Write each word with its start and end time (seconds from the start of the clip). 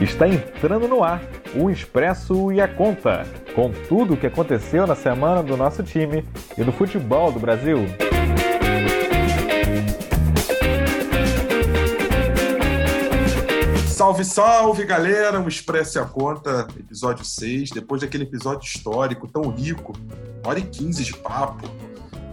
Está 0.00 0.28
entrando 0.28 0.86
no 0.86 1.02
ar 1.02 1.22
o 1.54 1.70
Expresso 1.70 2.52
e 2.52 2.60
a 2.60 2.68
Conta, 2.68 3.26
com 3.54 3.70
tudo 3.88 4.12
o 4.12 4.16
que 4.16 4.26
aconteceu 4.26 4.86
na 4.86 4.94
semana 4.94 5.42
do 5.42 5.56
nosso 5.56 5.82
time 5.82 6.22
e 6.56 6.62
do 6.62 6.70
futebol 6.70 7.32
do 7.32 7.40
Brasil. 7.40 7.78
Salve, 13.88 14.22
salve, 14.22 14.84
galera! 14.84 15.40
O 15.40 15.48
Expresso 15.48 15.96
e 15.96 16.00
a 16.02 16.04
Conta, 16.04 16.68
episódio 16.78 17.24
6. 17.24 17.70
Depois 17.70 18.02
daquele 18.02 18.24
episódio 18.24 18.66
histórico 18.66 19.26
tão 19.26 19.48
rico, 19.48 19.94
hora 20.44 20.58
e 20.58 20.62
15 20.62 21.04
de 21.04 21.16
papo, 21.16 21.66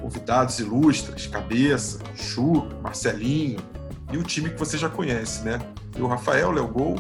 convidados 0.02 0.59
ilustres, 0.59 1.27
Cabeça, 1.27 2.00
Chu, 2.14 2.68
Marcelinho 2.82 3.61
e 4.11 4.18
o 4.18 4.23
time 4.23 4.50
que 4.50 4.59
você 4.59 4.77
já 4.77 4.89
conhece, 4.89 5.43
né? 5.45 5.61
E 5.98 6.02
o 6.02 6.07
Rafael, 6.07 6.52
Léo 6.52 6.68
Gol, 6.68 6.95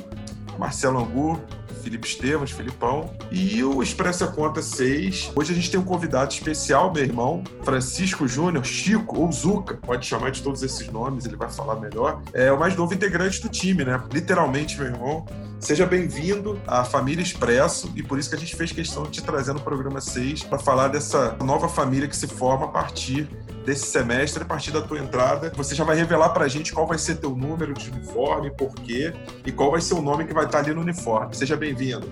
Marcelo 0.57 0.99
Angu, 0.99 1.41
Felipe 1.83 2.07
Estevam, 2.07 2.47
Filipão. 2.47 3.13
E 3.31 3.63
o 3.63 3.83
Expresso 3.83 4.23
a 4.23 4.27
Conta 4.27 4.61
6. 4.61 5.31
Hoje 5.35 5.51
a 5.51 5.55
gente 5.55 5.69
tem 5.69 5.79
um 5.79 5.83
convidado 5.83 6.31
especial, 6.31 6.91
meu 6.93 7.03
irmão, 7.03 7.43
Francisco 7.63 8.27
Júnior, 8.27 8.65
Chico 8.65 9.19
ou 9.19 9.31
Zuca, 9.31 9.75
pode 9.75 10.05
chamar 10.05 10.31
de 10.31 10.41
todos 10.41 10.63
esses 10.63 10.87
nomes, 10.87 11.25
ele 11.25 11.35
vai 11.35 11.49
falar 11.49 11.75
melhor. 11.75 12.21
É 12.33 12.51
o 12.51 12.59
mais 12.59 12.75
novo 12.75 12.93
integrante 12.93 13.41
do 13.41 13.49
time, 13.49 13.83
né? 13.83 14.01
Literalmente, 14.11 14.77
meu 14.77 14.87
irmão. 14.87 15.25
Seja 15.59 15.85
bem-vindo 15.85 16.59
à 16.67 16.83
família 16.83 17.23
Expresso 17.23 17.89
e 17.95 18.03
por 18.03 18.19
isso 18.19 18.29
que 18.29 18.35
a 18.35 18.39
gente 18.39 18.53
fez 18.53 18.73
questão 18.73 19.03
de 19.03 19.11
te 19.11 19.23
trazer 19.23 19.53
no 19.53 19.61
programa 19.61 20.01
6 20.01 20.43
para 20.43 20.59
falar 20.59 20.89
dessa 20.89 21.37
nova 21.41 21.69
família 21.69 22.05
que 22.05 22.17
se 22.17 22.27
forma 22.27 22.65
a 22.65 22.67
partir 22.67 23.29
desse 23.63 23.85
semestre, 23.85 24.43
a 24.43 24.45
partir 24.45 24.71
da 24.71 24.81
tua 24.81 24.99
entrada. 24.99 25.51
Você 25.55 25.73
já 25.73 25.83
vai 25.83 25.95
revelar 25.95 26.29
para 26.29 26.45
a 26.45 26.47
gente 26.47 26.73
qual 26.73 26.85
vai 26.85 26.97
ser 26.97 27.15
teu 27.15 27.31
número 27.31 27.73
de 27.73 27.89
uniforme, 27.89 28.51
por 28.51 28.73
quê 28.75 29.13
e 29.45 29.51
qual 29.51 29.71
vai 29.71 29.81
ser 29.81 29.93
o 29.93 30.01
nome 30.01 30.25
que 30.25 30.33
vai 30.33 30.45
estar 30.45 30.59
ali 30.59 30.73
no 30.73 30.81
uniforme. 30.81 31.35
Seja 31.35 31.55
bem-vindo. 31.55 32.07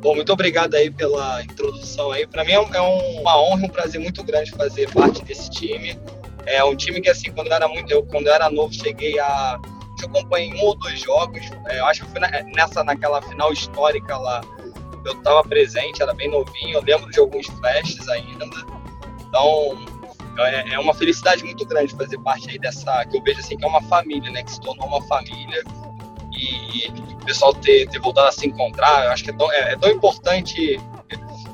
Bom, 0.00 0.14
muito 0.14 0.32
obrigado 0.32 0.74
aí 0.74 0.90
pela 0.90 1.42
introdução 1.42 2.12
aí. 2.12 2.26
Para 2.26 2.44
mim 2.44 2.52
é, 2.52 2.54
é 2.56 2.80
uma 2.80 3.40
honra 3.40 3.64
um 3.64 3.68
prazer 3.68 4.00
muito 4.00 4.22
grande 4.22 4.50
fazer 4.50 4.90
parte 4.92 5.24
desse 5.24 5.50
time. 5.50 5.98
É 6.44 6.62
um 6.62 6.76
time 6.76 7.00
que 7.00 7.08
assim, 7.08 7.30
quando 7.32 7.46
eu 7.46 7.54
era 7.54 7.66
muito, 7.68 7.90
eu 7.90 8.02
quando 8.02 8.26
eu 8.26 8.34
era 8.34 8.50
novo, 8.50 8.72
cheguei 8.74 9.18
a 9.18 9.58
eu 10.02 10.08
acompanhei 10.08 10.52
um 10.52 10.60
ou 10.60 10.76
dois 10.76 11.00
jogos. 11.00 11.42
É, 11.68 11.80
eu 11.80 11.86
acho 11.86 12.04
que 12.04 12.10
foi 12.10 12.20
nessa 12.54 12.84
naquela 12.84 13.22
final 13.22 13.52
histórica 13.52 14.16
lá. 14.16 14.42
Eu 15.04 15.12
estava 15.12 15.42
presente, 15.42 16.02
era 16.02 16.12
bem 16.14 16.30
novinho. 16.30 16.78
Eu 16.78 16.82
lembro 16.82 17.10
de 17.10 17.18
alguns 17.18 17.46
flashes 17.46 18.08
ainda. 18.08 18.44
Então, 19.26 19.86
é, 20.38 20.74
é 20.74 20.78
uma 20.78 20.94
felicidade 20.94 21.44
muito 21.44 21.64
grande 21.66 21.94
fazer 21.94 22.18
parte 22.18 22.50
aí 22.50 22.58
dessa, 22.58 23.04
que 23.06 23.16
eu 23.16 23.22
vejo 23.22 23.40
assim, 23.40 23.56
que 23.56 23.64
é 23.64 23.68
uma 23.68 23.82
família, 23.82 24.30
né? 24.30 24.42
Que 24.42 24.52
se 24.52 24.60
tornou 24.60 24.86
uma 24.86 25.02
família 25.02 25.62
e, 26.32 26.88
o 27.12 27.24
pessoal 27.24 27.54
ter, 27.54 27.88
ter 27.88 27.98
voltado 28.00 28.28
a 28.28 28.32
se 28.32 28.46
encontrar, 28.46 29.06
eu 29.06 29.10
acho 29.12 29.24
que 29.24 29.30
é 29.30 29.32
tão, 29.32 29.50
é, 29.52 29.72
é 29.72 29.76
tão 29.76 29.90
importante 29.90 30.78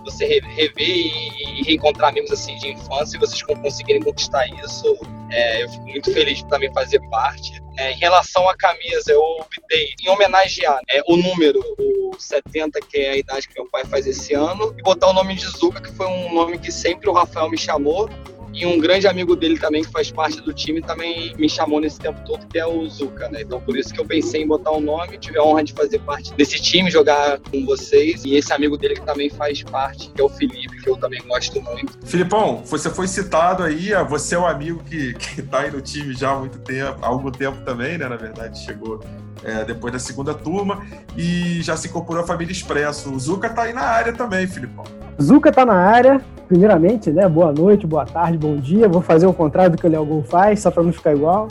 você 0.04 0.24
rever 0.24 0.74
e, 0.78 1.60
e, 1.60 1.62
reencontrar 1.64 2.08
amigos 2.08 2.30
assim 2.30 2.56
de 2.56 2.68
infância 2.68 3.16
e 3.16 3.20
vocês 3.20 3.42
conseguirem 3.42 4.02
conquistar 4.02 4.46
isso. 4.46 4.98
É, 5.30 5.62
eu 5.62 5.68
fico 5.68 5.86
muito 5.86 6.12
feliz 6.12 6.38
de 6.38 6.46
também 6.46 6.72
fazer 6.72 7.00
parte. 7.10 7.62
É, 7.76 7.92
em 7.92 7.98
relação 7.98 8.48
à 8.48 8.56
camisa, 8.56 9.12
eu 9.12 9.20
optei 9.20 9.94
em 10.02 10.08
homenagear 10.08 10.80
é, 10.88 11.02
o 11.06 11.16
número, 11.16 11.60
o 11.78 12.18
70, 12.18 12.80
que 12.80 12.98
é 12.98 13.10
a 13.10 13.16
idade 13.16 13.48
que 13.48 13.54
meu 13.54 13.68
pai 13.70 13.84
faz 13.84 14.06
esse 14.06 14.34
ano, 14.34 14.74
e 14.76 14.82
botar 14.82 15.08
o 15.08 15.12
nome 15.12 15.34
de 15.34 15.46
Zuka, 15.46 15.80
que 15.80 15.92
foi 15.92 16.06
um 16.06 16.34
nome 16.34 16.58
que 16.58 16.72
sempre 16.72 17.08
o 17.08 17.12
Rafael 17.12 17.48
me 17.48 17.58
chamou 17.58 18.08
e 18.52 18.66
um 18.66 18.78
grande 18.78 19.06
amigo 19.06 19.36
dele 19.36 19.58
também, 19.58 19.82
que 19.82 19.90
faz 19.90 20.10
parte 20.10 20.40
do 20.40 20.52
time, 20.52 20.80
também 20.80 21.34
me 21.36 21.48
chamou 21.48 21.80
nesse 21.80 21.98
tempo 21.98 22.20
todo, 22.24 22.46
que 22.46 22.58
é 22.58 22.66
o 22.66 22.86
Zuka, 22.88 23.28
né? 23.28 23.42
Então 23.42 23.60
por 23.60 23.76
isso 23.76 23.92
que 23.92 24.00
eu 24.00 24.04
pensei 24.04 24.42
em 24.42 24.46
botar 24.46 24.70
o 24.72 24.78
um 24.78 24.80
nome, 24.80 25.18
tive 25.18 25.38
a 25.38 25.42
honra 25.42 25.62
de 25.62 25.72
fazer 25.72 26.00
parte 26.00 26.34
desse 26.34 26.60
time, 26.60 26.90
jogar 26.90 27.38
com 27.38 27.64
vocês. 27.64 28.24
E 28.24 28.34
esse 28.34 28.52
amigo 28.52 28.76
dele 28.76 28.94
que 28.94 29.06
também 29.06 29.30
faz 29.30 29.62
parte, 29.62 30.10
que 30.10 30.20
é 30.20 30.24
o 30.24 30.28
Felipe, 30.28 30.82
que 30.82 30.88
eu 30.88 30.96
também 30.96 31.20
gosto 31.26 31.60
muito. 31.62 31.98
Filipão, 32.04 32.62
você 32.64 32.90
foi 32.90 33.06
citado 33.06 33.62
aí, 33.62 33.90
você 34.08 34.34
é 34.34 34.38
o 34.38 34.42
um 34.42 34.46
amigo 34.46 34.82
que, 34.84 35.14
que 35.18 35.42
tá 35.42 35.60
aí 35.60 35.70
no 35.70 35.80
time 35.80 36.12
já 36.14 36.30
há 36.30 36.38
muito 36.38 36.58
tempo, 36.58 36.98
há 37.02 37.06
algum 37.06 37.30
tempo 37.30 37.64
também, 37.64 37.96
né? 37.98 38.08
Na 38.08 38.16
verdade, 38.16 38.58
chegou 38.64 39.00
é, 39.44 39.64
depois 39.64 39.92
da 39.92 39.98
segunda 39.98 40.34
turma 40.34 40.82
e 41.16 41.62
já 41.62 41.76
se 41.76 41.88
incorporou 41.88 42.22
à 42.22 42.26
família 42.26 42.52
Expresso. 42.52 43.12
O 43.12 43.18
Zuca 43.18 43.48
tá 43.48 43.62
aí 43.62 43.72
na 43.72 43.82
área 43.82 44.12
também, 44.12 44.46
Filipão. 44.46 44.84
Zuca 45.20 45.52
tá 45.52 45.64
na 45.66 45.74
área, 45.74 46.20
primeiramente, 46.48 47.10
né? 47.10 47.28
Boa 47.28 47.52
noite, 47.52 47.86
boa 47.86 48.06
tarde, 48.06 48.38
bom 48.38 48.56
dia. 48.56 48.88
Vou 48.88 49.02
fazer 49.02 49.26
o 49.26 49.32
contrário 49.32 49.72
do 49.72 49.78
que 49.78 49.86
o 49.86 49.90
Léo 49.90 50.04
Gol 50.04 50.22
faz, 50.22 50.60
só 50.60 50.70
para 50.70 50.82
não 50.82 50.92
ficar 50.92 51.14
igual. 51.14 51.48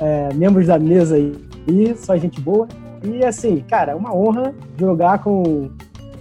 É, 0.00 0.32
membros 0.34 0.66
da 0.66 0.78
mesa 0.78 1.16
aí, 1.16 1.96
só 1.96 2.16
gente 2.16 2.40
boa. 2.40 2.68
E 3.02 3.24
assim, 3.24 3.64
cara, 3.68 3.92
é 3.92 3.94
uma 3.94 4.14
honra 4.14 4.54
jogar 4.78 5.18
com, 5.20 5.70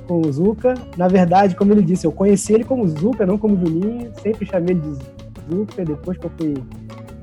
com 0.08 0.22
o 0.22 0.32
Zuca. 0.32 0.76
Na 0.96 1.08
verdade, 1.08 1.56
como 1.56 1.72
ele 1.72 1.82
disse, 1.82 2.06
eu 2.06 2.12
conheci 2.12 2.54
ele 2.54 2.64
como 2.64 2.88
Zuca, 2.88 3.26
não 3.26 3.38
como 3.38 3.58
Juninho. 3.58 4.12
Sempre 4.22 4.46
chamei 4.46 4.76
ele 4.76 4.82
de 4.82 5.56
Zuca, 5.56 5.86
depois 5.86 6.18
que 6.18 6.26
eu 6.26 6.32
fui 6.38 6.56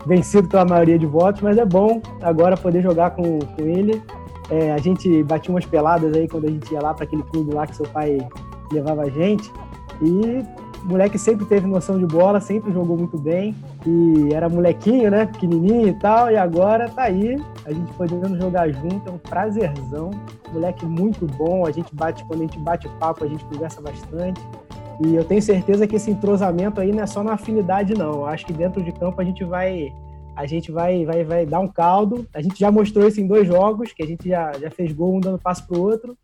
vencido 0.06 0.48
pela 0.48 0.64
maioria 0.64 0.98
de 0.98 1.06
votos, 1.06 1.40
mas 1.40 1.56
é 1.56 1.64
bom 1.64 2.00
agora 2.22 2.56
poder 2.56 2.82
jogar 2.82 3.10
com, 3.10 3.38
com 3.38 3.62
ele. 3.62 4.02
É, 4.50 4.72
a 4.72 4.78
gente 4.78 5.22
batia 5.22 5.50
umas 5.50 5.64
peladas 5.64 6.14
aí 6.14 6.28
quando 6.28 6.46
a 6.46 6.50
gente 6.50 6.72
ia 6.72 6.80
lá 6.80 6.92
para 6.92 7.04
aquele 7.04 7.22
clube 7.24 7.54
lá 7.54 7.66
que 7.66 7.76
seu 7.76 7.86
pai 7.86 8.18
levava 8.70 9.02
a 9.02 9.10
gente. 9.10 9.50
E 10.02 10.44
o 10.84 10.88
moleque 10.88 11.18
sempre 11.18 11.46
teve 11.46 11.66
noção 11.66 11.98
de 11.98 12.04
bola, 12.04 12.40
sempre 12.40 12.70
jogou 12.70 12.96
muito 12.96 13.16
bem. 13.16 13.54
E 13.86 14.34
era 14.34 14.48
molequinho, 14.48 15.10
né? 15.10 15.26
Pequenininho 15.26 15.88
e 15.88 15.94
tal. 15.94 16.30
E 16.30 16.36
agora 16.36 16.90
tá 16.90 17.04
aí, 17.04 17.42
a 17.64 17.72
gente 17.72 17.90
podendo 17.94 18.36
jogar 18.38 18.70
junto, 18.70 19.08
é 19.08 19.12
um 19.12 19.18
prazerzão. 19.18 20.10
Moleque 20.52 20.84
muito 20.84 21.26
bom, 21.26 21.66
a 21.66 21.70
gente 21.70 21.94
bate, 21.94 22.22
quando 22.24 22.40
a 22.40 22.44
gente 22.44 22.58
bate 22.58 22.88
papo, 23.00 23.24
a 23.24 23.26
gente 23.26 23.44
conversa 23.46 23.80
bastante. 23.80 24.40
E 25.02 25.14
eu 25.14 25.24
tenho 25.24 25.42
certeza 25.42 25.86
que 25.86 25.96
esse 25.96 26.10
entrosamento 26.10 26.80
aí 26.80 26.92
não 26.92 27.02
é 27.02 27.06
só 27.06 27.22
na 27.22 27.32
afinidade, 27.32 27.94
não. 27.94 28.12
Eu 28.12 28.26
acho 28.26 28.46
que 28.46 28.52
dentro 28.52 28.82
de 28.82 28.92
campo 28.92 29.20
a 29.20 29.24
gente 29.24 29.44
vai 29.44 29.92
a 30.36 30.46
gente 30.46 30.72
vai, 30.72 31.04
vai, 31.04 31.24
vai 31.24 31.46
dar 31.46 31.60
um 31.60 31.68
caldo. 31.68 32.26
A 32.34 32.42
gente 32.42 32.58
já 32.58 32.70
mostrou 32.70 33.06
isso 33.06 33.20
em 33.20 33.26
dois 33.26 33.46
jogos, 33.46 33.92
que 33.92 34.02
a 34.02 34.06
gente 34.06 34.28
já, 34.28 34.52
já 34.54 34.70
fez 34.70 34.92
gol 34.92 35.16
um 35.16 35.20
dando 35.20 35.38
passo 35.38 35.66
pro 35.66 35.80
outro. 35.80 36.16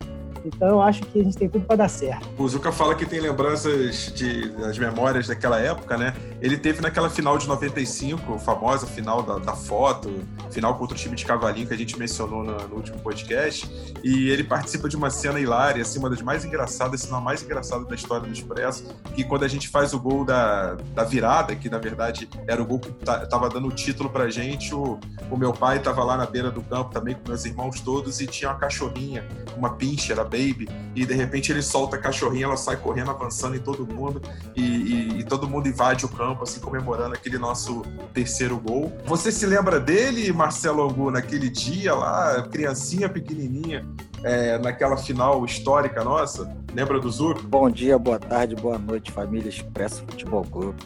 Então 0.45 0.69
eu 0.69 0.83
acho 0.83 1.03
que 1.03 1.21
a 1.21 1.25
gente 1.25 1.37
tem 1.37 1.49
tudo 1.49 1.65
para 1.65 1.77
dar 1.77 1.89
certo. 1.89 2.29
O 2.39 2.49
Zuka 2.49 2.73
fala 2.73 2.95
que 2.95 3.07
tem 3.07 3.21
lembranças 3.21 4.13
de, 4.15 4.49
das 4.51 4.79
memórias 4.79 5.27
daquela 5.27 5.59
época, 5.59 5.97
né? 5.97 6.15
Ele 6.41 6.57
teve 6.57 6.81
naquela 6.81 7.11
final 7.11 7.37
de 7.37 7.47
95, 7.47 8.39
famosa 8.39 8.87
final 8.87 9.23
da, 9.23 9.39
da 9.39 9.55
foto, 9.55 10.11
final 10.51 10.77
contra 10.77 10.97
o 10.97 10.99
time 10.99 11.15
de 11.15 11.25
Cavalinho 11.25 11.67
que 11.67 11.75
a 11.75 11.77
gente 11.77 11.99
mencionou 11.99 12.43
no, 12.43 12.57
no, 12.69 12.77
último 12.77 12.99
podcast. 13.01 13.71
E 14.03 14.31
ele 14.31 14.45
participa 14.45 14.89
de 14.89 14.97
uma 14.97 15.11
cena 15.11 15.39
hilária, 15.39 15.83
assim, 15.83 15.99
uma 15.99 16.09
das 16.09 16.23
mais 16.23 16.45
engraçadas, 16.45 17.03
se 17.03 17.11
não 17.11 17.19
a 17.19 17.21
mais 17.21 17.43
engraçada 17.43 17.85
da 17.85 17.95
história 17.95 18.27
do 18.27 18.33
Expresso, 18.33 18.85
que 19.15 19.25
quando 19.25 19.45
a 19.45 19.49
gente 19.49 19.69
faz 19.69 19.93
o 19.93 20.01
gol 20.01 20.25
da, 20.25 20.75
da 20.95 21.05
virada, 21.05 21.55
que 21.55 21.69
na 21.69 21.79
verdade 21.79 22.29
era 22.47 22.63
o 22.63 22.65
gol 22.65 22.79
que 22.79 22.91
tava 22.93 23.49
dando 23.49 23.69
o 23.69 23.73
título 23.73 24.09
pra 24.09 24.31
gente, 24.31 24.75
o, 24.75 24.99
o 25.31 25.37
meu 25.37 25.53
pai 25.53 25.79
tava 25.81 26.03
lá 26.03 26.17
na 26.17 26.27
beira 26.27 26.51
do 26.51 26.63
campo 26.63 26.91
também 26.91 27.15
com 27.15 27.29
meus 27.29 27.45
irmãos 27.45 27.81
todos 27.81 28.21
e 28.21 28.27
tinha 28.27 28.51
uma 28.51 28.59
cachorrinha, 28.59 29.27
uma 29.57 29.75
pincher, 29.75 30.19
Baby, 30.31 30.69
e 30.95 31.05
de 31.05 31.13
repente 31.15 31.51
ele 31.51 31.61
solta 31.61 31.97
a 31.97 31.99
cachorrinha, 31.99 32.45
ela 32.45 32.57
sai 32.57 32.77
correndo, 32.77 33.11
avançando 33.11 33.57
em 33.57 33.59
todo 33.59 33.87
mundo, 33.87 34.23
e, 34.55 34.63
e, 34.63 35.19
e, 35.21 35.25
todo 35.25 35.49
mundo 35.49 35.69
invade 35.69 36.05
o 36.05 36.09
campo, 36.09 36.45
assim, 36.45 36.61
comemorando 36.61 37.15
aquele 37.15 37.37
nosso 37.37 37.83
terceiro 38.15 38.57
gol. 38.57 38.93
Você 39.05 39.33
se 39.33 39.45
lembra 39.45 39.81
dele, 39.81 40.33
Marcelo 40.33 40.83
Angu, 40.83 41.11
naquele 41.11 41.51
dia 41.51 41.95
lá, 41.95 42.43
criancinha 42.51 43.09
pequenininha, 43.09 43.85
é, 44.23 44.59
naquela 44.59 44.97
final 44.97 45.45
histórica 45.45 46.05
nossa? 46.05 46.55
Lembra 46.73 47.01
do 47.01 47.11
Zur? 47.11 47.43
Bom 47.43 47.69
dia, 47.69 47.99
boa 47.99 48.19
tarde, 48.19 48.55
boa 48.55 48.79
noite, 48.79 49.11
família 49.11 49.49
Expresso 49.49 50.05
Futebol 50.09 50.45
Clube. 50.45 50.79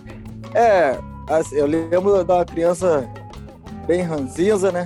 É, 0.54 0.98
assim, 1.28 1.56
eu 1.56 1.66
lembro 1.66 2.24
da 2.24 2.44
criança 2.44 3.06
bem 3.86 4.02
ranzinza, 4.02 4.72
né? 4.72 4.84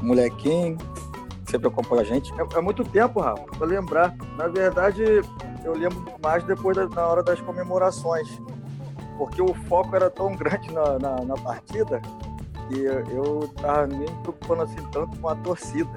Molequinho, 0.00 0.78
sempre 1.54 1.68
acompanha 1.68 2.02
a 2.02 2.04
gente. 2.04 2.32
É, 2.34 2.58
é 2.58 2.60
muito 2.60 2.84
tempo, 2.84 3.20
Rafa, 3.20 3.44
para 3.44 3.66
lembrar. 3.66 4.14
Na 4.36 4.48
verdade, 4.48 5.04
eu 5.64 5.72
lembro 5.72 6.04
mais 6.20 6.42
depois 6.44 6.76
da, 6.76 6.88
na 6.88 7.06
hora 7.06 7.22
das 7.22 7.40
comemorações, 7.40 8.28
porque 9.16 9.40
o 9.40 9.54
foco 9.54 9.94
era 9.94 10.10
tão 10.10 10.34
grande 10.34 10.72
na, 10.72 10.98
na, 10.98 11.24
na 11.24 11.34
partida 11.34 12.02
que 12.68 12.80
eu 12.80 13.48
tava 13.60 13.86
nem 13.86 14.08
preocupando 14.22 14.62
assim 14.62 14.82
tanto 14.90 15.18
com 15.18 15.28
a 15.28 15.36
torcida. 15.36 15.90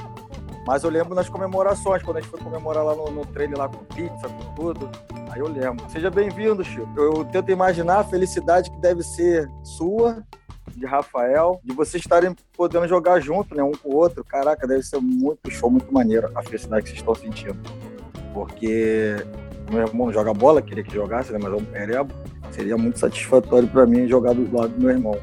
Mas 0.66 0.84
eu 0.84 0.90
lembro 0.90 1.16
nas 1.16 1.30
comemorações, 1.30 2.04
quando 2.04 2.18
a 2.18 2.22
gente 2.22 2.30
foi 2.30 2.42
comemorar 2.42 2.84
lá 2.84 2.94
no, 2.94 3.10
no 3.10 3.22
lá 3.58 3.70
com 3.70 3.86
pizza, 3.86 4.28
com 4.28 4.54
tudo. 4.54 4.90
Aí 5.32 5.40
eu 5.40 5.48
lembro. 5.48 5.90
Seja 5.90 6.12
bem-vindo, 6.12 6.64
Chico. 6.64 6.90
Eu 6.98 7.24
tento 7.24 7.50
imaginar 7.50 8.00
a 8.00 8.04
felicidade 8.04 8.70
que 8.70 8.78
deve 8.82 9.02
ser 9.02 9.50
sua 9.64 10.22
de 10.78 10.86
Rafael, 10.86 11.60
de 11.64 11.74
vocês 11.74 12.02
estarem 12.02 12.36
podendo 12.56 12.88
jogar 12.88 13.20
junto, 13.20 13.56
né, 13.56 13.64
um 13.64 13.72
com 13.72 13.90
o 13.90 13.96
outro. 13.96 14.24
Caraca, 14.24 14.68
deve 14.68 14.84
ser 14.84 15.00
muito 15.00 15.50
show, 15.50 15.70
muito 15.70 15.92
maneiro 15.92 16.30
a 16.36 16.44
felicidade 16.44 16.84
que 16.84 16.90
vocês 16.90 17.00
estão 17.00 17.16
sentindo. 17.16 17.58
Porque 18.34 19.16
meu 19.72 19.82
irmão 19.82 20.14
joga 20.14 20.34
bola, 20.34 20.62
queria 20.62 20.84
que 20.84 20.94
jogasse, 20.94 21.34
né, 21.34 21.40
mas 21.42 21.52
seria, 21.72 22.08
seria 22.52 22.78
muito 22.78 23.00
satisfatório 23.00 23.68
para 23.68 23.86
mim 23.86 24.08
jogar 24.08 24.34
do 24.34 24.56
lado 24.56 24.70
do 24.70 24.80
meu 24.80 24.92
irmão. 24.92 25.20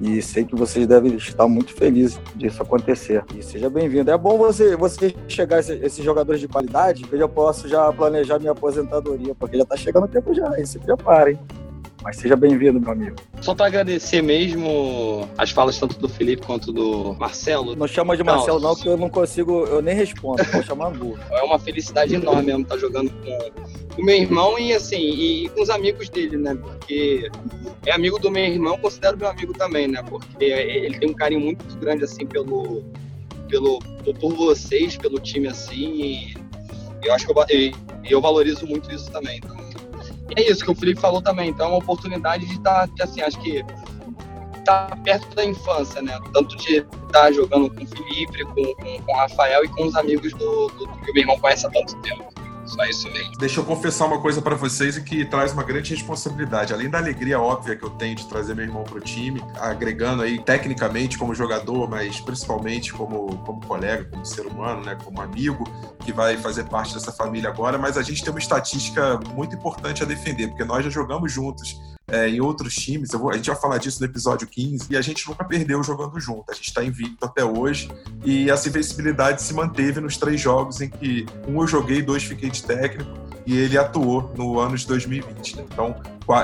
E 0.00 0.22
sei 0.22 0.44
que 0.46 0.54
vocês 0.56 0.86
devem 0.86 1.14
estar 1.16 1.46
muito 1.46 1.74
felizes 1.74 2.18
disso 2.34 2.62
acontecer. 2.62 3.22
E 3.36 3.42
seja 3.42 3.68
bem-vindo. 3.68 4.10
É 4.10 4.16
bom 4.16 4.38
você, 4.38 4.74
você 4.74 5.14
chegar 5.28 5.60
esses, 5.60 6.02
jogadores 6.02 6.40
de 6.40 6.48
qualidade, 6.48 7.04
eu 7.12 7.18
já 7.18 7.28
posso 7.28 7.68
já 7.68 7.92
planejar 7.92 8.38
minha 8.38 8.52
aposentadoria, 8.52 9.34
porque 9.34 9.58
já 9.58 9.62
está 9.62 9.76
chegando 9.76 10.04
o 10.04 10.08
tempo 10.08 10.32
já, 10.32 10.58
hein? 10.58 10.64
Se 10.64 10.78
preparem. 10.78 11.38
Mas 12.02 12.16
seja 12.16 12.34
bem-vindo, 12.34 12.80
meu 12.80 12.90
amigo. 12.90 13.16
Só 13.42 13.54
para 13.54 13.66
agradecer 13.66 14.22
mesmo 14.22 15.28
as 15.36 15.50
falas 15.50 15.78
tanto 15.78 15.98
do 15.98 16.08
Felipe 16.08 16.46
quanto 16.46 16.72
do 16.72 17.14
Marcelo. 17.14 17.76
Não 17.76 17.86
chama 17.86 18.16
de 18.16 18.24
Marcelo, 18.24 18.58
não, 18.58 18.74
que 18.74 18.88
eu 18.88 18.96
não 18.96 19.10
consigo, 19.10 19.66
eu 19.66 19.82
nem 19.82 19.94
respondo, 19.94 20.42
vou 20.44 20.62
chamar 20.62 20.88
Angu. 20.88 21.18
É 21.30 21.42
uma 21.42 21.58
felicidade 21.58 22.14
enorme 22.14 22.44
mesmo 22.44 22.62
estar 22.62 22.76
jogando 22.76 23.10
com 23.10 24.00
o 24.00 24.04
meu 24.04 24.16
irmão 24.16 24.58
e 24.58 24.72
assim, 24.72 24.98
e 24.98 25.48
com 25.50 25.62
os 25.62 25.70
amigos 25.70 26.08
dele, 26.08 26.36
né? 26.36 26.54
Porque 26.54 27.30
é 27.86 27.92
amigo 27.92 28.18
do 28.18 28.30
meu 28.30 28.44
irmão, 28.44 28.78
considero 28.78 29.16
meu 29.16 29.28
amigo 29.28 29.52
também, 29.52 29.88
né? 29.88 30.02
Porque 30.02 30.44
ele 30.44 30.98
tem 30.98 31.10
um 31.10 31.14
carinho 31.14 31.40
muito 31.40 31.76
grande 31.78 32.04
assim 32.04 32.26
pelo 32.26 32.82
pelo 33.48 33.80
por 34.20 34.34
vocês, 34.34 34.96
pelo 34.96 35.18
time 35.18 35.48
assim, 35.48 36.02
e 36.02 36.34
eu 37.02 37.12
acho 37.12 37.26
que 37.26 37.32
eu, 37.32 37.72
eu 38.08 38.20
valorizo 38.20 38.66
muito 38.66 38.92
isso 38.94 39.10
também. 39.10 39.38
Então, 39.38 39.69
é 40.36 40.50
isso 40.50 40.64
que 40.64 40.70
o 40.70 40.74
Felipe 40.74 41.00
falou 41.00 41.20
também. 41.20 41.50
Então, 41.50 41.66
é 41.66 41.68
uma 41.70 41.78
oportunidade 41.78 42.46
de 42.46 42.54
estar, 42.54 42.88
tá, 42.88 43.04
assim, 43.04 43.20
acho 43.20 43.40
que 43.40 43.64
tá 44.64 44.96
perto 45.04 45.34
da 45.34 45.44
infância, 45.44 46.02
né? 46.02 46.18
Tanto 46.32 46.56
de 46.56 46.76
estar 46.76 46.88
tá 47.10 47.32
jogando 47.32 47.70
com 47.70 47.82
o 47.82 47.86
Felipe, 47.86 48.44
com, 48.44 48.74
com, 48.74 49.02
com 49.02 49.12
o 49.12 49.16
Rafael 49.16 49.64
e 49.64 49.68
com 49.68 49.84
os 49.86 49.96
amigos 49.96 50.32
do, 50.34 50.68
do, 50.68 50.86
que 50.86 51.10
o 51.10 51.14
meu 51.14 51.22
irmão 51.22 51.38
conhece 51.38 51.66
há 51.66 51.70
tanto 51.70 51.96
tempo. 52.02 52.39
Isso. 52.88 53.08
Deixa 53.38 53.60
eu 53.60 53.64
confessar 53.64 54.06
uma 54.06 54.20
coisa 54.20 54.40
para 54.42 54.54
vocês 54.54 54.98
que 54.98 55.24
traz 55.24 55.52
uma 55.52 55.62
grande 55.62 55.94
responsabilidade. 55.94 56.72
Além 56.72 56.88
da 56.88 56.98
alegria 56.98 57.40
óbvia 57.40 57.76
que 57.76 57.84
eu 57.84 57.90
tenho 57.90 58.14
de 58.16 58.26
trazer 58.26 58.54
meu 58.54 58.64
irmão 58.64 58.84
pro 58.84 59.00
time, 59.00 59.42
agregando 59.58 60.22
aí 60.22 60.42
tecnicamente 60.42 61.18
como 61.18 61.34
jogador, 61.34 61.88
mas 61.88 62.20
principalmente 62.20 62.92
como, 62.92 63.38
como 63.38 63.64
colega, 63.66 64.04
como 64.04 64.24
ser 64.24 64.46
humano, 64.46 64.84
né, 64.84 64.96
como 65.02 65.20
amigo, 65.20 65.64
que 66.00 66.12
vai 66.12 66.36
fazer 66.36 66.64
parte 66.64 66.94
dessa 66.94 67.12
família 67.12 67.50
agora, 67.50 67.78
mas 67.78 67.96
a 67.96 68.02
gente 68.02 68.22
tem 68.22 68.32
uma 68.32 68.40
estatística 68.40 69.18
muito 69.34 69.54
importante 69.56 70.02
a 70.02 70.06
defender, 70.06 70.48
porque 70.48 70.64
nós 70.64 70.84
já 70.84 70.90
jogamos 70.90 71.32
juntos 71.32 71.80
é, 72.10 72.28
em 72.28 72.40
outros 72.40 72.74
times. 72.74 73.10
Vou, 73.10 73.30
a 73.30 73.36
gente 73.36 73.50
vai 73.50 73.60
falar 73.60 73.78
disso 73.78 74.00
no 74.00 74.06
episódio 74.06 74.46
15 74.46 74.86
e 74.90 74.96
a 74.96 75.02
gente 75.02 75.28
nunca 75.28 75.44
perdeu 75.44 75.82
jogando 75.82 76.18
junto. 76.20 76.50
A 76.50 76.54
gente 76.54 76.68
está 76.68 76.84
invicto 76.84 77.24
até 77.24 77.44
hoje 77.44 77.90
e 78.24 78.50
essa 78.50 78.68
invencibilidade 78.68 79.42
se 79.42 79.54
manteve 79.54 80.00
nos 80.00 80.16
três 80.16 80.40
jogos 80.40 80.80
em 80.80 80.88
que 80.88 81.26
um 81.46 81.60
eu 81.60 81.66
joguei, 81.66 82.02
dois 82.02 82.22
fiquei 82.22 82.50
de 82.50 82.62
técnico 82.62 83.29
e 83.46 83.56
ele 83.56 83.78
atuou 83.78 84.32
no 84.36 84.58
ano 84.58 84.76
de 84.76 84.86
2020. 84.86 85.56
Né? 85.56 85.64
Então, 85.70 85.96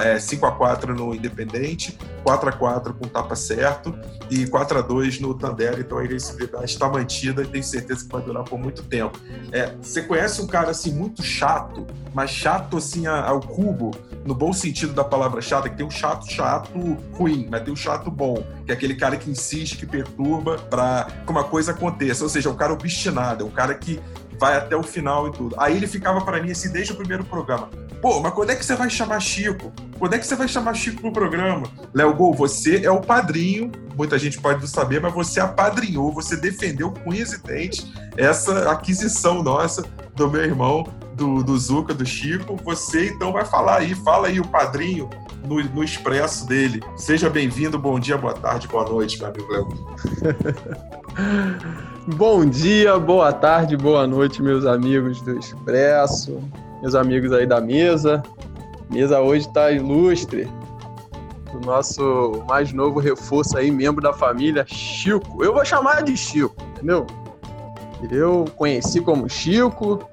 é, 0.02 0.18
5 0.18 0.44
a 0.46 0.52
4 0.52 0.94
no 0.94 1.14
Independente, 1.14 1.96
4 2.24 2.48
a 2.48 2.52
4 2.52 2.94
com 2.94 3.06
tapa 3.06 3.36
certo 3.36 3.96
e 4.28 4.46
4 4.46 4.78
a 4.78 4.82
2 4.82 5.20
no 5.20 5.32
Tandera. 5.32 5.78
Então 5.78 5.98
a 5.98 6.04
invencibilidade 6.04 6.64
está 6.64 6.88
mantida 6.88 7.42
e 7.42 7.46
tenho 7.46 7.62
certeza 7.62 8.04
que 8.04 8.10
vai 8.10 8.20
durar 8.22 8.42
por 8.42 8.58
muito 8.58 8.82
tempo. 8.82 9.18
É, 9.52 9.74
você 9.80 10.02
conhece 10.02 10.42
um 10.42 10.46
cara 10.46 10.70
assim 10.70 10.92
muito 10.92 11.22
chato, 11.22 11.86
mas 12.12 12.30
chato 12.30 12.76
assim 12.76 13.06
ao 13.06 13.40
cubo, 13.40 13.92
no 14.24 14.34
bom 14.34 14.52
sentido 14.52 14.92
da 14.92 15.04
palavra 15.04 15.40
chata, 15.40 15.68
que 15.68 15.76
tem 15.76 15.86
um 15.86 15.90
chato 15.90 16.28
chato 16.28 16.76
ruim, 17.12 17.46
mas 17.48 17.62
tem 17.62 17.72
um 17.72 17.76
chato 17.76 18.10
bom, 18.10 18.44
que 18.64 18.72
é 18.72 18.74
aquele 18.74 18.96
cara 18.96 19.16
que 19.16 19.30
insiste, 19.30 19.76
que 19.76 19.86
perturba 19.86 20.58
para 20.58 21.06
que 21.24 21.30
uma 21.30 21.44
coisa 21.44 21.70
aconteça. 21.70 22.24
Ou 22.24 22.28
seja, 22.28 22.48
é 22.48 22.52
um 22.52 22.56
cara 22.56 22.72
obstinado, 22.72 23.44
é 23.44 23.46
um 23.46 23.50
cara 23.50 23.74
que 23.74 24.00
vai 24.38 24.56
até 24.56 24.76
o 24.76 24.82
final 24.82 25.28
e 25.28 25.32
tudo. 25.32 25.54
Aí 25.58 25.76
ele 25.76 25.86
ficava 25.86 26.20
para 26.20 26.42
mim 26.42 26.50
assim 26.50 26.70
desde 26.70 26.92
o 26.92 26.96
primeiro 26.96 27.24
programa. 27.24 27.68
Pô, 28.00 28.20
mas 28.20 28.32
quando 28.34 28.50
é 28.50 28.56
que 28.56 28.64
você 28.64 28.74
vai 28.74 28.90
chamar 28.90 29.20
Chico? 29.20 29.72
Quando 29.98 30.14
é 30.14 30.18
que 30.18 30.26
você 30.26 30.36
vai 30.36 30.46
chamar 30.46 30.74
Chico 30.74 31.00
pro 31.00 31.12
programa? 31.12 31.66
Léo 31.94 32.14
Gol, 32.14 32.34
você 32.34 32.84
é 32.84 32.90
o 32.90 33.00
padrinho, 33.00 33.72
muita 33.96 34.18
gente 34.18 34.38
pode 34.40 34.60
não 34.60 34.66
saber, 34.66 35.00
mas 35.00 35.12
você 35.12 35.40
apadrinhou, 35.40 36.12
você 36.12 36.36
defendeu 36.36 36.92
com 36.92 37.14
e 37.14 37.24
dentes 37.38 37.90
essa 38.16 38.70
aquisição 38.70 39.42
nossa 39.42 39.82
do 40.14 40.30
meu 40.30 40.42
irmão, 40.44 40.86
do, 41.14 41.42
do 41.42 41.58
Zuca, 41.58 41.94
do 41.94 42.04
Chico. 42.04 42.56
Você 42.64 43.08
então 43.08 43.32
vai 43.32 43.44
falar 43.44 43.78
aí, 43.78 43.94
fala 43.94 44.28
aí 44.28 44.38
o 44.38 44.46
padrinho 44.46 45.08
no, 45.46 45.62
no 45.62 45.82
expresso 45.82 46.46
dele. 46.46 46.82
Seja 46.96 47.30
bem-vindo, 47.30 47.78
bom 47.78 47.98
dia, 47.98 48.18
boa 48.18 48.34
tarde, 48.34 48.68
boa 48.68 48.84
noite, 48.84 49.18
meu 49.18 49.28
amigo 49.28 49.50
Léo. 49.50 49.68
bom 52.14 52.46
dia, 52.46 52.98
boa 52.98 53.32
tarde, 53.32 53.76
boa 53.76 54.06
noite, 54.06 54.42
meus 54.42 54.64
amigos 54.64 55.20
do 55.22 55.38
Expresso 55.38 56.40
meus 56.80 56.94
amigos 56.94 57.32
aí 57.32 57.46
da 57.46 57.60
mesa. 57.60 58.22
A 58.88 58.94
mesa 58.94 59.20
hoje 59.20 59.46
está 59.46 59.70
ilustre. 59.70 60.48
O 61.52 61.64
nosso 61.64 62.44
mais 62.46 62.72
novo 62.72 63.00
reforço 63.00 63.56
aí, 63.56 63.70
membro 63.70 64.02
da 64.02 64.12
família, 64.12 64.64
Chico. 64.68 65.42
Eu 65.42 65.54
vou 65.54 65.64
chamar 65.64 66.02
de 66.02 66.16
Chico, 66.16 66.54
entendeu? 66.72 67.06
Eu 68.10 68.44
conheci 68.56 69.00
como 69.00 69.28
Chico 69.28 70.06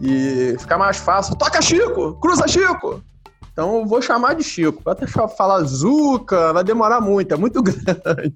e 0.00 0.56
fica 0.58 0.78
mais 0.78 0.96
fácil. 0.96 1.36
Toca 1.36 1.60
Chico! 1.60 2.14
Cruza 2.14 2.48
Chico! 2.48 3.02
Então 3.52 3.78
eu 3.78 3.86
vou 3.86 4.00
chamar 4.00 4.34
de 4.34 4.42
Chico. 4.42 4.88
Até 4.88 5.06
falar 5.06 5.62
Zuca, 5.64 6.52
vai 6.52 6.64
demorar 6.64 7.00
muito, 7.00 7.32
é 7.32 7.36
muito 7.36 7.62
grande. 7.62 8.34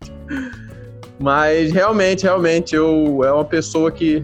Mas 1.21 1.71
realmente, 1.71 2.23
realmente, 2.23 2.75
eu 2.75 3.23
é 3.25 3.33
uma 3.33 3.45
pessoa 3.45 3.91
que, 3.93 4.23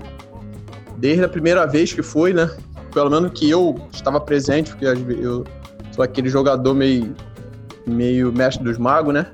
desde 0.97 1.25
a 1.25 1.29
primeira 1.29 1.67
vez 1.67 1.93
que 1.93 2.03
foi, 2.03 2.33
né? 2.33 2.51
pelo 2.97 3.11
menos 3.11 3.31
que 3.39 3.51
eu 3.51 3.79
estava 3.93 4.19
presente, 4.19 4.71
porque 4.71 4.87
eu 4.87 5.45
sou 5.93 6.03
aquele 6.03 6.31
jogador 6.31 6.73
meio, 6.73 7.15
meio 7.87 8.33
mestre 8.33 8.65
dos 8.65 8.79
magos, 8.79 9.13
né? 9.13 9.27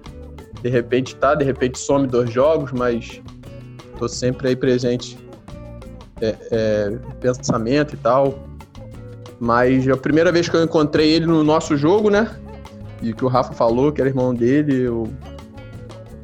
De 0.60 0.68
repente 0.68 1.14
tá, 1.14 1.36
de 1.36 1.44
repente 1.44 1.78
some 1.78 2.08
dois 2.08 2.28
jogos, 2.28 2.72
mas 2.72 3.22
tô 4.00 4.08
sempre 4.08 4.48
aí 4.48 4.56
presente 4.56 5.16
é, 6.20 6.34
é, 6.50 6.98
pensamento 7.20 7.94
e 7.94 7.98
tal. 7.98 8.36
Mas 9.38 9.88
a 9.88 9.96
primeira 9.96 10.32
vez 10.32 10.48
que 10.48 10.56
eu 10.56 10.64
encontrei 10.64 11.12
ele 11.12 11.26
no 11.26 11.44
nosso 11.44 11.76
jogo, 11.76 12.10
né? 12.10 12.34
E 13.00 13.12
que 13.12 13.24
o 13.24 13.28
Rafa 13.28 13.52
falou 13.52 13.92
que 13.92 14.00
era 14.00 14.10
irmão 14.10 14.34
dele, 14.34 14.82
eu. 14.82 15.08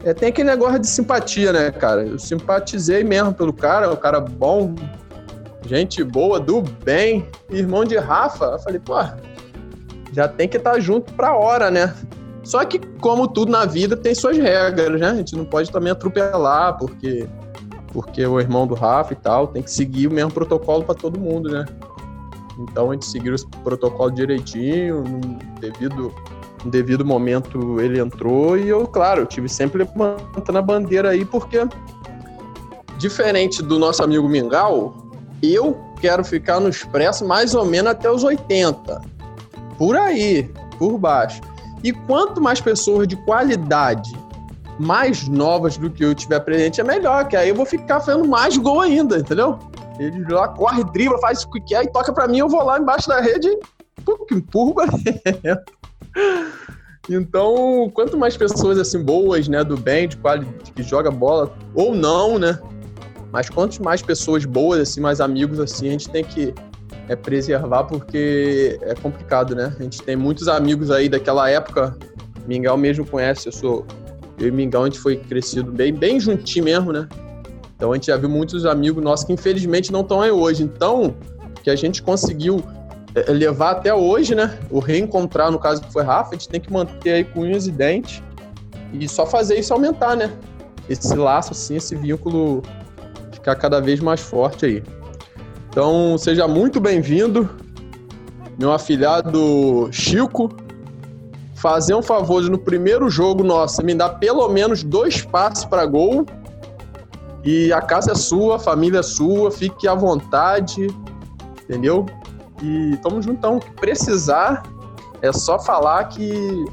É, 0.05 0.15
tem 0.15 0.29
aquele 0.29 0.49
negócio 0.49 0.79
de 0.79 0.87
simpatia, 0.87 1.53
né, 1.53 1.71
cara? 1.71 2.05
Eu 2.05 2.19
simpatizei 2.19 3.03
mesmo 3.03 3.35
pelo 3.35 3.53
cara, 3.53 3.91
um 3.91 3.97
cara 3.97 4.21
bom, 4.21 4.75
gente 5.67 6.03
boa, 6.05 6.39
do 6.39 6.63
bem, 6.63 7.29
irmão 7.51 7.85
de 7.85 7.97
Rafa. 7.97 8.45
Eu 8.45 8.59
falei, 8.59 8.79
pô, 8.79 8.95
já 10.13 10.29
tem 10.29 10.49
que 10.49 10.57
estar 10.57 10.73
tá 10.73 10.81
junto 10.81 11.13
pra 11.15 11.35
hora, 11.35 11.71
né? 11.71 11.95
Só 12.45 12.65
que, 12.65 12.79
como 13.01 13.29
tudo 13.29 13.53
na 13.53 13.67
vida, 13.67 13.97
tem 13.97 14.15
suas 14.15 14.39
regras, 14.39 15.01
né? 15.01 15.09
A 15.09 15.15
gente 15.15 15.37
não 15.37 15.45
pode 15.45 15.71
também 15.71 15.93
atropelar, 15.93 16.79
porque, 16.79 17.29
porque 17.93 18.25
o 18.25 18.41
irmão 18.41 18.67
do 18.67 18.75
Rafa 18.75 19.13
e 19.13 19.17
tal, 19.17 19.49
tem 19.49 19.63
que 19.63 19.71
seguir 19.71 20.07
o 20.07 20.13
mesmo 20.13 20.31
protocolo 20.31 20.85
para 20.85 20.95
todo 20.95 21.21
mundo, 21.21 21.51
né? 21.51 21.67
Então 22.59 22.91
a 22.91 22.95
gente 22.95 23.07
seguiu 23.07 23.35
esse 23.35 23.47
protocolo 23.63 24.11
direitinho, 24.11 25.05
devido, 25.61 26.13
no 26.65 26.71
devido 26.71 27.05
momento 27.05 27.81
ele 27.81 28.01
entrou 28.01 28.59
e 28.59 28.69
eu, 28.69 28.87
claro, 28.87 29.23
eu 29.23 29.27
tive 29.27 29.49
sempre 29.49 29.79
levantando 29.79 30.59
a 30.59 30.63
bandeira 30.63 31.11
aí, 31.11 31.25
porque 31.25 31.59
diferente 32.99 33.63
do 33.63 33.79
nosso 33.79 34.03
amigo 34.03 34.29
Mingau, 34.29 34.95
eu 35.43 35.79
quero 36.01 36.25
ficar 36.25 36.61
no 36.61 36.69
Expresso 36.69 37.27
mais 37.27 37.55
ou 37.55 37.65
menos 37.65 37.93
até 37.93 38.11
os 38.11 38.25
80. 38.25 39.01
Por 39.77 39.97
aí, 39.97 40.51
por 40.79 40.99
baixo. 40.99 41.41
E 41.83 41.93
quanto 41.93 42.41
mais 42.41 42.61
pessoas 42.61 43.07
de 43.07 43.17
qualidade, 43.25 44.11
mais 44.79 45.29
novas 45.29 45.77
do 45.77 45.91
que 45.91 46.05
eu 46.05 46.15
tiver 46.15 46.41
presente, 46.41 46.81
é 46.81 46.85
melhor, 46.85 47.29
que 47.29 47.37
aí 47.37 47.49
eu 47.49 47.55
vou 47.55 47.67
ficar 47.67 48.01
fazendo 48.01 48.27
mais 48.27 48.57
gol 48.57 48.81
ainda, 48.81 49.19
entendeu? 49.19 49.59
Ele 49.99 50.25
lá 50.33 50.49
corre, 50.49 50.85
dribla, 50.85 51.19
faz 51.19 51.43
o 51.43 51.51
que 51.51 51.61
quer 51.61 51.85
e 51.85 51.93
toca 51.93 52.13
para 52.13 52.29
mim, 52.29 52.39
eu 52.39 52.49
vou 52.49 52.65
lá 52.65 52.79
embaixo 52.79 53.09
da 53.09 53.21
rede 53.21 53.49
e 53.49 54.35
empurro. 54.35 54.75
Então, 57.11 57.91
quanto 57.95 58.19
mais 58.19 58.37
pessoas 58.37 58.79
assim 58.79 59.03
boas, 59.03 59.49
né, 59.49 59.65
do 59.65 59.79
bem, 59.79 60.09
de 60.09 60.17
qualidade, 60.19 60.73
que 60.73 60.83
joga 60.83 61.11
bola 61.11 61.57
ou 61.75 61.95
não, 61.95 62.39
né, 62.39 62.59
mas 63.33 63.49
quanto 63.49 63.83
mais 63.83 64.03
pessoas 64.03 64.45
boas, 64.45 64.81
assim, 64.81 65.01
mais 65.01 65.21
amigos, 65.21 65.61
assim, 65.61 65.89
a 65.89 65.93
gente 65.93 66.09
tem 66.09 66.25
que 66.25 66.55
é, 67.09 67.17
preservar 67.17 67.85
porque 67.85 68.79
é 68.83 68.95
complicado, 68.95 69.55
né? 69.55 69.75
A 69.79 69.83
gente 69.83 70.03
tem 70.03 70.17
muitos 70.17 70.49
amigos 70.49 70.91
aí 70.91 71.09
daquela 71.09 71.49
época. 71.49 71.97
Mingau 72.47 72.77
mesmo 72.77 73.07
conhece, 73.07 73.49
eu 73.49 73.53
sou. 73.53 73.87
Eu 74.39 74.49
e 74.49 74.51
Mingau, 74.51 74.83
a 74.83 74.87
gente 74.87 74.99
foi 74.99 75.17
crescido 75.17 75.71
bem, 75.71 75.93
bem 75.93 76.21
juntinho 76.21 76.65
mesmo, 76.65 76.93
né? 76.93 77.09
Então 77.77 77.93
a 77.93 77.95
gente 77.95 78.07
já 78.07 78.17
viu 78.17 78.29
muitos 78.29 78.65
amigos 78.65 79.03
nossos 79.03 79.27
que 79.27 79.33
infelizmente 79.33 79.93
não 79.93 80.01
estão 80.01 80.21
aí 80.23 80.31
hoje. 80.31 80.63
Então, 80.63 81.15
que 81.63 81.71
a 81.71 81.77
gente 81.77 82.03
conseguiu 82.03 82.63
levar 83.29 83.73
até 83.73 83.93
hoje, 83.93 84.35
né? 84.35 84.59
O 84.71 84.79
reencontrar, 84.79 85.51
no 85.51 85.59
caso 85.59 85.83
que 85.83 85.93
foi 85.93 86.03
Rafa, 86.03 86.31
a 86.31 86.33
gente 86.35 86.49
tem 86.49 86.61
que 86.61 86.73
manter 86.73 87.13
aí 87.13 87.25
com 87.25 87.41
unhas 87.41 87.67
e 87.67 87.71
dentes 87.71 88.23
e 88.93 89.09
só 89.09 89.27
fazer 89.27 89.59
isso 89.59 89.73
aumentar, 89.73 90.17
né? 90.17 90.33
Esse 90.89 91.15
laço, 91.15 91.53
assim, 91.53 91.77
esse 91.77 91.95
vínculo 91.95 92.63
ficar 93.33 93.57
cada 93.57 93.81
vez 93.81 94.01
mais 94.01 94.21
forte 94.21 94.67
aí. 94.67 94.83
Então, 95.69 96.17
seja 96.19 96.49
muito 96.49 96.81
bem-vindo, 96.81 97.49
meu 98.59 98.73
afilhado 98.73 99.89
Chico. 99.93 100.51
fazer 101.55 101.95
um 101.95 102.03
favor 102.03 102.41
no 102.43 102.59
primeiro 102.59 103.11
jogo 103.11 103.43
nosso 103.43 103.83
me 103.83 103.93
dar 103.93 104.11
pelo 104.11 104.49
menos 104.49 104.85
dois 104.85 105.23
passes 105.23 105.65
para 105.65 105.85
gol. 105.87 106.25
E 107.45 107.73
a 107.73 107.81
casa 107.81 108.13
é 108.13 108.15
sua, 108.15 108.57
a 108.57 108.59
família 108.59 109.01
é 109.01 109.03
sua, 109.03 109.51
fique 109.51 109.89
à 109.89 109.95
vontade, 109.95 110.89
entendeu? 111.63 112.07
E 112.63 112.97
tamo 112.99 113.21
juntão. 113.23 113.59
Que 113.59 113.71
precisar, 113.73 114.63
é 115.23 115.33
só 115.33 115.59
falar 115.59 116.05
que 116.05 116.65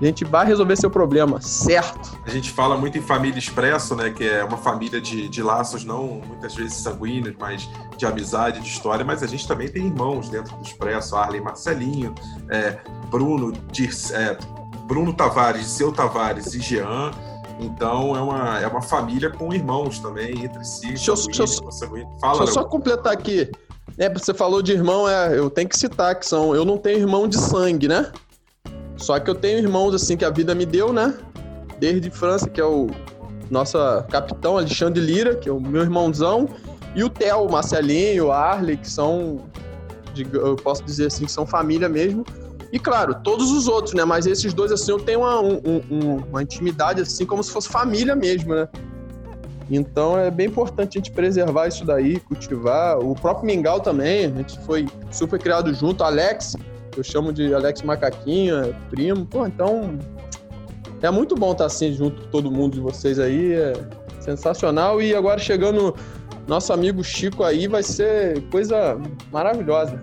a 0.00 0.04
gente 0.04 0.24
vai 0.24 0.46
resolver 0.46 0.76
seu 0.76 0.90
problema, 0.90 1.40
certo? 1.42 2.18
A 2.24 2.30
gente 2.30 2.50
fala 2.50 2.76
muito 2.76 2.96
em 2.96 3.02
família 3.02 3.38
expresso, 3.38 3.94
né? 3.94 4.10
Que 4.10 4.26
é 4.26 4.42
uma 4.42 4.56
família 4.56 4.98
de, 5.00 5.28
de 5.28 5.42
laços 5.42 5.84
não 5.84 6.22
muitas 6.26 6.54
vezes 6.54 6.78
sanguíneos, 6.78 7.36
mas 7.38 7.68
de 7.96 8.06
amizade, 8.06 8.60
de 8.60 8.68
história. 8.68 9.04
Mas 9.04 9.22
a 9.22 9.26
gente 9.26 9.46
também 9.46 9.68
tem 9.68 9.86
irmãos 9.86 10.30
dentro 10.30 10.56
do 10.56 10.62
expresso, 10.62 11.16
Arlen 11.16 11.42
Marcelinho, 11.42 12.14
é, 12.48 12.78
Bruno, 13.10 13.52
é, 14.12 14.38
Bruno 14.86 15.12
Tavares, 15.12 15.66
Seu 15.66 15.92
Tavares 15.92 16.54
e 16.54 16.60
Jean. 16.60 17.10
Então 17.60 18.16
é 18.16 18.20
uma, 18.22 18.60
é 18.60 18.66
uma 18.66 18.80
família 18.80 19.28
com 19.28 19.52
irmãos 19.52 19.98
também 19.98 20.44
entre 20.44 20.64
si. 20.64 20.88
Deixa, 20.88 21.10
eu, 21.10 21.14
deixa, 21.14 21.44
Fala, 22.18 22.38
deixa 22.38 22.42
eu 22.42 22.46
só 22.46 22.64
completar 22.64 23.12
aqui. 23.12 23.50
É, 24.00 24.08
você 24.08 24.32
falou 24.32 24.62
de 24.62 24.72
irmão, 24.72 25.06
é, 25.06 25.38
eu 25.38 25.50
tenho 25.50 25.68
que 25.68 25.76
citar 25.76 26.18
que 26.18 26.26
são. 26.26 26.54
Eu 26.54 26.64
não 26.64 26.78
tenho 26.78 27.00
irmão 27.00 27.28
de 27.28 27.36
sangue, 27.36 27.86
né? 27.86 28.10
Só 28.96 29.20
que 29.20 29.28
eu 29.28 29.34
tenho 29.34 29.58
irmãos 29.58 29.94
assim 29.94 30.16
que 30.16 30.24
a 30.24 30.30
vida 30.30 30.54
me 30.54 30.64
deu, 30.64 30.90
né? 30.90 31.14
Desde 31.78 32.10
França, 32.10 32.48
que 32.48 32.58
é 32.58 32.64
o 32.64 32.86
nosso 33.50 33.76
capitão 34.10 34.56
Alexandre 34.56 35.02
Lira, 35.02 35.36
que 35.36 35.50
é 35.50 35.52
o 35.52 35.60
meu 35.60 35.82
irmãozão, 35.82 36.48
e 36.96 37.04
o 37.04 37.10
Theo, 37.10 37.44
o 37.44 37.52
Marcelinho, 37.52 38.28
o 38.28 38.32
Arley, 38.32 38.78
que 38.78 38.88
são, 38.88 39.44
eu 40.32 40.56
posso 40.56 40.82
dizer 40.82 41.08
assim, 41.08 41.26
que 41.26 41.32
são 41.32 41.44
família 41.44 41.88
mesmo. 41.88 42.24
E 42.72 42.78
claro, 42.78 43.14
todos 43.22 43.50
os 43.50 43.68
outros, 43.68 43.92
né? 43.92 44.06
Mas 44.06 44.26
esses 44.26 44.54
dois, 44.54 44.72
assim, 44.72 44.92
eu 44.92 45.00
tenho 45.00 45.20
uma, 45.20 45.42
um, 45.42 46.24
uma 46.30 46.42
intimidade, 46.42 47.02
assim, 47.02 47.26
como 47.26 47.44
se 47.44 47.50
fosse 47.50 47.68
família 47.68 48.16
mesmo, 48.16 48.54
né? 48.54 48.66
Então 49.70 50.18
é 50.18 50.30
bem 50.30 50.48
importante 50.48 50.98
a 50.98 51.00
gente 51.00 51.12
preservar 51.12 51.68
isso 51.68 51.84
daí, 51.84 52.18
cultivar. 52.20 52.98
O 52.98 53.14
próprio 53.14 53.46
Mingau 53.46 53.80
também, 53.80 54.26
a 54.26 54.28
gente 54.28 54.58
foi 54.60 54.86
super 55.12 55.38
criado 55.38 55.72
junto. 55.72 56.02
Alex, 56.02 56.56
eu 56.96 57.04
chamo 57.04 57.32
de 57.32 57.54
Alex 57.54 57.82
Macaquinho, 57.82 58.56
é 58.64 58.72
primo. 58.90 59.24
Pô, 59.24 59.46
então 59.46 59.96
é 61.00 61.10
muito 61.10 61.36
bom 61.36 61.52
estar 61.52 61.66
assim 61.66 61.92
junto 61.92 62.20
com 62.20 62.28
todo 62.28 62.50
mundo 62.50 62.74
de 62.74 62.80
vocês 62.80 63.20
aí. 63.20 63.52
É 63.52 63.72
sensacional. 64.20 65.00
E 65.00 65.14
agora 65.14 65.38
chegando 65.38 65.94
nosso 66.48 66.72
amigo 66.72 67.02
Chico 67.04 67.44
aí, 67.44 67.68
vai 67.68 67.84
ser 67.84 68.42
coisa 68.50 68.98
maravilhosa. 69.30 70.02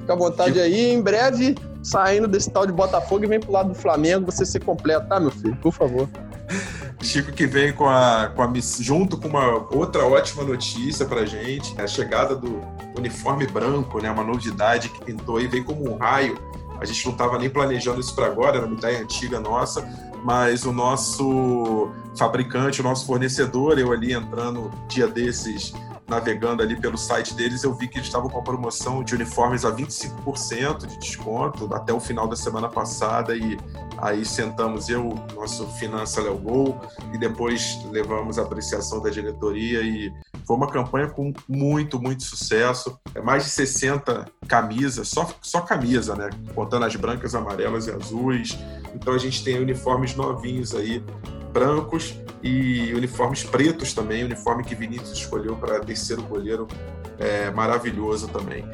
Fica 0.00 0.12
à 0.12 0.16
vontade 0.16 0.54
Chico. 0.54 0.64
aí. 0.64 0.90
Em 0.90 1.00
breve, 1.00 1.54
saindo 1.84 2.26
desse 2.26 2.50
tal 2.50 2.66
de 2.66 2.72
Botafogo 2.72 3.24
e 3.24 3.28
vem 3.28 3.38
pro 3.38 3.52
lado 3.52 3.68
do 3.68 3.74
Flamengo, 3.76 4.26
você 4.26 4.44
se 4.44 4.58
completa, 4.58 5.06
tá, 5.06 5.20
meu 5.20 5.30
filho? 5.30 5.56
Por 5.56 5.72
favor. 5.72 6.08
Chico 7.00 7.32
que 7.32 7.46
vem 7.46 7.72
com 7.72 7.88
a, 7.88 8.30
com 8.34 8.42
a 8.42 8.52
junto 8.80 9.16
com 9.16 9.28
uma 9.28 9.46
outra 9.70 10.04
ótima 10.04 10.42
notícia 10.42 11.06
pra 11.06 11.24
gente, 11.24 11.80
a 11.80 11.86
chegada 11.86 12.34
do 12.34 12.60
uniforme 12.96 13.46
branco, 13.46 14.00
né, 14.00 14.10
uma 14.10 14.24
novidade 14.24 14.88
que 14.88 15.04
pintou 15.04 15.40
e 15.40 15.46
veio 15.46 15.64
como 15.64 15.90
um 15.90 15.96
raio. 15.96 16.36
A 16.80 16.84
gente 16.84 17.04
não 17.06 17.12
estava 17.12 17.38
nem 17.38 17.48
planejando 17.48 18.00
isso 18.00 18.14
para 18.14 18.26
agora, 18.26 18.58
era 18.58 18.66
uma 18.66 18.76
ideia 18.76 19.00
antiga 19.00 19.40
nossa, 19.40 19.88
mas 20.24 20.64
o 20.64 20.72
nosso 20.72 21.90
fabricante, 22.16 22.80
o 22.80 22.84
nosso 22.84 23.06
fornecedor, 23.06 23.78
eu 23.78 23.92
ali 23.92 24.12
entrando 24.12 24.70
dia 24.88 25.06
desses 25.06 25.72
navegando 26.08 26.62
ali 26.62 26.74
pelo 26.80 26.96
site 26.96 27.34
deles, 27.34 27.62
eu 27.62 27.74
vi 27.74 27.86
que 27.86 27.98
eles 27.98 28.06
estavam 28.06 28.30
com 28.30 28.38
a 28.38 28.42
promoção 28.42 29.04
de 29.04 29.14
uniformes 29.14 29.64
a 29.64 29.70
25% 29.70 30.86
de 30.86 30.98
desconto 30.98 31.72
até 31.74 31.92
o 31.92 32.00
final 32.00 32.26
da 32.26 32.34
semana 32.34 32.68
passada 32.68 33.36
e 33.36 33.58
aí 33.98 34.24
sentamos 34.24 34.88
eu, 34.88 35.14
nosso 35.34 35.66
finança 35.72 36.22
Léo 36.22 36.38
Gol 36.38 36.80
e 37.12 37.18
depois 37.18 37.78
levamos 37.90 38.38
a 38.38 38.42
apreciação 38.42 39.02
da 39.02 39.10
diretoria 39.10 39.82
e 39.82 40.10
foi 40.46 40.56
uma 40.56 40.70
campanha 40.70 41.08
com 41.08 41.32
muito, 41.46 42.00
muito 42.00 42.22
sucesso. 42.22 42.98
É 43.14 43.20
mais 43.20 43.44
de 43.44 43.50
60 43.50 44.24
camisas, 44.48 45.08
só, 45.08 45.28
só 45.42 45.60
camisa, 45.60 46.16
né? 46.16 46.30
Contando 46.54 46.86
as 46.86 46.96
brancas, 46.96 47.34
amarelas 47.34 47.86
e 47.86 47.90
azuis. 47.90 48.58
Então 48.94 49.12
a 49.12 49.18
gente 49.18 49.44
tem 49.44 49.60
uniformes 49.60 50.14
novinhos 50.14 50.74
aí 50.74 51.04
brancos 51.58 52.14
e 52.40 52.92
uniformes 52.94 53.42
pretos 53.42 53.92
também, 53.92 54.24
uniforme 54.24 54.62
que 54.62 54.74
Vinícius 54.74 55.12
escolheu 55.12 55.56
para 55.56 55.80
terceiro 55.80 56.22
goleiro, 56.22 56.68
é, 57.18 57.50
maravilhoso 57.50 58.28
também. 58.28 58.64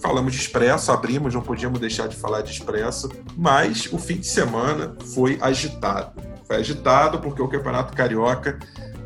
Falamos 0.00 0.32
de 0.32 0.40
Expresso, 0.40 0.92
abrimos, 0.92 1.34
não 1.34 1.42
podíamos 1.42 1.80
deixar 1.80 2.08
de 2.08 2.16
falar 2.16 2.42
de 2.42 2.52
Expresso, 2.52 3.10
mas 3.36 3.92
o 3.92 3.98
fim 3.98 4.16
de 4.16 4.26
semana 4.26 4.96
foi 5.14 5.38
agitado. 5.40 6.20
Foi 6.46 6.56
agitado 6.56 7.18
porque 7.18 7.42
o 7.42 7.48
Campeonato 7.48 7.94
Carioca 7.94 8.58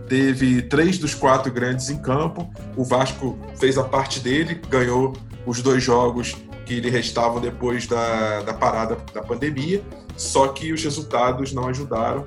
teve 0.09 0.63
três 0.63 0.99
dos 0.99 1.15
quatro 1.15 1.51
grandes 1.53 1.91
em 1.91 1.99
campo. 1.99 2.51
O 2.77 2.85
Vasco 2.85 3.39
fez 3.59 3.77
a 3.79 3.85
parte 3.85 4.21
dele, 4.21 4.61
ganhou 4.69 5.15
os 5.47 5.63
dois 5.63 5.83
jogos 5.83 6.37
que 6.67 6.81
lhe 6.81 6.91
restavam 6.91 7.41
depois 7.41 7.87
da, 7.87 8.43
da 8.43 8.53
parada 8.53 8.97
da 9.15 9.23
pandemia, 9.23 9.83
só 10.17 10.49
que 10.49 10.73
os 10.73 10.83
resultados 10.83 11.53
não 11.53 11.69
ajudaram. 11.69 12.27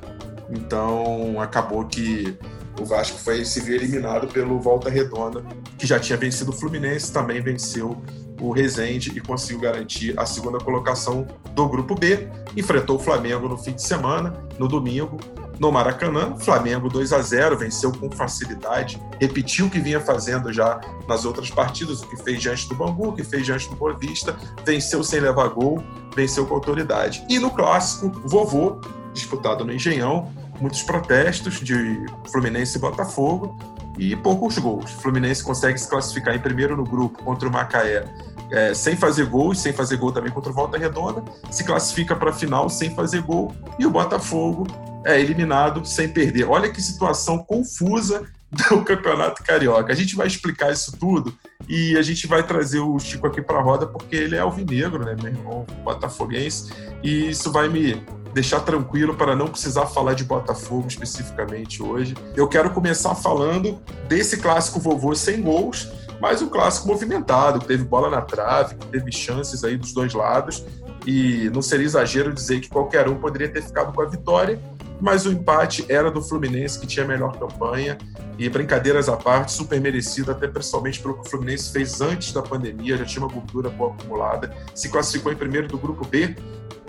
Então 0.51 1.39
acabou 1.39 1.85
que 1.85 2.37
o 2.79 2.85
Vasco 2.85 3.17
foi 3.17 3.43
se 3.43 3.59
viu 3.59 3.75
eliminado 3.75 4.27
pelo 4.27 4.59
Volta 4.59 4.89
Redonda, 4.89 5.43
que 5.77 5.85
já 5.85 5.99
tinha 5.99 6.17
vencido 6.17 6.51
o 6.51 6.53
Fluminense, 6.53 7.11
também 7.11 7.41
venceu 7.41 8.01
o 8.41 8.51
Rezende 8.51 9.11
e 9.15 9.19
conseguiu 9.19 9.59
garantir 9.59 10.17
a 10.17 10.25
segunda 10.25 10.59
colocação 10.59 11.27
do 11.53 11.67
grupo 11.67 11.93
B. 11.93 12.27
Enfrentou 12.55 12.95
o 12.95 12.99
Flamengo 12.99 13.49
no 13.49 13.57
fim 13.57 13.73
de 13.73 13.83
semana, 13.83 14.33
no 14.57 14.67
domingo, 14.67 15.17
no 15.59 15.71
Maracanã. 15.71 16.35
Flamengo 16.37 16.89
2 16.89 17.11
a 17.11 17.21
0 17.21 17.57
venceu 17.57 17.91
com 17.91 18.09
facilidade, 18.09 18.99
repetiu 19.19 19.65
o 19.65 19.69
que 19.69 19.79
vinha 19.79 19.99
fazendo 19.99 20.53
já 20.53 20.79
nas 21.07 21.25
outras 21.25 21.49
partidas, 21.49 22.01
o 22.01 22.07
que 22.07 22.15
fez 22.15 22.41
diante 22.41 22.67
do 22.69 22.75
Bangu, 22.75 23.09
o 23.09 23.13
que 23.13 23.23
fez 23.23 23.45
diante 23.45 23.69
do 23.69 23.75
Boa 23.75 23.93
Vista, 23.93 24.37
venceu 24.65 25.03
sem 25.03 25.19
levar 25.19 25.49
gol, 25.49 25.83
venceu 26.15 26.45
com 26.45 26.55
autoridade. 26.55 27.25
E 27.29 27.37
no 27.37 27.51
clássico, 27.51 28.09
vovô, 28.25 28.79
disputado 29.13 29.65
no 29.65 29.73
Engenhão, 29.73 30.31
muitos 30.59 30.83
protestos 30.83 31.59
de 31.59 32.05
Fluminense 32.31 32.77
e 32.77 32.81
Botafogo 32.81 33.57
e 33.97 34.15
poucos 34.15 34.57
gols. 34.57 34.91
Fluminense 34.91 35.43
consegue 35.43 35.77
se 35.77 35.87
classificar 35.89 36.35
em 36.35 36.39
primeiro 36.39 36.75
no 36.75 36.83
grupo 36.83 37.23
contra 37.23 37.47
o 37.47 37.51
Macaé, 37.51 38.05
é, 38.51 38.73
sem 38.73 38.95
fazer 38.95 39.25
gols, 39.25 39.59
sem 39.59 39.73
fazer 39.73 39.97
gol 39.97 40.11
também 40.11 40.31
contra 40.31 40.51
o 40.51 40.55
Volta 40.55 40.77
Redonda, 40.77 41.23
se 41.51 41.63
classifica 41.63 42.15
para 42.15 42.31
a 42.31 42.33
final 42.33 42.69
sem 42.69 42.93
fazer 42.95 43.21
gol 43.21 43.53
e 43.77 43.85
o 43.85 43.91
Botafogo 43.91 44.65
é 45.05 45.19
eliminado 45.19 45.85
sem 45.85 46.09
perder. 46.09 46.45
Olha 46.45 46.69
que 46.69 46.81
situação 46.81 47.37
confusa 47.39 48.25
do 48.51 48.81
Campeonato 48.83 49.43
Carioca. 49.43 49.93
A 49.93 49.95
gente 49.95 50.15
vai 50.15 50.27
explicar 50.27 50.71
isso 50.71 50.97
tudo 50.97 51.33
e 51.67 51.95
a 51.97 52.01
gente 52.01 52.25
vai 52.25 52.41
trazer 52.45 52.79
o 52.79 52.97
Chico 52.99 53.27
aqui 53.27 53.41
para 53.41 53.59
a 53.59 53.61
roda 53.61 53.85
porque 53.85 54.15
ele 54.15 54.35
é 54.35 54.39
alvinegro, 54.39 55.05
né, 55.05 55.15
meu 55.21 55.31
irmão 55.31 55.65
botafoguense, 55.83 56.73
e 57.03 57.29
isso 57.29 57.51
vai 57.51 57.69
me 57.69 58.03
deixar 58.33 58.61
tranquilo 58.61 59.15
para 59.15 59.35
não 59.35 59.47
precisar 59.47 59.85
falar 59.87 60.13
de 60.13 60.23
Botafogo 60.23 60.87
especificamente 60.87 61.81
hoje. 61.81 62.15
Eu 62.35 62.47
quero 62.47 62.69
começar 62.71 63.15
falando 63.15 63.79
desse 64.07 64.37
clássico 64.37 64.79
vovô 64.79 65.15
sem 65.15 65.41
gols, 65.41 65.89
mas 66.21 66.41
um 66.41 66.49
clássico 66.49 66.87
movimentado, 66.87 67.59
que 67.59 67.65
teve 67.65 67.83
bola 67.83 68.09
na 68.09 68.21
trave, 68.21 68.75
que 68.75 68.87
teve 68.87 69.11
chances 69.11 69.63
aí 69.63 69.77
dos 69.77 69.93
dois 69.93 70.13
lados. 70.13 70.63
E 71.05 71.49
não 71.53 71.61
seria 71.61 71.85
exagero 71.85 72.33
dizer 72.33 72.59
que 72.59 72.69
qualquer 72.69 73.07
um 73.07 73.15
poderia 73.15 73.49
ter 73.49 73.63
ficado 73.63 73.93
com 73.93 74.01
a 74.01 74.05
vitória, 74.05 74.59
mas 74.99 75.25
o 75.25 75.31
empate 75.31 75.85
era 75.87 76.11
do 76.11 76.21
Fluminense, 76.21 76.77
que 76.77 76.85
tinha 76.85 77.05
a 77.05 77.07
melhor 77.07 77.37
campanha, 77.39 77.97
e 78.37 78.49
brincadeiras 78.49 79.07
à 79.07 79.15
parte, 79.15 79.53
super 79.53 79.79
merecido, 79.79 80.31
até 80.31 80.47
principalmente 80.47 80.99
pelo 80.99 81.15
que 81.15 81.21
o 81.21 81.29
Fluminense 81.29 81.71
fez 81.71 82.01
antes 82.01 82.33
da 82.33 82.41
pandemia, 82.41 82.97
já 82.97 83.05
tinha 83.05 83.25
uma 83.25 83.33
gordura 83.33 83.69
boa 83.69 83.93
acumulada, 83.93 84.53
se 84.75 84.89
classificou 84.89 85.31
em 85.31 85.35
primeiro 85.35 85.67
do 85.67 85.77
grupo 85.77 86.05
B, 86.05 86.35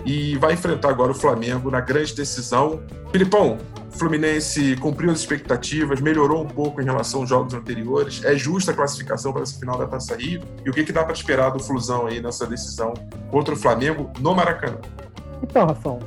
e 0.05 0.37
vai 0.37 0.53
enfrentar 0.53 0.89
agora 0.89 1.11
o 1.11 1.15
Flamengo 1.15 1.69
na 1.69 1.79
grande 1.79 2.15
decisão. 2.15 2.81
Filipão, 3.11 3.57
Fluminense 3.91 4.75
cumpriu 4.77 5.11
as 5.11 5.19
expectativas, 5.19 5.99
melhorou 5.99 6.43
um 6.43 6.47
pouco 6.47 6.81
em 6.81 6.85
relação 6.85 7.21
aos 7.21 7.29
jogos 7.29 7.53
anteriores. 7.53 8.23
É 8.23 8.35
justa 8.35 8.71
a 8.71 8.73
classificação 8.73 9.33
para 9.33 9.43
essa 9.43 9.59
final 9.59 9.77
da 9.77 9.85
Taça 9.85 10.15
Rio? 10.15 10.41
E 10.65 10.69
o 10.69 10.73
que, 10.73 10.83
que 10.83 10.91
dá 10.91 11.03
para 11.03 11.13
esperar 11.13 11.51
do 11.51 11.59
Flusão 11.59 12.07
aí 12.07 12.21
nessa 12.21 12.47
decisão 12.47 12.93
contra 13.29 13.53
o 13.53 13.57
Flamengo 13.57 14.09
no 14.19 14.33
Maracanã? 14.33 14.79
Então, 15.43 15.67
Rafão, 15.67 15.99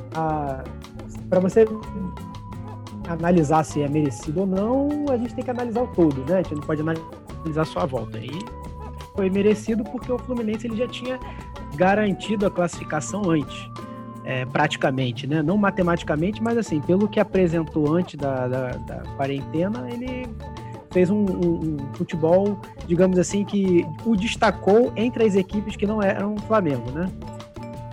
para 1.29 1.39
você 1.39 1.65
analisar 3.07 3.63
se 3.63 3.81
é 3.81 3.87
merecido 3.87 4.41
ou 4.41 4.47
não, 4.47 5.05
a 5.09 5.17
gente 5.17 5.35
tem 5.35 5.43
que 5.43 5.51
analisar 5.51 5.83
o 5.83 5.87
todo, 5.87 6.25
né? 6.27 6.39
A 6.39 6.41
gente 6.41 6.55
não 6.55 6.61
pode 6.61 6.81
analisar 6.81 7.65
só 7.65 7.81
a 7.81 7.85
volta. 7.85 8.17
E 8.17 8.31
foi 9.15 9.29
merecido 9.29 9.83
porque 9.83 10.11
o 10.11 10.17
Fluminense 10.17 10.65
ele 10.67 10.75
já 10.75 10.87
tinha 10.87 11.19
garantido 11.75 12.47
a 12.47 12.51
classificação 12.51 13.29
antes 13.29 13.69
é, 14.25 14.45
praticamente, 14.45 15.27
né? 15.27 15.41
Não 15.41 15.57
matematicamente, 15.57 16.41
mas 16.41 16.57
assim, 16.57 16.81
pelo 16.81 17.07
que 17.07 17.19
apresentou 17.19 17.93
antes 17.93 18.15
da, 18.15 18.47
da, 18.47 18.71
da 18.71 18.95
quarentena, 19.15 19.87
ele 19.89 20.27
fez 20.91 21.09
um, 21.09 21.25
um, 21.25 21.75
um, 21.75 21.77
futebol, 21.93 22.59
digamos 22.87 23.19
assim, 23.19 23.45
que 23.45 23.85
o 24.05 24.15
destacou 24.15 24.91
entre 24.95 25.23
as 25.23 25.35
equipes 25.35 25.75
que 25.75 25.85
não 25.85 26.01
eram 26.01 26.37
Flamengo, 26.47 26.89
né? 26.91 27.11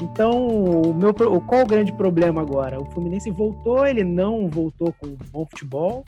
Então, 0.00 0.46
o 0.46 0.94
meu, 0.94 1.12
qual 1.14 1.62
o 1.62 1.66
grande 1.66 1.92
problema 1.92 2.40
agora? 2.40 2.80
O 2.80 2.84
Fluminense 2.86 3.30
voltou, 3.30 3.86
ele 3.86 4.02
não 4.02 4.48
voltou 4.48 4.92
com 4.98 5.16
bom 5.30 5.46
futebol. 5.46 6.04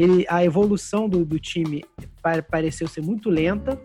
Ele, 0.00 0.24
a 0.30 0.42
evolução 0.42 1.06
do, 1.10 1.26
do 1.26 1.38
time 1.38 1.84
pareceu 2.50 2.88
ser 2.88 3.02
muito 3.02 3.28
lenta. 3.28 3.78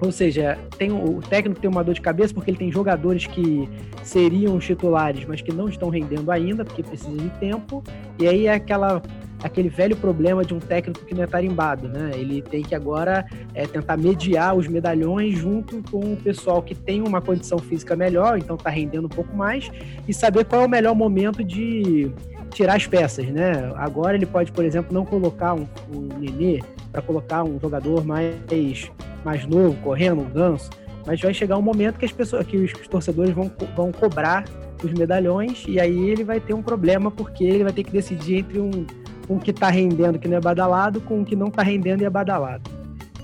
Ou 0.00 0.12
seja, 0.12 0.56
tem, 0.78 0.92
o 0.92 1.20
técnico 1.20 1.60
tem 1.60 1.68
uma 1.68 1.82
dor 1.82 1.92
de 1.92 2.00
cabeça 2.00 2.32
porque 2.32 2.52
ele 2.52 2.58
tem 2.58 2.70
jogadores 2.70 3.26
que 3.26 3.68
seriam 4.04 4.60
titulares, 4.60 5.24
mas 5.24 5.40
que 5.40 5.52
não 5.52 5.68
estão 5.68 5.88
rendendo 5.88 6.30
ainda, 6.30 6.64
porque 6.64 6.84
precisa 6.84 7.16
de 7.16 7.30
tempo. 7.40 7.82
E 8.16 8.28
aí 8.28 8.46
é 8.46 8.54
aquela 8.54 9.02
aquele 9.42 9.68
velho 9.68 9.96
problema 9.96 10.44
de 10.44 10.54
um 10.54 10.58
técnico 10.58 11.04
que 11.04 11.14
não 11.14 11.22
é 11.22 11.26
tarimbado, 11.26 11.88
né? 11.88 12.12
Ele 12.14 12.40
tem 12.40 12.62
que 12.62 12.74
agora 12.74 13.26
é, 13.52 13.66
tentar 13.66 13.96
mediar 13.96 14.56
os 14.56 14.66
medalhões 14.66 15.36
junto 15.36 15.82
com 15.90 16.12
o 16.12 16.16
pessoal 16.16 16.62
que 16.62 16.74
tem 16.74 17.02
uma 17.02 17.20
condição 17.20 17.58
física 17.58 17.94
melhor, 17.94 18.38
então 18.38 18.56
está 18.56 18.70
rendendo 18.70 19.06
um 19.06 19.10
pouco 19.10 19.36
mais, 19.36 19.70
e 20.08 20.14
saber 20.14 20.44
qual 20.44 20.62
é 20.62 20.66
o 20.66 20.68
melhor 20.68 20.94
momento 20.94 21.44
de 21.44 22.10
tirar 22.50 22.76
as 22.76 22.86
peças, 22.86 23.26
né? 23.28 23.72
Agora 23.76 24.16
ele 24.16 24.26
pode, 24.26 24.52
por 24.52 24.64
exemplo, 24.64 24.92
não 24.92 25.04
colocar 25.04 25.54
um, 25.54 25.66
um 25.92 26.08
Nenê 26.18 26.62
para 26.90 27.02
colocar 27.02 27.44
um 27.44 27.58
jogador 27.60 28.04
mais, 28.04 28.90
mais 29.24 29.46
novo, 29.46 29.76
correndo, 29.82 30.22
um 30.22 30.30
ganso, 30.30 30.70
mas 31.06 31.20
vai 31.20 31.34
chegar 31.34 31.56
um 31.58 31.62
momento 31.62 31.98
que 31.98 32.04
as 32.04 32.12
pessoas, 32.12 32.46
que 32.46 32.56
os 32.56 32.72
torcedores 32.88 33.34
vão, 33.34 33.50
vão 33.76 33.92
cobrar 33.92 34.44
os 34.82 34.92
medalhões 34.92 35.64
e 35.66 35.80
aí 35.80 36.10
ele 36.10 36.24
vai 36.24 36.40
ter 36.40 36.54
um 36.54 36.62
problema 36.62 37.10
porque 37.10 37.44
ele 37.44 37.64
vai 37.64 37.72
ter 37.72 37.84
que 37.84 37.92
decidir 37.92 38.38
entre 38.38 38.60
um 38.60 38.86
o 39.28 39.38
que 39.38 39.50
está 39.50 39.68
rendendo 39.68 40.18
que 40.18 40.28
não 40.28 40.36
é 40.36 40.40
badalado, 40.40 41.00
com 41.00 41.20
o 41.20 41.24
que 41.24 41.34
não 41.34 41.48
está 41.48 41.62
rendendo 41.62 42.02
e 42.02 42.04
é 42.04 42.10
badalado. 42.10 42.70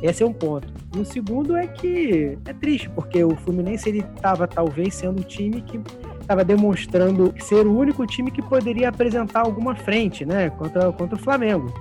Esse 0.03 0.25
é 0.25 0.27
um 0.27 0.33
ponto. 0.33 0.67
E 0.97 0.99
o 0.99 1.05
segundo 1.05 1.57
é 1.57 1.67
que 1.67 2.37
é 2.45 2.53
triste, 2.53 2.91
porque 2.91 3.23
o 3.23 3.37
Fluminense 3.37 3.89
ele 3.89 4.05
estava 4.17 4.49
talvez 4.49 4.95
sendo 4.97 5.21
o 5.21 5.25
time 5.25 5.61
que 5.63 5.81
estava 6.23 6.45
demonstrando 6.45 7.35
ser 7.39 7.67
o 7.67 7.77
único 7.77 8.07
time 8.07 8.31
que 8.31 8.43
poderia 8.43 8.89
apresentar 8.89 9.41
alguma 9.41 9.75
frente, 9.75 10.25
né, 10.25 10.51
contra, 10.51 10.91
contra 10.93 11.17
o 11.17 11.19
Flamengo. 11.19 11.73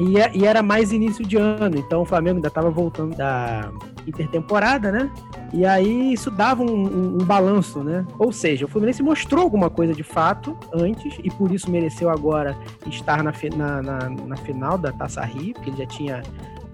E, 0.00 0.18
é, 0.18 0.30
e 0.34 0.46
era 0.46 0.62
mais 0.62 0.92
início 0.92 1.24
de 1.24 1.36
ano, 1.36 1.78
então 1.78 2.02
o 2.02 2.04
Flamengo 2.04 2.36
ainda 2.36 2.48
estava 2.48 2.70
voltando 2.70 3.14
da 3.14 3.70
intertemporada, 4.06 4.90
né? 4.90 5.10
E 5.52 5.66
aí 5.66 6.12
isso 6.12 6.30
dava 6.30 6.62
um, 6.62 6.66
um, 6.66 7.14
um, 7.20 7.24
balanço, 7.24 7.84
né? 7.84 8.04
Ou 8.18 8.32
seja, 8.32 8.64
o 8.64 8.68
Fluminense 8.68 9.02
mostrou 9.02 9.42
alguma 9.42 9.68
coisa 9.68 9.94
de 9.94 10.02
fato 10.02 10.56
antes 10.72 11.18
e 11.22 11.30
por 11.30 11.52
isso 11.52 11.70
mereceu 11.70 12.08
agora 12.08 12.56
estar 12.86 13.22
na, 13.22 13.32
na, 13.54 13.82
na, 13.82 14.10
na 14.10 14.36
final 14.38 14.78
da 14.78 14.92
Taça 14.92 15.22
Rio, 15.22 15.54
porque 15.54 15.70
ele 15.70 15.76
já 15.76 15.86
tinha 15.86 16.22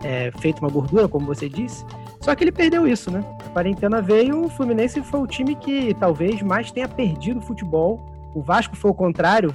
é, 0.03 0.31
feito 0.39 0.61
uma 0.61 0.71
gordura, 0.71 1.09
como 1.09 1.27
você 1.27 1.49
disse. 1.49 1.85
Só 2.21 2.35
que 2.35 2.45
ele 2.45 2.53
perdeu 2.53 2.87
isso, 2.87 3.11
né? 3.11 3.25
A 3.47 3.49
quarentena 3.51 4.03
veio, 4.03 4.45
o 4.45 4.49
Fluminense 4.49 5.01
foi 5.03 5.21
o 5.21 5.27
time 5.27 5.55
que 5.55 5.95
talvez 5.95 6.43
mais 6.43 6.71
tenha 6.71 6.89
perdido 6.89 7.39
o 7.39 7.43
futebol 7.43 8.19
o 8.35 8.43
Vasco 8.43 8.77
foi 8.77 8.91
o 8.91 8.95
contrário. 8.95 9.53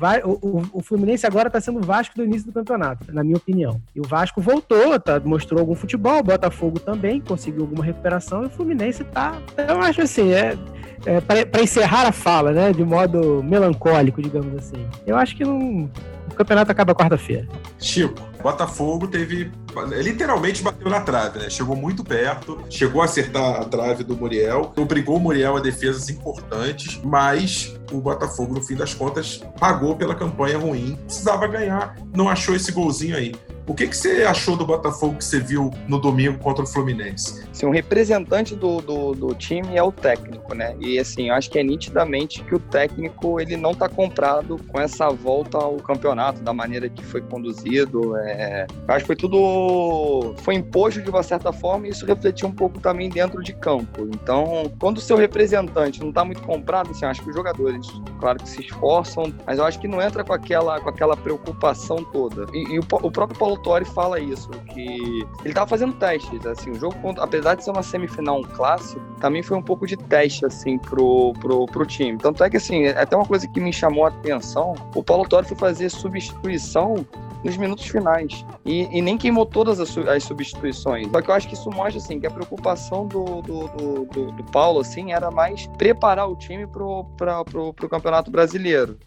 O, 0.73 0.81
Fluminense 0.81 1.25
agora 1.25 1.47
está 1.47 1.61
sendo 1.61 1.79
o 1.79 1.81
Vasco 1.81 2.15
do 2.15 2.23
início 2.23 2.47
do 2.47 2.51
campeonato, 2.51 3.13
na 3.13 3.23
minha 3.23 3.37
opinião. 3.37 3.81
E 3.95 3.99
o 3.99 4.03
Vasco 4.03 4.41
voltou, 4.41 4.99
tá, 4.99 5.19
mostrou 5.19 5.59
algum 5.59 5.75
futebol. 5.75 6.19
O 6.19 6.23
Botafogo 6.23 6.79
também 6.79 7.21
conseguiu 7.21 7.61
alguma 7.61 7.83
recuperação. 7.83 8.43
E 8.43 8.47
o 8.47 8.49
Fluminense 8.49 9.03
tá. 9.05 9.37
Eu 9.57 9.79
acho 9.81 10.01
assim, 10.01 10.33
é, 10.33 10.57
é 11.05 11.21
para 11.21 11.61
encerrar 11.61 12.07
a 12.07 12.11
fala, 12.11 12.51
né? 12.51 12.73
De 12.73 12.83
modo 12.83 13.41
melancólico, 13.43 14.21
digamos 14.21 14.53
assim. 14.55 14.85
Eu 15.05 15.15
acho 15.15 15.35
que 15.35 15.45
não, 15.45 15.89
o 16.29 16.35
campeonato 16.35 16.71
acaba 16.71 16.95
quarta-feira. 16.95 17.47
Chico, 17.79 18.21
Botafogo 18.41 19.07
teve. 19.07 19.51
Literalmente 19.81 20.61
bateu 20.61 20.89
na 20.89 21.01
trave, 21.01 21.39
né? 21.39 21.49
Chegou 21.49 21.75
muito 21.75 22.03
perto, 22.03 22.63
chegou 22.69 23.01
a 23.01 23.05
acertar 23.05 23.61
a 23.61 23.65
trave 23.65 24.03
do 24.03 24.15
Muriel, 24.15 24.71
obrigou 24.77 25.17
o 25.17 25.19
Muriel 25.19 25.57
a 25.57 25.59
defesas 25.59 26.09
importantes, 26.09 26.99
mas 27.03 27.75
o 27.91 27.99
Botafogo, 27.99 28.53
no 28.53 28.61
fim 28.61 28.75
das 28.75 28.93
contas, 28.93 29.43
pagou 29.59 29.95
pela 29.95 30.15
campanha 30.15 30.57
ruim. 30.57 30.97
Precisava 31.05 31.47
ganhar, 31.47 31.95
não 32.15 32.29
achou 32.29 32.55
esse 32.55 32.71
golzinho 32.71 33.15
aí. 33.15 33.33
O 33.65 33.73
que, 33.73 33.87
que 33.87 33.95
você 33.95 34.23
achou 34.23 34.57
do 34.57 34.65
Botafogo 34.65 35.15
que 35.15 35.23
você 35.23 35.39
viu 35.39 35.71
no 35.87 35.97
domingo 35.97 36.37
contra 36.39 36.65
o 36.65 36.67
Fluminense? 36.67 37.47
Sim, 37.53 37.67
o 37.67 37.71
representante 37.71 38.55
do, 38.55 38.81
do, 38.81 39.13
do, 39.13 39.35
time 39.35 39.77
é 39.77 39.81
o 39.81 39.91
técnico, 39.91 40.53
né? 40.53 40.75
E 40.81 40.99
assim, 40.99 41.29
eu 41.29 41.35
acho 41.35 41.49
que 41.49 41.57
é 41.57 41.63
nitidamente 41.63 42.43
que 42.43 42.53
o 42.53 42.59
técnico 42.59 43.39
ele 43.39 43.55
não 43.55 43.71
está 43.71 43.87
comprado 43.87 44.59
com 44.67 44.81
essa 44.81 45.09
volta 45.09 45.57
ao 45.57 45.77
campeonato, 45.77 46.41
da 46.41 46.51
maneira 46.51 46.89
que 46.89 47.03
foi 47.05 47.21
conduzido. 47.21 48.17
É... 48.17 48.67
Acho 48.87 48.99
que 48.99 49.07
foi 49.07 49.15
tudo. 49.15 50.35
Foi 50.39 50.55
imposto 50.55 51.01
de 51.01 51.09
uma 51.09 51.23
certa 51.23 51.53
forma 51.53 51.87
e 51.87 51.91
isso 51.91 52.05
refletiu 52.05 52.49
um 52.49 52.53
pouco 52.53 52.81
também 52.81 53.09
dentro 53.09 53.41
de 53.41 53.53
campo. 53.53 54.09
Então, 54.13 54.69
quando 54.77 54.97
o 54.97 55.01
seu 55.01 55.15
representante 55.15 56.01
não 56.01 56.09
está 56.09 56.25
muito 56.25 56.41
comprado, 56.41 56.91
assim, 56.91 57.05
acho 57.05 57.21
que 57.21 57.29
os 57.29 57.35
jogadores, 57.35 57.87
claro 58.19 58.39
que 58.39 58.49
se 58.49 58.61
esforçam, 58.61 59.33
mas 59.45 59.57
eu 59.57 59.65
acho 59.65 59.79
que 59.79 59.87
não 59.87 60.01
entra 60.01 60.21
com 60.21 60.33
aquela, 60.33 60.81
com 60.81 60.89
aquela 60.89 61.15
preocupação 61.15 62.03
toda. 62.11 62.45
E, 62.53 62.75
e 62.75 62.79
o, 62.79 62.83
o 63.01 63.11
próprio 63.11 63.39
Paulo 63.39 63.52
Autori 63.53 63.85
fala 63.85 64.19
isso, 64.19 64.49
que 64.73 65.25
ele 65.43 65.53
tava 65.53 65.67
fazendo 65.67 65.93
testes, 65.93 66.45
assim, 66.45 66.71
o 66.71 66.75
jogo, 66.75 66.95
apesar 67.19 67.55
de 67.55 67.63
ser 67.63 67.71
uma 67.71 67.83
semifinal, 67.83 68.39
um 68.39 68.43
clássico, 68.43 69.01
também 69.19 69.41
foi 69.41 69.57
um 69.57 69.61
pouco 69.61 69.87
de 69.87 69.95
teste, 69.95 70.45
assim, 70.45 70.77
pro, 70.77 71.33
pro, 71.39 71.65
pro 71.67 71.85
time. 71.85 72.17
Tanto 72.17 72.43
é 72.43 72.49
que, 72.49 72.57
assim, 72.57 72.83
é 72.83 72.99
até 72.99 73.15
uma 73.15 73.25
coisa 73.25 73.47
que 73.47 73.59
me 73.59 73.71
chamou 73.71 74.05
a 74.05 74.09
atenção, 74.09 74.75
o 74.95 75.03
Paulo 75.03 75.23
Autori 75.23 75.47
foi 75.47 75.57
fazer 75.57 75.89
substituição 75.89 77.05
nos 77.43 77.57
minutos 77.57 77.85
finais. 77.85 78.45
E, 78.65 78.87
e, 78.97 79.01
nem 79.01 79.17
queimou 79.17 79.45
todas 79.45 79.79
as, 79.79 79.95
as, 79.97 80.23
substituições. 80.23 81.09
Só 81.11 81.21
que 81.21 81.29
eu 81.29 81.35
acho 81.35 81.47
que 81.47 81.53
isso 81.53 81.69
mostra 81.69 81.97
assim, 81.97 82.19
que 82.19 82.25
a 82.25 82.31
preocupação 82.31 83.05
do, 83.05 83.41
do, 83.41 83.67
do, 83.67 84.05
do, 84.05 84.31
do 84.31 84.43
Paulo 84.45 84.79
assim, 84.79 85.11
era 85.11 85.29
mais 85.29 85.67
preparar 85.77 86.29
o 86.29 86.35
time 86.35 86.65
pro, 86.65 87.03
pra, 87.17 87.43
pro, 87.43 87.73
pro 87.73 87.89
Campeonato 87.89 88.31
Brasileiro. 88.31 88.97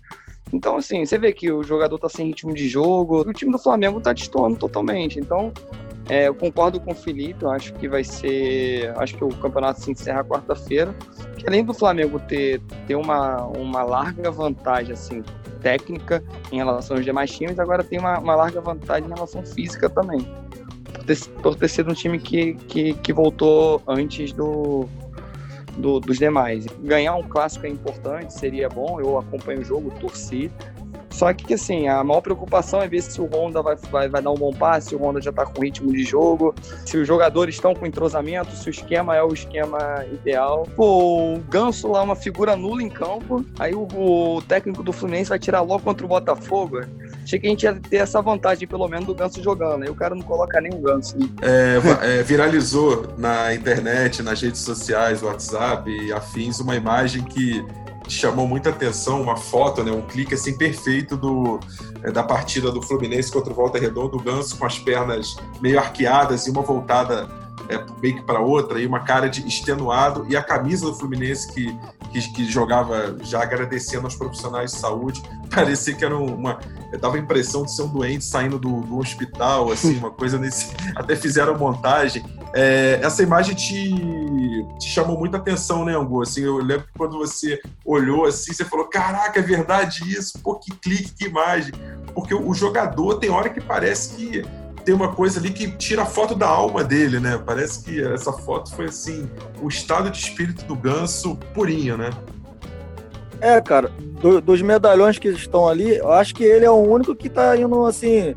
Então, 0.53 0.77
assim, 0.77 1.05
você 1.05 1.19
vê 1.19 1.33
que 1.33 1.51
o 1.51 1.63
jogador 1.63 1.99
tá 1.99 2.09
sem 2.09 2.29
ritmo 2.29 2.55
de 2.55 2.69
jogo, 2.69 3.21
o 3.21 3.33
time 3.33 3.51
do 3.51 3.59
Flamengo 3.59 4.01
tá 4.01 4.13
destoando 4.13 4.57
totalmente. 4.57 5.19
Então, 5.19 5.53
é, 6.09 6.29
eu 6.29 6.35
concordo 6.35 6.81
com 6.81 6.93
o 6.93 6.95
Felipe, 6.95 7.43
eu 7.43 7.51
acho 7.51 7.73
que 7.75 7.89
vai 7.89 8.05
ser. 8.05 8.93
Acho 8.97 9.17
que 9.17 9.25
o 9.25 9.29
campeonato 9.29 9.81
se 9.81 9.91
encerra 9.91 10.23
quarta-feira. 10.25 10.95
Que 11.37 11.49
além 11.49 11.65
do 11.65 11.75
Flamengo 11.75 12.21
ter, 12.21 12.61
ter 12.87 12.95
uma, 12.95 13.45
uma 13.47 13.83
larga 13.83 14.31
vantagem 14.31 14.93
assim, 14.93 15.25
técnica 15.61 16.23
em 16.53 16.57
relação 16.59 16.97
aos 16.97 17.05
demais 17.05 17.31
times, 17.31 17.59
agora 17.59 17.83
tem 17.83 17.99
uma, 17.99 18.19
uma 18.21 18.37
larga 18.37 18.61
vantagem 18.61 19.07
em 19.07 19.13
relação 19.13 19.45
física 19.45 19.91
também. 19.91 20.21
Por 20.93 21.05
ter, 21.05 21.19
por 21.43 21.55
ter 21.57 21.69
sido 21.69 21.91
um 21.91 21.95
time 21.95 22.21
que, 22.21 22.55
que, 22.55 22.95
que 22.95 23.13
voltou 23.13 23.83
antes 23.89 24.33
do, 24.33 24.89
do, 25.77 26.01
dos 26.01 26.19
demais. 26.19 26.67
Ganhar 26.83 27.15
um 27.17 27.23
clássico 27.23 27.67
é 27.67 27.69
importante, 27.69 28.33
seria 28.33 28.69
bom, 28.69 29.01
eu 29.01 29.19
acompanho 29.19 29.61
o 29.61 29.65
jogo, 29.65 29.91
torci. 30.01 30.51
Só 31.11 31.33
que, 31.33 31.55
assim, 31.55 31.89
a 31.89 32.05
maior 32.05 32.21
preocupação 32.21 32.83
é 32.83 32.89
ver 32.89 33.01
se 33.01 33.19
o 33.23 33.25
Honda 33.25 33.63
vai, 33.63 33.75
vai, 33.91 34.07
vai 34.07 34.21
dar 34.21 34.31
um 34.31 34.35
bom 34.35 34.53
passe, 34.53 34.89
se 34.89 34.95
o 34.95 34.99
Honda 34.99 35.19
já 35.19 35.31
está 35.31 35.47
com 35.47 35.63
ritmo 35.63 35.91
de 35.91 36.05
jogo, 36.05 36.55
se 36.85 36.99
os 36.99 37.09
jogadores 37.09 37.55
estão 37.55 37.75
com 37.75 37.87
entrosamento, 37.87 38.55
se 38.55 38.69
o 38.69 38.71
esquema 38.71 39.17
é 39.17 39.23
o 39.23 39.33
esquema 39.33 40.05
ideal. 40.13 40.69
Pô, 40.77 41.37
o 41.37 41.39
Ganso 41.49 41.89
lá, 41.89 42.03
uma 42.03 42.17
figura 42.17 42.55
nula 42.55 42.83
em 42.83 42.91
campo, 42.91 43.43
aí 43.59 43.75
o, 43.75 43.89
o 43.95 44.43
técnico 44.43 44.83
do 44.83 44.93
Fluminense 44.93 45.31
vai 45.31 45.39
tirar 45.39 45.63
logo 45.63 45.85
contra 45.85 46.05
o 46.05 46.09
Botafogo. 46.09 46.81
Achei 47.27 47.41
que 47.41 47.47
a 47.49 47.51
gente 47.51 47.65
ia 47.65 47.75
ter 47.75 47.97
essa 47.97 48.23
vantagem, 48.23 48.69
pelo 48.69 48.87
menos, 48.87 49.05
do 49.05 49.13
Ganso 49.13 49.43
jogando. 49.43 49.83
Aí 49.83 49.91
o 49.91 49.97
cara 49.97 50.15
não 50.15 50.23
coloca 50.23 50.61
o 50.73 50.79
Ganso. 50.79 51.17
É, 51.43 52.21
é, 52.21 52.23
viralizou 52.23 53.15
na 53.19 53.53
internet, 53.53 54.23
nas 54.23 54.41
redes 54.41 54.61
sociais, 54.61 55.25
WhatsApp 55.25 55.91
e 55.91 56.13
afins, 56.13 56.61
uma 56.61 56.77
imagem 56.77 57.25
que 57.25 57.67
chamou 58.07 58.47
muita 58.47 58.71
atenção, 58.71 59.21
uma 59.21 59.37
foto, 59.37 59.83
né, 59.83 59.91
um 59.91 60.03
clique 60.03 60.35
assim 60.35 60.57
perfeito 60.57 61.17
do, 61.17 61.59
é, 62.05 62.13
da 62.13 62.23
partida 62.23 62.71
do 62.71 62.81
Fluminense 62.81 63.33
contra 63.33 63.53
o 63.53 63.57
Volta 63.57 63.77
Redonda, 63.77 64.15
o 64.15 64.23
Ganso 64.23 64.57
com 64.57 64.65
as 64.65 64.79
pernas 64.79 65.37
meio 65.61 65.81
arqueadas 65.81 66.47
e 66.47 66.51
uma 66.51 66.63
voltada 66.63 67.29
é, 67.69 67.85
meio 68.01 68.15
que 68.15 68.23
para 68.23 68.41
outra, 68.41 68.81
e 68.81 68.87
uma 68.87 69.01
cara 69.01 69.29
de 69.29 69.47
extenuado, 69.47 70.25
e 70.29 70.37
a 70.37 70.43
camisa 70.43 70.87
do 70.87 70.95
Fluminense 70.95 71.53
que, 71.53 71.77
que, 72.07 72.33
que, 72.33 72.45
jogava 72.51 73.17
já 73.23 73.43
agradecendo 73.43 74.07
aos 74.07 74.15
profissionais 74.15 74.73
de 74.73 74.79
saúde, 74.79 75.23
parecia 75.55 75.95
que 75.95 76.05
era 76.05 76.17
uma. 76.17 76.59
dava 77.01 77.17
a 77.17 77.19
impressão 77.19 77.65
de 77.65 77.75
ser 77.75 77.83
um 77.83 77.89
doente 77.89 78.25
saindo 78.25 78.59
do, 78.59 78.81
do 78.81 78.99
hospital, 78.99 79.71
assim, 79.71 79.97
uma 79.99 80.11
coisa 80.11 80.39
nesse. 80.39 80.73
Até 80.95 81.17
fizeram 81.17 81.59
montagem. 81.59 82.25
É, 82.55 83.01
essa 83.03 83.23
imagem 83.23 83.55
te, 83.55 83.95
te 84.79 84.89
chamou 84.89 85.19
muita 85.19 85.37
atenção, 85.37 85.85
né, 85.85 85.95
Angu? 85.95 86.23
Assim, 86.23 86.43
eu 86.43 86.59
lembro 86.59 86.87
que 86.87 86.93
quando 86.97 87.19
você 87.19 87.61
olhou 87.85 88.25
assim, 88.25 88.53
você 88.53 88.65
falou: 88.65 88.87
caraca, 88.87 89.39
é 89.39 89.43
verdade 89.43 90.03
isso, 90.11 90.39
pô, 90.43 90.55
que 90.59 90.73
clique, 90.75 91.13
que 91.15 91.27
imagem. 91.27 91.73
Porque 92.15 92.35
o 92.35 92.55
jogador 92.55 93.17
tem 93.17 93.29
hora 93.29 93.51
que 93.51 93.61
parece 93.61 94.17
que 94.17 94.43
tem 94.87 94.95
uma 94.95 95.13
coisa 95.13 95.41
ali 95.41 95.51
que 95.51 95.69
tira 95.73 96.03
a 96.03 96.07
foto 96.07 96.33
da 96.33 96.47
alma 96.47 96.85
dele, 96.85 97.19
né? 97.19 97.43
Parece 97.45 97.83
que 97.83 98.01
essa 98.01 98.33
foto 98.33 98.73
foi 98.73 98.85
assim, 98.85 99.29
o 99.61 99.67
estado 99.67 100.09
de 100.09 100.17
espírito 100.17 100.65
do 100.65 100.77
ganso 100.77 101.37
purinho, 101.53 101.99
né? 101.99 102.11
É, 103.41 103.61
cara, 103.61 103.91
do, 103.99 104.41
dos 104.41 104.63
medalhões 104.63 105.19
que 105.19 105.27
estão 105.27 105.67
ali, 105.69 105.97
eu 105.97 106.13
acho 106.13 106.33
que 106.37 106.45
ele 106.45 106.65
é 106.65 106.71
o 106.71 106.77
único 106.77 107.17
que 107.17 107.29
tá 107.29 107.57
indo 107.57 107.85
assim, 107.85 108.37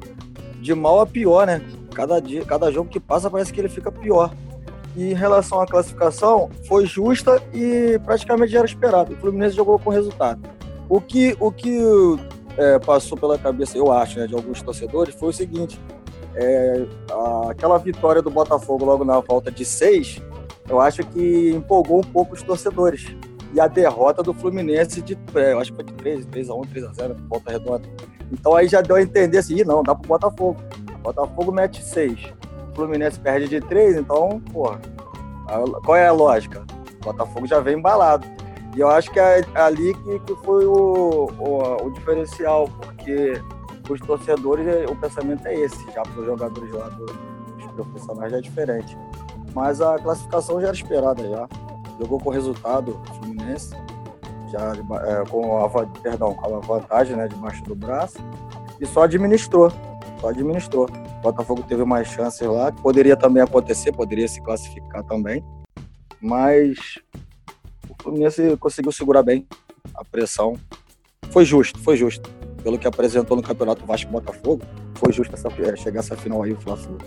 de 0.60 0.74
mal 0.74 1.00
a 1.00 1.06
pior, 1.06 1.46
né? 1.46 1.62
Cada 1.94 2.20
dia, 2.20 2.44
cada 2.44 2.72
jogo 2.72 2.90
que 2.90 3.00
passa 3.00 3.30
parece 3.30 3.54
que 3.54 3.62
ele 3.62 3.70
fica 3.70 3.92
pior. 3.92 4.34
E 4.96 5.12
em 5.12 5.14
relação 5.14 5.62
à 5.62 5.68
classificação, 5.68 6.50
foi 6.68 6.88
justa 6.88 7.40
e 7.54 8.00
praticamente 8.04 8.58
era 8.58 8.66
esperado. 8.66 9.14
O 9.14 9.18
Fluminense 9.18 9.56
jogou 9.56 9.78
com 9.78 9.92
resultado. 9.92 10.42
O 10.90 11.00
que, 11.00 11.38
o 11.40 11.52
que 11.52 11.80
é, 12.58 12.80
passou 12.80 13.16
pela 13.16 13.38
cabeça, 13.38 13.78
eu 13.78 13.92
acho, 13.92 14.18
né, 14.18 14.26
de 14.26 14.34
alguns 14.34 14.64
torcedores, 14.64 15.14
foi 15.14 15.30
o 15.30 15.34
seguinte: 15.34 15.80
é, 16.40 16.86
aquela 17.50 17.78
vitória 17.78 18.22
do 18.22 18.30
Botafogo 18.30 18.86
logo 18.86 19.04
na 19.04 19.20
volta 19.20 19.52
de 19.52 19.66
seis, 19.66 20.22
eu 20.70 20.80
acho 20.80 21.04
que 21.08 21.52
empolgou 21.52 22.00
um 22.00 22.04
pouco 22.04 22.34
os 22.34 22.42
torcedores. 22.42 23.08
E 23.54 23.60
a 23.60 23.68
derrota 23.68 24.22
do 24.22 24.34
Fluminense 24.34 25.02
de, 25.02 25.18
é, 25.36 25.54
eu 25.54 25.60
acho 25.60 25.72
que 25.72 25.78
foi 25.78 25.86
de 25.86 25.94
3, 25.94 26.26
3 26.28 26.50
a 26.50 26.54
1, 26.54 26.62
3 26.62 26.86
a 26.86 26.94
0, 26.94 27.16
volta 27.28 27.52
redonda. 27.52 27.90
Então 28.32 28.56
aí 28.56 28.68
já 28.68 28.80
deu 28.80 28.96
a 28.96 29.02
entender 29.02 29.40
assim, 29.40 29.64
não, 29.64 29.82
dá 29.82 29.96
pro 29.96 30.08
Botafogo. 30.08 30.62
Botafogo 31.02 31.52
mete 31.52 31.84
6. 31.84 32.34
Fluminense 32.76 33.20
perde 33.20 33.48
de 33.48 33.60
3, 33.60 33.98
então, 33.98 34.40
porra, 34.52 34.80
qual 35.84 35.98
é 35.98 36.08
a 36.08 36.12
lógica? 36.12 36.64
O 37.02 37.06
Botafogo 37.06 37.48
já 37.48 37.60
vem 37.60 37.78
embalado. 37.78 38.26
E 38.76 38.80
eu 38.80 38.88
acho 38.88 39.10
que 39.12 39.20
é 39.20 39.44
ali 39.56 39.96
que, 39.96 40.20
que 40.20 40.36
foi 40.44 40.66
o, 40.66 41.32
o, 41.40 41.88
o 41.88 41.94
diferencial, 41.94 42.70
porque 42.80 43.42
os 43.94 44.00
torcedores, 44.02 44.66
o 44.90 44.96
pensamento 44.96 45.48
é 45.48 45.56
esse, 45.56 45.84
já 45.92 46.02
para 46.02 46.20
os 46.20 46.26
jogadores 46.26 46.72
lá 46.72 46.90
do, 46.90 47.06
dos 47.06 47.72
profissionais 47.74 48.32
já 48.32 48.38
é 48.38 48.42
diferente. 48.42 48.98
Mas 49.54 49.82
a 49.82 49.98
classificação 49.98 50.62
já 50.62 50.68
era 50.68 50.76
esperada 50.76 51.28
já. 51.28 51.48
Jogou 52.00 52.20
com 52.20 52.30
resultado 52.30 53.00
Fluminense, 53.18 53.72
já 54.52 54.74
é, 54.74 55.30
com 55.30 55.58
a, 55.58 55.70
perdão, 56.02 56.34
com 56.34 56.56
a 56.56 56.60
vantagem 56.60 57.16
né, 57.16 57.28
debaixo 57.28 57.64
do 57.64 57.76
braço, 57.76 58.18
e 58.80 58.86
só 58.86 59.04
administrou. 59.04 59.72
Só 60.22 60.30
administrou. 60.30 60.88
O 61.18 61.22
Botafogo 61.22 61.64
teve 61.64 61.84
mais 61.84 62.08
chances 62.08 62.48
lá, 62.48 62.72
poderia 62.72 63.18
também 63.18 63.44
acontecer, 63.44 63.92
poderia 63.92 64.28
se 64.28 64.42
classificar 64.42 65.04
também. 65.04 65.44
Mas 66.22 67.00
o 67.90 68.04
Fluminense 68.04 68.56
conseguiu 68.58 68.92
segurar 68.92 69.24
bem 69.24 69.48
a 69.96 70.04
pressão. 70.06 70.56
Foi 71.32 71.44
justo, 71.44 71.80
foi 71.80 71.98
justo. 71.98 72.39
Pelo 72.62 72.78
que 72.78 72.88
apresentou 72.88 73.38
no 73.38 73.44
Campeonato 73.44 73.86
Vasco 73.86 74.12
Botafogo, 74.12 74.64
foi 74.96 75.12
justo 75.14 75.34
essa, 75.34 75.48
é, 75.48 75.76
chegar 75.76 76.00
essa 76.00 76.16
final 76.16 76.44
aí, 76.44 76.54
o 76.54 76.58
Fla-Flu. 76.58 76.98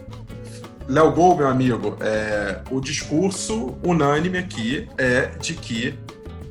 Léo 0.88 1.12
Gol, 1.12 1.36
meu 1.36 1.48
amigo, 1.48 1.96
é, 2.00 2.60
o 2.70 2.80
discurso 2.80 3.76
unânime 3.84 4.38
aqui 4.38 4.88
é 4.98 5.26
de 5.38 5.54
que 5.54 5.98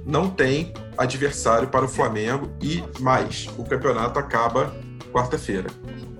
não 0.05 0.29
tem 0.29 0.73
adversário 0.97 1.67
para 1.67 1.85
o 1.85 1.87
Flamengo 1.87 2.49
e 2.61 2.83
mais, 2.99 3.49
o 3.57 3.63
campeonato 3.63 4.17
acaba 4.19 4.73
quarta-feira. 5.11 5.69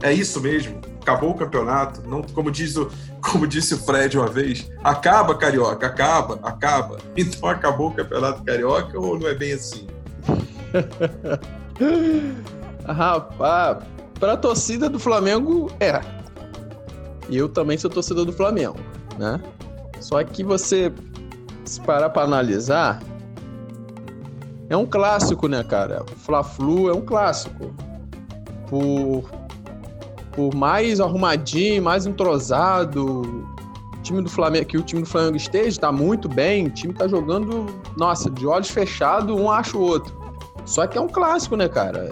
É 0.03 0.11
isso 0.11 0.41
mesmo? 0.41 0.81
Acabou 1.01 1.31
o 1.31 1.35
campeonato? 1.35 2.07
Não, 2.07 2.21
como, 2.21 2.51
diz 2.51 2.75
o, 2.75 2.91
como 3.21 3.47
disse 3.47 3.73
o 3.73 3.77
Fred 3.77 4.17
uma 4.17 4.27
vez, 4.27 4.69
acaba 4.83 5.35
Carioca, 5.35 5.87
acaba, 5.87 6.39
acaba. 6.43 6.97
Então 7.17 7.49
acabou 7.49 7.89
o 7.89 7.93
campeonato 7.93 8.43
Carioca 8.43 8.99
ou 8.99 9.17
não 9.17 9.27
é 9.27 9.33
bem 9.33 9.53
assim? 9.53 9.87
Rapaz, 12.91 13.77
para 14.19 14.34
a 14.34 14.38
torcida 14.38 14.89
do 14.89 14.99
Flamengo, 14.99 15.71
é. 15.80 16.01
Eu 17.30 17.47
também 17.49 17.77
sou 17.77 17.89
torcedor 17.89 18.25
do 18.25 18.34
Flamengo, 18.34 18.77
né? 19.17 19.41
Só 19.99 20.23
que 20.23 20.43
você, 20.43 20.91
se 21.65 21.80
parar 21.82 22.10
para 22.10 22.23
analisar, 22.23 23.01
é 24.69 24.75
um 24.75 24.86
clássico, 24.86 25.47
né, 25.47 25.63
cara? 25.63 26.04
O 26.04 26.15
Fla-Flu 26.19 26.89
é 26.89 26.93
um 26.93 27.01
clássico. 27.01 27.73
Por, 28.67 29.30
por 30.32 30.56
mais 30.56 30.99
arrumadinho, 30.99 31.84
mais 31.84 32.06
entrosado, 32.06 33.45
time 34.01 34.21
do 34.21 34.30
Flamengo, 34.30 34.65
que 34.65 34.77
o 34.77 34.82
time 34.82 35.01
do 35.01 35.08
Flamengo 35.08 35.38
esteja, 35.38 35.69
está 35.69 35.91
muito 35.91 36.27
bem, 36.27 36.67
o 36.67 36.69
time 36.69 36.93
está 36.93 37.08
jogando, 37.08 37.65
nossa, 37.97 38.30
de 38.30 38.45
olhos 38.45 38.69
fechados, 38.69 39.34
um 39.36 39.49
acha 39.49 39.77
o 39.77 39.82
outro. 39.82 40.20
Só 40.65 40.86
que 40.88 40.97
é 40.97 41.02
um 41.02 41.08
clássico, 41.08 41.56
né, 41.56 41.67
cara? 41.67 42.10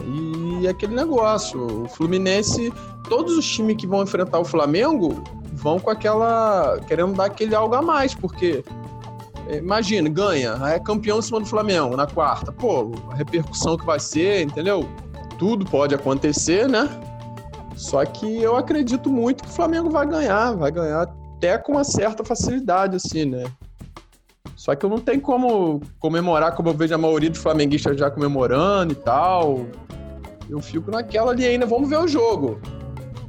E 0.62 0.68
aquele 0.68 0.96
negócio, 0.96 1.84
o 1.84 1.88
Fluminense, 1.88 2.74
todos 3.08 3.38
os 3.38 3.48
times 3.48 3.78
que 3.78 3.88
vão 3.88 4.04
enfrentar 4.04 4.40
o 4.40 4.46
Flamengo 4.46 5.24
vão 5.54 5.80
com 5.80 5.90
aquela. 5.90 6.80
querendo 6.88 7.14
dar 7.14 7.26
aquele 7.26 7.56
algo 7.56 7.76
a 7.76 7.82
mais, 7.82 8.14
porque 8.14 8.64
Imagina, 9.58 10.08
ganha, 10.10 10.60
é 10.68 10.80
campeão 10.80 11.18
em 11.18 11.22
cima 11.24 11.40
do 11.40 11.46
Flamengo 11.46 11.96
na 11.98 12.06
quarta. 12.06 12.52
Pô, 12.52 12.92
a 13.10 13.16
repercussão 13.16 13.76
que 13.78 13.86
vai 13.86 14.00
ser, 14.00 14.44
entendeu? 14.44 14.88
Tudo 15.40 15.66
pode 15.66 15.96
acontecer, 15.96 16.70
né? 16.70 16.88
Só 17.76 18.06
que 18.06 18.42
eu 18.42 18.56
acredito 18.56 19.10
muito 19.10 19.44
que 19.44 19.50
o 19.50 19.54
Flamengo 19.54 19.90
vai 19.90 20.06
ganhar, 20.06 20.56
vai 20.56 20.72
ganhar 20.72 21.02
até 21.02 21.58
com 21.58 21.72
uma 21.72 21.84
certa 21.84 22.24
facilidade, 22.24 22.98
assim, 22.98 23.26
né? 23.26 23.44
Só 24.60 24.76
que 24.76 24.86
eu 24.86 24.90
não 24.90 25.00
tenho 25.00 25.22
como 25.22 25.80
comemorar 26.00 26.54
como 26.54 26.68
eu 26.68 26.74
vejo 26.74 26.94
a 26.94 26.98
maioria 26.98 27.30
dos 27.30 27.40
flamenguistas 27.40 27.98
já 27.98 28.12
comemorando 28.12 28.92
e 28.92 28.96
tal. 28.98 29.66
Eu 30.50 30.60
fico 30.60 30.92
naquela 30.92 31.32
ali 31.32 31.46
ainda, 31.46 31.66
vamos 31.66 31.90
ver 31.90 31.98
o 31.98 32.06
jogo. 32.06 32.60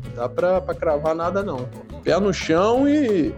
Não 0.07 0.16
dá 0.16 0.29
pra, 0.29 0.61
pra 0.61 0.75
cravar 0.75 1.14
nada, 1.14 1.40
não. 1.40 1.69
Pé 2.03 2.19
no 2.19 2.35
chão 2.35 2.88
e 2.88 3.33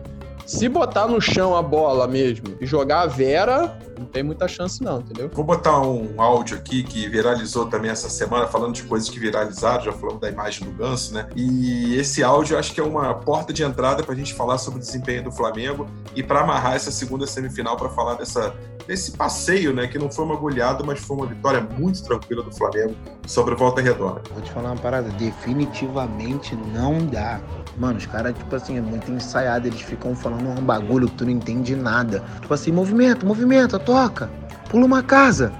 se 0.46 0.70
botar 0.70 1.06
no 1.06 1.20
chão 1.20 1.54
a 1.54 1.60
bola 1.60 2.08
mesmo 2.08 2.56
e 2.62 2.64
jogar 2.64 3.02
a 3.02 3.06
Vera, 3.06 3.78
não 3.98 4.06
tem 4.06 4.22
muita 4.22 4.48
chance 4.48 4.82
não, 4.82 5.00
entendeu? 5.00 5.30
Vou 5.32 5.44
botar 5.44 5.80
um 5.80 6.20
áudio 6.20 6.56
aqui 6.56 6.82
que 6.82 7.08
viralizou 7.08 7.66
também 7.66 7.90
essa 7.90 8.08
semana, 8.08 8.46
falando 8.46 8.74
de 8.74 8.82
coisas 8.84 9.08
que 9.08 9.18
viralizaram, 9.18 9.84
já 9.84 9.92
falamos 9.92 10.20
da 10.20 10.28
imagem 10.28 10.68
do 10.68 10.72
Ganso, 10.74 11.14
né? 11.14 11.28
E 11.34 11.94
esse 11.96 12.22
áudio 12.22 12.58
acho 12.58 12.72
que 12.72 12.80
é 12.80 12.84
uma 12.84 13.14
porta 13.14 13.52
de 13.52 13.62
entrada 13.62 14.02
para 14.02 14.14
a 14.14 14.16
gente 14.16 14.34
falar 14.34 14.58
sobre 14.58 14.80
o 14.80 14.82
desempenho 14.82 15.24
do 15.24 15.32
Flamengo 15.32 15.86
e 16.14 16.22
para 16.22 16.40
amarrar 16.40 16.74
essa 16.74 16.90
segunda 16.90 17.26
semifinal 17.26 17.76
para 17.76 17.88
falar 17.90 18.14
dessa, 18.14 18.54
desse 18.86 19.12
passeio, 19.12 19.72
né? 19.72 19.86
Que 19.86 19.98
não 19.98 20.10
foi 20.10 20.24
uma 20.24 20.36
goleada, 20.36 20.82
mas 20.84 21.00
foi 21.00 21.16
uma 21.16 21.26
vitória 21.26 21.60
muito 21.60 22.02
tranquila 22.02 22.42
do 22.42 22.52
Flamengo 22.52 22.94
sobre 23.26 23.54
a 23.54 23.56
Volta 23.56 23.80
Redonda. 23.80 24.22
Vou 24.32 24.42
te 24.42 24.50
falar 24.50 24.72
uma 24.72 24.80
parada, 24.80 25.08
definitivamente 25.10 26.54
não 26.74 27.04
dá. 27.06 27.40
Mano, 27.76 27.98
os 27.98 28.06
caras, 28.06 28.36
tipo 28.36 28.54
assim, 28.54 28.76
é 28.76 28.80
muito 28.80 29.10
ensaiado, 29.10 29.66
eles 29.66 29.80
ficam 29.80 30.14
falando 30.14 30.46
um 30.48 30.62
bagulho 30.62 31.08
que 31.08 31.16
tu 31.16 31.24
não 31.24 31.32
entende 31.32 31.74
nada. 31.74 32.22
Tipo 32.40 32.52
assim, 32.52 32.70
movimento, 32.70 33.24
movimento, 33.24 33.76
toca, 33.84 34.30
pula 34.68 34.86
uma 34.86 35.02
casa. 35.02 35.52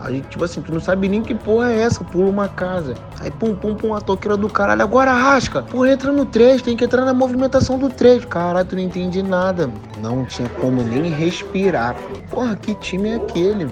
Aí, 0.00 0.20
tipo 0.30 0.44
assim, 0.44 0.60
tu 0.60 0.72
não 0.72 0.80
sabe 0.80 1.08
nem 1.08 1.22
que 1.22 1.34
porra 1.34 1.72
é 1.72 1.80
essa, 1.80 2.04
pula 2.04 2.30
uma 2.30 2.48
casa. 2.48 2.94
Aí, 3.20 3.30
pum, 3.30 3.54
pum, 3.54 3.74
pum, 3.74 3.94
a 3.94 4.00
toqueira 4.00 4.36
do 4.36 4.48
caralho. 4.48 4.82
Agora 4.82 5.12
rasca. 5.12 5.62
Porra, 5.62 5.90
entra 5.90 6.12
no 6.12 6.24
3, 6.24 6.62
tem 6.62 6.76
que 6.76 6.84
entrar 6.84 7.04
na 7.04 7.12
movimentação 7.12 7.78
do 7.78 7.88
3. 7.88 8.24
Caralho, 8.26 8.66
tu 8.66 8.76
não 8.76 8.82
entende 8.82 9.22
nada. 9.22 9.68
Não 10.00 10.24
tinha 10.24 10.48
como 10.60 10.82
nem 10.82 11.10
respirar. 11.10 11.96
Porra, 12.30 12.54
que 12.54 12.74
time 12.76 13.10
é 13.10 13.14
aquele? 13.16 13.68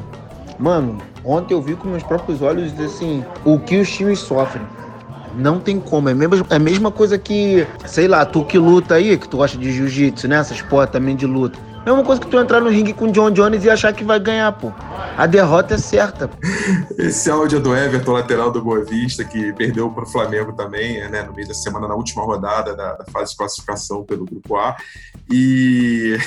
Mano, 0.59 0.99
ontem 1.25 1.55
eu 1.55 1.63
vi 1.63 1.77
com 1.77 1.89
meus 1.89 2.03
próprios 2.03 2.43
olhos, 2.43 2.73
assim, 2.81 3.25
o 3.45 3.59
que 3.61 3.77
os 3.77 3.91
times 3.91 4.19
sofrem. 4.19 4.67
Não 5.37 5.61
tem 5.61 5.79
como. 5.79 6.09
É 6.09 6.13
a 6.13 6.15
mesma, 6.15 6.47
é 6.51 6.57
a 6.57 6.59
mesma 6.59 6.91
coisa 6.91 7.19
que, 7.19 7.67
sei 7.85 8.09
lá, 8.09 8.25
tu 8.25 8.45
que 8.45 8.59
luta 8.59 8.95
aí, 8.95 9.17
que 9.17 9.29
tu 9.29 9.37
gosta 9.37 9.57
de 9.59 9.71
jiu-jitsu, 9.71 10.27
né? 10.27 10.37
Essas 10.37 10.61
porra 10.63 10.87
também 10.87 11.15
de 11.15 11.27
luta. 11.27 11.59
Mesma 11.87 12.03
coisa 12.03 12.21
que 12.21 12.27
tu 12.27 12.37
entrar 12.37 12.61
no 12.61 12.69
ringue 12.69 12.93
com 12.93 13.05
o 13.05 13.13
John 13.13 13.31
Jones 13.31 13.65
e 13.65 13.71
achar 13.71 13.93
que 13.93 14.03
vai 14.03 14.19
ganhar, 14.19 14.51
pô. 14.51 14.73
A 15.17 15.25
derrota 15.25 15.75
é 15.75 15.79
certa. 15.79 16.29
Esse 16.99 17.31
áudio 17.31 17.59
é 17.59 17.61
do 17.61 17.77
Everton, 17.77 18.11
lateral 18.11 18.51
do 18.51 18.61
Boa 18.61 18.85
Vista, 18.85 19.23
que 19.25 19.53
perdeu 19.53 19.89
para 19.89 20.03
o 20.03 20.07
Flamengo 20.07 20.53
também, 20.53 21.09
né, 21.09 21.23
no 21.23 21.33
meio 21.33 21.47
da 21.47 21.55
semana, 21.55 21.87
na 21.87 21.95
última 21.95 22.25
rodada 22.25 22.75
da, 22.75 22.95
da, 22.95 23.05
fase 23.13 23.31
de 23.31 23.37
classificação 23.37 24.03
pelo 24.03 24.25
Grupo 24.25 24.57
A. 24.57 24.77
E 25.31 26.19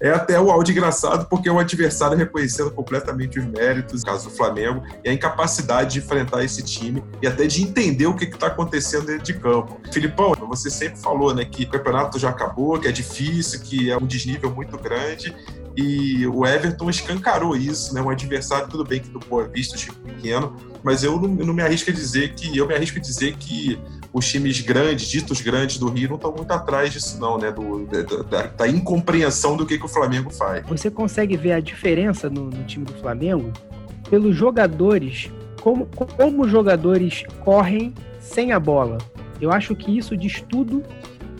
é 0.00 0.10
até 0.10 0.40
o 0.40 0.52
áudio 0.52 0.70
engraçado, 0.70 1.26
porque 1.28 1.48
é 1.48 1.52
um 1.52 1.58
adversário 1.58 2.16
reconhecendo 2.16 2.70
completamente 2.70 3.40
os 3.40 3.44
méritos, 3.44 4.04
no 4.04 4.06
caso 4.06 4.30
do 4.30 4.36
Flamengo, 4.36 4.84
e 5.04 5.10
a 5.10 5.12
incapacidade 5.12 5.94
de 5.94 5.98
enfrentar 5.98 6.44
esse 6.44 6.62
time 6.62 7.02
e 7.20 7.26
até 7.26 7.44
de 7.44 7.60
entender 7.60 8.06
o 8.06 8.14
que 8.14 8.24
está 8.24 8.46
acontecendo 8.46 9.06
dentro 9.06 9.24
de 9.24 9.34
campo. 9.34 9.80
Filipão, 9.92 10.32
você 10.48 10.70
sempre 10.70 11.00
falou 11.00 11.34
né, 11.34 11.44
que 11.44 11.64
o 11.64 11.70
campeonato 11.70 12.20
já 12.20 12.28
acabou, 12.28 12.78
que 12.78 12.86
é 12.86 12.92
difícil, 12.92 13.60
que 13.60 13.90
é 13.90 13.96
um 13.96 14.06
desnível 14.06 14.50
muito 14.50 14.78
grande 14.78 15.07
grande 15.08 15.34
e 15.76 16.26
o 16.26 16.44
Everton 16.44 16.90
escancarou 16.90 17.56
isso, 17.56 17.94
né? 17.94 18.02
Um 18.02 18.10
adversário, 18.10 18.68
tudo 18.68 18.84
bem 18.84 19.00
que 19.00 19.08
do 19.10 19.20
Boa 19.20 19.46
Vista, 19.46 19.76
um 19.76 19.78
time 19.78 19.96
pequeno, 20.04 20.56
mas 20.82 21.04
eu 21.04 21.20
não, 21.20 21.28
não 21.28 21.54
me 21.54 21.62
arrisco 21.62 21.90
a 21.90 21.92
dizer 21.92 22.34
que 22.34 22.56
eu 22.56 22.66
me 22.66 22.74
arrisco 22.74 22.98
a 22.98 23.00
dizer 23.00 23.36
que 23.36 23.78
os 24.12 24.26
times 24.26 24.60
grandes, 24.60 25.06
ditos 25.06 25.40
grandes 25.40 25.78
do 25.78 25.88
Rio, 25.88 26.08
não 26.08 26.16
estão 26.16 26.32
muito 26.32 26.50
atrás 26.50 26.92
disso, 26.92 27.20
não, 27.20 27.38
né? 27.38 27.52
Do, 27.52 27.86
da, 28.24 28.46
da, 28.46 28.68
incompreensão 28.68 29.56
do 29.56 29.64
que, 29.64 29.78
que 29.78 29.84
o 29.84 29.88
Flamengo 29.88 30.30
faz. 30.30 30.66
Você 30.66 30.90
consegue 30.90 31.36
ver 31.36 31.52
a 31.52 31.60
diferença 31.60 32.28
no, 32.28 32.46
no 32.46 32.64
time 32.64 32.84
do 32.84 32.94
Flamengo 32.94 33.52
pelos 34.10 34.34
jogadores, 34.34 35.30
como, 35.60 35.86
como 35.86 36.42
os 36.42 36.50
jogadores 36.50 37.22
correm 37.44 37.94
sem 38.18 38.50
a 38.50 38.58
bola. 38.58 38.98
Eu 39.40 39.52
acho 39.52 39.76
que 39.76 39.96
isso 39.96 40.16
diz 40.16 40.42
tudo 40.48 40.82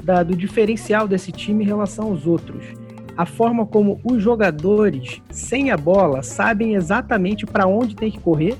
da, 0.05 0.23
do 0.23 0.37
diferencial 0.37 1.09
desse 1.09 1.33
time 1.33 1.65
em 1.65 1.67
relação 1.67 2.07
aos 2.07 2.25
outros 2.25 2.78
a 3.19 3.27
forma 3.27 3.67
como 3.67 4.01
os 4.05 4.23
jogadores 4.23 5.21
sem 5.29 5.73
a 5.73 5.77
bola 5.77 6.23
sabem 6.23 6.77
exatamente 6.77 7.45
para 7.45 7.67
onde 7.67 7.97
tem 7.97 8.13
que 8.13 8.21
correr 8.21 8.57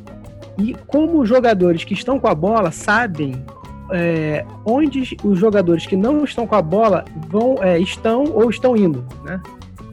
e 0.59 0.75
como 0.89 1.21
os 1.21 1.29
jogadores 1.29 1.85
que 1.85 1.95
estão 1.95 2.19
com 2.19 2.27
a 2.27 2.35
bola 2.35 2.73
sabem 2.73 3.41
é, 3.93 4.45
onde 4.67 5.17
os 5.23 5.39
jogadores 5.39 5.87
que 5.87 5.95
não 5.95 6.25
estão 6.25 6.45
com 6.45 6.57
a 6.57 6.61
bola 6.61 7.05
vão 7.29 7.55
é, 7.63 7.79
estão 7.79 8.25
ou 8.25 8.51
estão 8.51 8.77
indo, 8.77 9.07
né? 9.25 9.41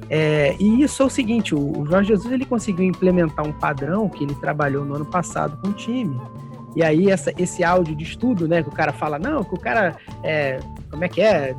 É, 0.10 0.56
e 0.60 0.82
isso 0.82 1.02
é 1.02 1.06
o 1.06 1.10
seguinte, 1.10 1.56
o 1.56 1.86
Jorge 1.88 2.10
Jesus 2.10 2.32
ele 2.32 2.46
conseguiu 2.46 2.86
implementar 2.86 3.46
um 3.46 3.52
padrão 3.52 4.10
que 4.10 4.24
ele 4.24 4.36
trabalhou 4.36 4.84
no 4.84 4.96
ano 4.96 5.06
passado 5.06 5.58
com 5.62 5.70
o 5.70 5.74
time. 5.74 6.20
E 6.76 6.84
aí 6.84 7.10
essa, 7.10 7.34
esse 7.38 7.64
áudio 7.64 7.96
de 7.96 8.04
estudo, 8.04 8.48
né, 8.48 8.62
que 8.62 8.70
o 8.70 8.72
cara 8.72 8.92
fala, 8.92 9.18
não, 9.18 9.44
que 9.44 9.56
o 9.56 9.60
cara, 9.60 9.96
é, 10.24 10.60
como 10.92 11.04
é 11.04 11.08
que 11.08 11.22
é? 11.22 11.56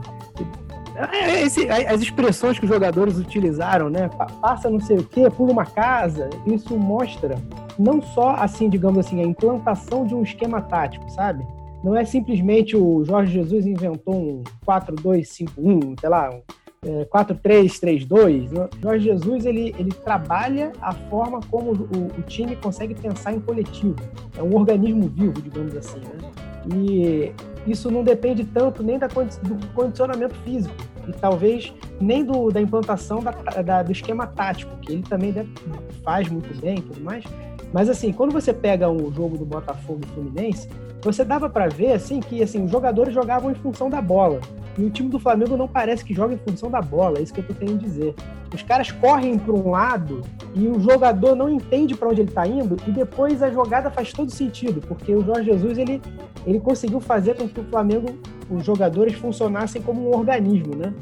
É 1.12 1.42
esse, 1.42 1.68
as 1.68 2.00
expressões 2.00 2.58
que 2.58 2.64
os 2.64 2.70
jogadores 2.70 3.18
utilizaram, 3.18 3.90
né? 3.90 4.08
Passa 4.40 4.70
não 4.70 4.80
sei 4.80 4.98
o 4.98 5.04
quê, 5.04 5.28
pula 5.30 5.52
uma 5.52 5.66
casa. 5.66 6.30
Isso 6.46 6.76
mostra 6.76 7.36
não 7.78 8.00
só, 8.00 8.30
assim, 8.36 8.68
digamos 8.68 9.06
assim, 9.06 9.20
a 9.20 9.24
implantação 9.24 10.06
de 10.06 10.14
um 10.14 10.22
esquema 10.22 10.60
tático, 10.62 11.08
sabe? 11.10 11.46
Não 11.84 11.96
é 11.96 12.04
simplesmente 12.04 12.76
o 12.76 13.04
Jorge 13.04 13.32
Jesus 13.32 13.66
inventou 13.66 14.14
um 14.14 14.42
4-2-5-1, 14.66 16.00
sei 16.00 16.08
lá, 16.08 16.30
um 16.30 16.40
é, 16.84 17.04
4-3-3-2. 17.04 18.68
Jorge 18.80 19.04
Jesus 19.04 19.44
ele, 19.44 19.74
ele 19.78 19.92
trabalha 19.92 20.72
a 20.80 20.92
forma 20.92 21.40
como 21.50 21.72
o, 21.72 22.18
o, 22.18 22.22
time 22.22 22.56
consegue 22.56 22.94
pensar 22.94 23.32
em 23.34 23.40
coletivo. 23.40 23.96
É 24.36 24.42
um 24.42 24.54
organismo 24.56 25.08
vivo, 25.08 25.40
digamos 25.42 25.76
assim. 25.76 26.00
Né? 26.00 26.30
E 26.74 27.32
isso 27.66 27.90
não 27.90 28.04
depende 28.04 28.44
tanto 28.44 28.82
nem 28.82 28.98
da, 28.98 29.06
do 29.06 29.66
condicionamento 29.74 30.34
físico 30.36 30.74
e 31.06 31.12
talvez 31.12 31.72
nem 32.00 32.24
do, 32.24 32.50
da 32.50 32.60
implantação 32.60 33.22
da, 33.22 33.30
da, 33.30 33.82
do 33.82 33.92
esquema 33.92 34.26
tático, 34.26 34.76
que 34.78 34.92
ele 34.92 35.02
também 35.02 35.32
deve, 35.32 35.50
faz 36.02 36.28
muito 36.28 36.58
bem 36.60 36.78
e 36.78 36.82
tudo 36.82 37.00
mais. 37.00 37.24
Mas 37.72 37.88
assim, 37.88 38.12
quando 38.12 38.32
você 38.32 38.52
pega 38.52 38.88
o 38.88 39.12
jogo 39.12 39.36
do 39.36 39.44
Botafogo 39.44 40.00
e 40.04 40.06
Fluminense, 40.14 40.68
você 41.02 41.24
dava 41.24 41.48
para 41.48 41.68
ver 41.68 41.92
assim 41.92 42.20
que 42.20 42.42
assim, 42.42 42.64
os 42.64 42.70
jogadores 42.70 43.14
jogavam 43.14 43.50
em 43.50 43.54
função 43.54 43.88
da 43.88 44.00
bola. 44.00 44.40
E 44.78 44.84
o 44.84 44.90
time 44.90 45.08
do 45.08 45.18
Flamengo 45.18 45.56
não 45.56 45.66
parece 45.66 46.04
que 46.04 46.12
joga 46.12 46.34
em 46.34 46.38
função 46.38 46.70
da 46.70 46.82
bola, 46.82 47.18
é 47.18 47.22
isso 47.22 47.32
que 47.32 47.40
eu 47.40 47.46
tô 47.46 47.54
querendo 47.54 47.78
dizer. 47.78 48.14
Os 48.54 48.62
caras 48.62 48.92
correm 48.92 49.38
para 49.38 49.54
um 49.54 49.70
lado 49.70 50.20
e 50.54 50.68
o 50.68 50.78
jogador 50.78 51.34
não 51.34 51.48
entende 51.48 51.94
para 51.94 52.08
onde 52.08 52.20
ele 52.20 52.28
está 52.28 52.46
indo 52.46 52.76
e 52.86 52.90
depois 52.90 53.42
a 53.42 53.50
jogada 53.50 53.90
faz 53.90 54.12
todo 54.12 54.30
sentido, 54.30 54.80
porque 54.82 55.14
o 55.14 55.24
Jorge 55.24 55.50
Jesus 55.50 55.78
ele, 55.78 56.02
ele 56.46 56.60
conseguiu 56.60 57.00
fazer 57.00 57.36
com 57.36 57.48
que 57.48 57.60
o 57.60 57.64
Flamengo, 57.64 58.18
os 58.50 58.64
jogadores 58.64 59.14
funcionassem 59.14 59.80
como 59.80 60.10
um 60.10 60.14
organismo, 60.14 60.76
né? 60.76 60.92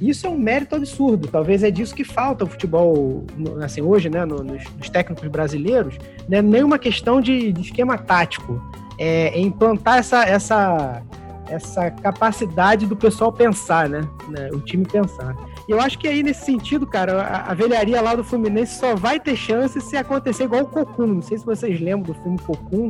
Isso 0.00 0.26
é 0.26 0.30
um 0.30 0.38
mérito 0.38 0.76
absurdo. 0.76 1.26
Talvez 1.26 1.62
é 1.62 1.70
disso 1.70 1.94
que 1.94 2.04
falta 2.04 2.44
o 2.44 2.46
futebol, 2.46 3.24
assim, 3.64 3.80
hoje, 3.80 4.10
né, 4.10 4.24
nos, 4.26 4.42
nos 4.42 4.90
técnicos 4.90 5.26
brasileiros. 5.28 5.96
Não 6.28 6.38
é 6.38 6.42
nem 6.42 6.62
uma 6.62 6.78
questão 6.78 7.20
de, 7.20 7.50
de 7.50 7.62
esquema 7.62 7.96
tático. 7.96 8.60
É, 8.98 9.38
implantar 9.38 9.98
essa, 9.98 10.24
essa, 10.24 11.02
essa 11.48 11.90
capacidade 11.90 12.86
do 12.86 12.96
pessoal 12.96 13.32
pensar, 13.32 13.88
né? 13.88 14.00
né? 14.28 14.48
O 14.52 14.60
time 14.60 14.84
pensar. 14.84 15.34
E 15.68 15.72
eu 15.72 15.80
acho 15.80 15.98
que 15.98 16.06
aí, 16.06 16.22
nesse 16.22 16.44
sentido, 16.44 16.86
cara, 16.86 17.22
a, 17.22 17.50
a 17.50 17.54
velharia 17.54 18.00
lá 18.00 18.14
do 18.14 18.22
Fluminense 18.22 18.78
só 18.78 18.94
vai 18.94 19.18
ter 19.18 19.36
chance 19.36 19.80
se 19.80 19.96
acontecer 19.96 20.44
igual 20.44 20.62
o 20.62 20.66
Cocum. 20.66 21.06
Não 21.06 21.22
sei 21.22 21.38
se 21.38 21.44
vocês 21.44 21.80
lembram 21.80 22.14
do 22.14 22.22
filme 22.22 22.38
Cocum, 22.38 22.88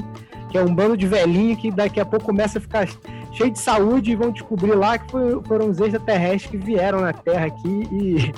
que 0.50 0.58
é 0.58 0.62
um 0.62 0.74
bando 0.74 0.96
de 0.96 1.06
velhinho 1.06 1.56
que 1.56 1.70
daqui 1.70 1.98
a 1.98 2.04
pouco 2.04 2.26
começa 2.26 2.58
a 2.58 2.60
ficar 2.60 2.86
cheio 3.32 3.50
de 3.50 3.58
saúde 3.58 4.12
e 4.12 4.16
vão 4.16 4.30
descobrir 4.30 4.74
lá 4.74 4.98
que 4.98 5.10
foi, 5.10 5.42
foram 5.44 5.68
os 5.68 5.78
extraterrestres 5.78 6.50
que 6.50 6.56
vieram 6.56 7.00
na 7.00 7.12
Terra 7.12 7.46
aqui 7.46 7.88
e, 7.92 8.32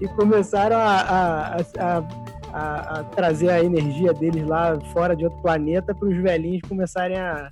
e 0.04 0.08
começaram 0.08 0.76
a, 0.76 1.00
a, 1.00 1.56
a, 1.78 2.02
a, 2.58 3.04
trazer 3.04 3.50
a 3.50 3.62
energia 3.62 4.12
deles 4.12 4.46
lá 4.46 4.78
fora 4.92 5.14
de 5.14 5.24
outro 5.24 5.40
planeta 5.40 5.94
para 5.94 6.08
os 6.08 6.16
velhinhos 6.16 6.62
começarem 6.68 7.16
a 7.16 7.50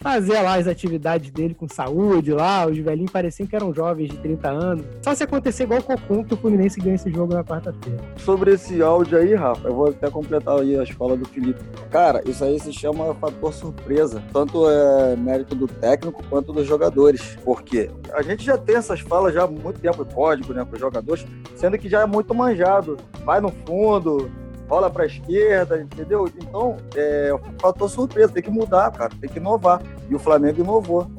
fazer 0.00 0.40
lá 0.40 0.54
as 0.54 0.66
atividades 0.66 1.30
dele 1.30 1.54
com 1.54 1.68
saúde 1.68 2.32
lá, 2.32 2.66
os 2.66 2.78
velhinhos 2.78 3.10
pareciam 3.10 3.46
que 3.46 3.56
eram 3.56 3.74
jovens 3.74 4.08
de 4.10 4.16
30 4.18 4.48
anos. 4.48 4.86
Só 5.02 5.14
se 5.14 5.24
acontecer 5.24 5.64
igual 5.64 5.80
o 5.80 5.82
Cocum 5.82 6.22
que 6.22 6.34
o 6.34 6.36
Fluminense 6.36 6.80
ganha 6.80 6.94
esse 6.94 7.10
jogo 7.10 7.34
na 7.34 7.42
quarta-feira. 7.42 7.98
Sobre 8.16 8.52
esse 8.52 8.80
áudio 8.80 9.18
aí, 9.18 9.34
Rafa, 9.34 9.66
eu 9.66 9.74
vou 9.74 9.88
até 9.88 10.08
completar 10.10 10.60
aí 10.60 10.78
as 10.78 10.90
falas 10.90 11.18
do 11.18 11.26
Felipe. 11.26 11.60
Cara, 11.90 12.22
isso 12.26 12.44
aí 12.44 12.58
se 12.60 12.72
chama 12.72 13.14
fator 13.14 13.52
surpresa. 13.52 14.22
Tanto 14.32 14.68
é 14.70 15.16
mérito 15.16 15.54
do 15.54 15.66
técnico 15.66 16.22
quanto 16.30 16.52
dos 16.52 16.66
jogadores. 16.66 17.36
Porque 17.44 17.90
a 18.12 18.22
gente 18.22 18.44
já 18.44 18.56
tem 18.56 18.76
essas 18.76 19.00
falas 19.00 19.34
já 19.34 19.44
há 19.44 19.46
muito 19.46 19.80
tempo, 19.80 20.04
código, 20.04 20.52
né, 20.52 20.64
para 20.64 20.74
os 20.74 20.80
jogadores, 20.80 21.26
sendo 21.56 21.76
que 21.76 21.88
já 21.88 22.02
é 22.02 22.06
muito 22.06 22.32
manjado. 22.34 22.96
Vai 23.24 23.40
no 23.40 23.50
fundo, 23.66 24.30
rola 24.68 24.90
para 24.90 25.04
a 25.04 25.06
esquerda, 25.06 25.80
entendeu? 25.80 26.30
Então, 26.36 26.76
é 26.94 27.32
um 27.34 27.58
fator 27.58 27.88
surpresa, 27.88 28.32
tem 28.32 28.42
que 28.42 28.50
mudar, 28.50 28.90
cara, 28.92 29.10
tem 29.20 29.28
que 29.28 29.38
inovar. 29.38 29.82
E 30.08 30.14
o 30.14 30.18
Flamengo 30.18 30.60
inovou. 30.60 31.10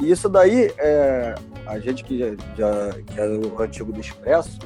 E 0.00 0.10
isso 0.10 0.28
daí, 0.28 0.72
é, 0.78 1.34
a 1.66 1.78
gente 1.78 2.04
que, 2.04 2.18
já, 2.18 2.26
já, 2.56 2.92
que 3.06 3.20
é 3.20 3.26
o 3.26 3.62
antigo 3.62 3.92
do 3.92 4.00
Expresso, 4.00 4.58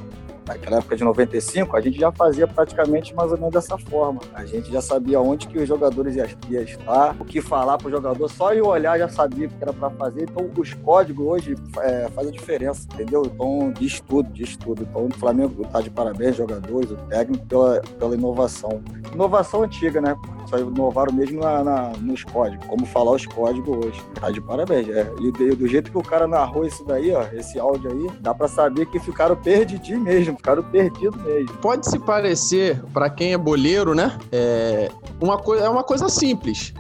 naquela 0.47 0.79
época 0.79 0.97
de 0.97 1.05
95, 1.05 1.77
a 1.77 1.81
gente 1.81 1.99
já 1.99 2.13
fazia 2.13 2.47
praticamente 2.47 3.15
mais 3.15 3.31
ou 3.31 3.39
menos 3.39 3.53
dessa 3.53 3.79
forma. 3.79 4.21
A 4.35 4.45
gente 4.45 4.71
já 4.71 4.81
sabia 4.81 5.21
onde 5.21 5.47
que 5.47 5.59
os 5.59 5.69
jogadores 5.69 6.17
iam 6.17 6.25
ia 6.49 6.63
estar, 6.63 7.17
o 7.21 7.25
que 7.25 7.41
falar 7.41 7.79
para 7.79 7.89
o 7.89 7.91
jogador, 7.91 8.29
só 8.29 8.53
em 8.53 8.61
olhar 8.61 8.99
já 8.99 9.09
sabia 9.09 9.47
o 9.47 9.51
que 9.51 9.57
era 9.61 9.73
para 9.73 9.91
fazer. 9.91 10.25
Então, 10.25 10.51
os 10.57 10.75
códigos 10.75 11.27
hoje 11.27 11.55
é, 11.79 12.09
fazem 12.15 12.31
a 12.31 12.33
diferença, 12.33 12.87
entendeu? 12.93 13.23
Então, 13.27 13.73
de 13.73 13.87
estudo, 13.87 14.31
de 14.31 14.43
estudo. 14.43 14.87
Então, 14.89 15.07
o 15.07 15.15
Flamengo 15.15 15.63
está 15.63 15.81
de 15.81 15.91
parabéns, 15.91 16.37
jogadores, 16.37 16.91
o 16.91 16.97
técnico, 16.97 17.47
pela, 17.47 17.81
pela 17.99 18.15
inovação. 18.15 18.83
Inovação 19.13 19.63
antiga, 19.63 20.01
né? 20.01 20.15
Só 20.47 20.59
inovaram 20.59 21.13
mesmo 21.13 21.41
na, 21.41 21.65
na, 21.65 21.93
nos 22.01 22.25
códigos, 22.25 22.67
como 22.67 22.87
falar 22.87 23.13
os 23.13 23.27
códigos 23.27 23.87
hoje. 23.87 24.03
Tá 24.21 24.31
de 24.31 24.41
parabéns. 24.41 24.89
É. 24.89 25.11
E 25.21 25.33
do, 25.33 25.57
do 25.57 25.67
jeito 25.67 25.91
que 25.91 25.99
o 25.99 26.03
cara 26.03 26.27
narrou 26.27 26.65
isso 26.65 26.85
daí, 26.85 27.13
ó, 27.13 27.23
esse 27.33 27.59
áudio 27.59 27.91
aí, 27.91 28.11
dá 28.21 28.35
para 28.35 28.49
saber 28.49 28.87
que 28.87 28.99
ficaram 28.99 29.37
perdidinhos 29.37 30.03
mesmo 30.03 30.37
ficaram 30.37 30.63
perdidos 30.63 31.21
mesmo. 31.23 31.57
Pode 31.59 31.89
se 31.89 31.99
parecer, 31.99 32.83
para 32.93 33.09
quem 33.09 33.33
é 33.33 33.39
boleiro, 33.39 33.95
né? 33.95 34.17
É 34.31 34.91
uma, 35.21 35.41
é 35.59 35.69
uma 35.69 35.83
coisa 35.83 36.09
simples. 36.09 36.75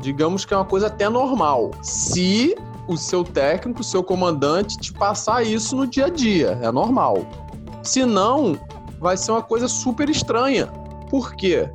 Digamos 0.00 0.44
que 0.44 0.54
é 0.54 0.56
uma 0.56 0.64
coisa 0.64 0.86
até 0.86 1.08
normal. 1.08 1.72
Se 1.82 2.54
o 2.86 2.96
seu 2.96 3.24
técnico, 3.24 3.80
o 3.80 3.84
seu 3.84 4.02
comandante 4.02 4.78
te 4.78 4.92
passar 4.92 5.42
isso 5.44 5.76
no 5.76 5.86
dia 5.86 6.06
a 6.06 6.08
dia, 6.08 6.58
é 6.62 6.70
normal. 6.70 7.26
Se 7.82 8.04
não, 8.04 8.58
vai 9.00 9.16
ser 9.16 9.32
uma 9.32 9.42
coisa 9.42 9.68
super 9.68 10.08
estranha. 10.08 10.66
Por 11.10 11.34
quê? 11.34 11.68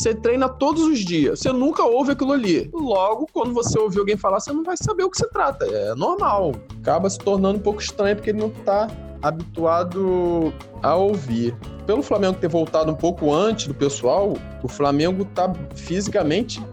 Você 0.00 0.14
treina 0.14 0.48
todos 0.48 0.82
os 0.84 1.00
dias, 1.00 1.40
você 1.40 1.52
nunca 1.52 1.84
ouve 1.84 2.12
aquilo 2.12 2.32
ali. 2.32 2.70
Logo, 2.72 3.28
quando 3.34 3.52
você 3.52 3.78
ouvir 3.78 3.98
alguém 3.98 4.16
falar, 4.16 4.40
você 4.40 4.50
não 4.50 4.64
vai 4.64 4.74
saber 4.74 5.02
o 5.02 5.10
que 5.10 5.18
se 5.18 5.28
trata. 5.28 5.66
É 5.66 5.94
normal. 5.94 6.52
Acaba 6.80 7.10
se 7.10 7.18
tornando 7.18 7.58
um 7.58 7.62
pouco 7.62 7.82
estranho 7.82 8.16
porque 8.16 8.30
ele 8.30 8.38
não 8.38 8.48
está 8.48 8.88
habituado 9.20 10.54
a 10.82 10.94
ouvir. 10.94 11.54
Pelo 11.86 12.02
Flamengo 12.02 12.38
ter 12.40 12.48
voltado 12.48 12.90
um 12.90 12.94
pouco 12.94 13.30
antes 13.30 13.66
do 13.66 13.74
pessoal, 13.74 14.32
o 14.62 14.68
Flamengo 14.68 15.22
tá 15.34 15.52
fisicamente 15.74 16.64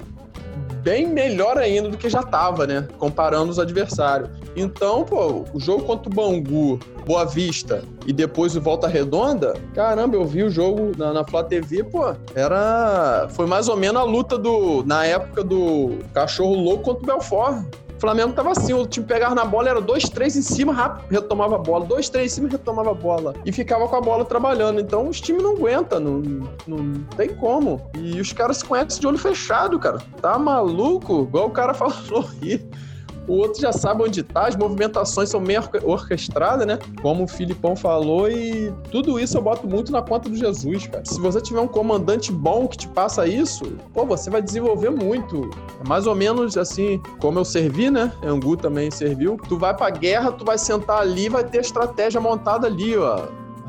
bem 0.88 1.06
melhor 1.06 1.58
ainda 1.58 1.90
do 1.90 1.98
que 1.98 2.10
já 2.10 2.24
tava, 2.24 2.66
né? 2.66 2.88
Comparando 2.98 3.52
os 3.52 3.60
adversários. 3.60 4.30
Então, 4.56 5.04
pô, 5.04 5.44
o 5.54 5.60
jogo 5.60 5.84
contra 5.84 6.10
o 6.10 6.16
Bangu, 6.16 6.80
Boa 7.06 7.26
Vista 7.26 7.84
e 8.06 8.14
depois 8.14 8.56
o 8.56 8.62
Volta 8.62 8.88
Redonda, 8.88 9.54
caramba, 9.76 10.16
eu 10.16 10.24
vi 10.24 10.44
o 10.44 10.50
jogo 10.50 10.94
na, 10.98 11.12
na 11.12 11.26
Flá 11.26 11.44
TV, 11.44 11.84
pô, 11.84 12.16
era. 12.34 13.28
Foi 13.32 13.46
mais 13.46 13.68
ou 13.68 13.76
menos 13.76 14.02
a 14.02 14.06
luta 14.06 14.38
do. 14.38 14.82
Na 14.86 15.06
época 15.06 15.44
do 15.44 16.00
Cachorro 16.14 16.56
Louco 16.56 16.86
contra 16.86 17.04
o 17.04 17.06
Belfort. 17.06 17.66
O 17.98 18.00
Flamengo 18.00 18.32
tava 18.34 18.52
assim, 18.52 18.74
o 18.74 18.86
time 18.86 19.08
pegava 19.08 19.34
na 19.34 19.44
bola, 19.44 19.70
era 19.70 19.82
dois, 19.82 20.04
três 20.04 20.36
em 20.36 20.42
cima, 20.44 20.72
rápido, 20.72 21.10
retomava 21.10 21.56
a 21.56 21.58
bola. 21.58 21.84
Dois, 21.84 22.08
três 22.10 22.32
em 22.32 22.36
cima, 22.36 22.48
retomava 22.50 22.92
a 22.92 22.94
bola. 22.94 23.34
E 23.44 23.52
ficava 23.52 23.88
com 23.88 23.96
a 23.96 24.02
bola 24.02 24.24
trabalhando. 24.24 24.80
Então 24.80 25.10
os 25.10 25.20
times 25.20 25.42
não 25.42 25.56
aguentam, 25.56 26.00
não, 26.00 26.22
não 26.68 27.04
tem 27.16 27.30
como. 27.30 27.90
E 27.96 28.22
os 28.22 28.32
caras 28.32 28.58
se 28.58 28.66
conhecem 28.66 29.02
de 29.02 29.08
olho 29.08 29.18
fechado, 29.18 29.80
cara. 29.80 29.98
Tá 30.22 30.38
maluco? 30.38 31.24
Igual 31.24 31.48
o 31.48 31.52
cara 31.52 31.74
falou 31.76 32.24
aí 32.42 32.64
o 33.28 33.34
outro 33.34 33.62
já 33.62 33.72
sabe 33.72 34.04
onde 34.04 34.24
tá, 34.24 34.48
as 34.48 34.56
movimentações 34.56 35.30
são 35.30 35.40
meio 35.40 35.62
orquestradas, 35.84 36.66
né? 36.66 36.80
Como 37.02 37.26
o 37.26 37.28
Filipão 37.28 37.76
falou, 37.76 38.30
e 38.30 38.74
tudo 38.92 39.20
isso 39.20 39.38
eu 39.38 39.42
boto 39.42 39.68
muito 39.68 39.92
na 39.92 40.02
conta 40.02 40.30
do 40.30 40.36
Jesus, 40.36 40.88
cara. 40.88 41.04
Se 41.06 41.20
você 41.20 41.42
tiver 41.42 41.60
um 41.60 41.68
comandante 41.68 42.32
bom 42.32 42.68
que 42.68 42.78
te 42.78 42.88
passa 42.88 43.28
isso, 43.28 43.66
pô, 43.94 44.06
você 44.06 44.30
vai 44.30 44.42
desenvolver 44.42 44.90
muito. 44.90 45.50
É 45.84 45.88
mais 45.88 46.08
ou 46.08 46.16
menos 46.16 46.58
assim, 46.58 47.02
como 47.20 47.40
eu 47.40 47.46
servi, 47.46 47.90
né? 47.90 48.12
Angu 48.24 48.56
também 48.56 48.90
serviu. 48.90 49.38
Tu 49.48 49.58
vai 49.58 49.76
pra 49.76 49.90
guerra, 49.90 50.32
tu 50.32 50.46
vai 50.46 50.58
sentar 50.58 51.02
ali, 51.02 51.28
vai 51.30 51.44
ter 51.44 51.62
estratégia 51.62 52.22
montada 52.22 52.68
ali, 52.68 52.98
ó 52.98 53.28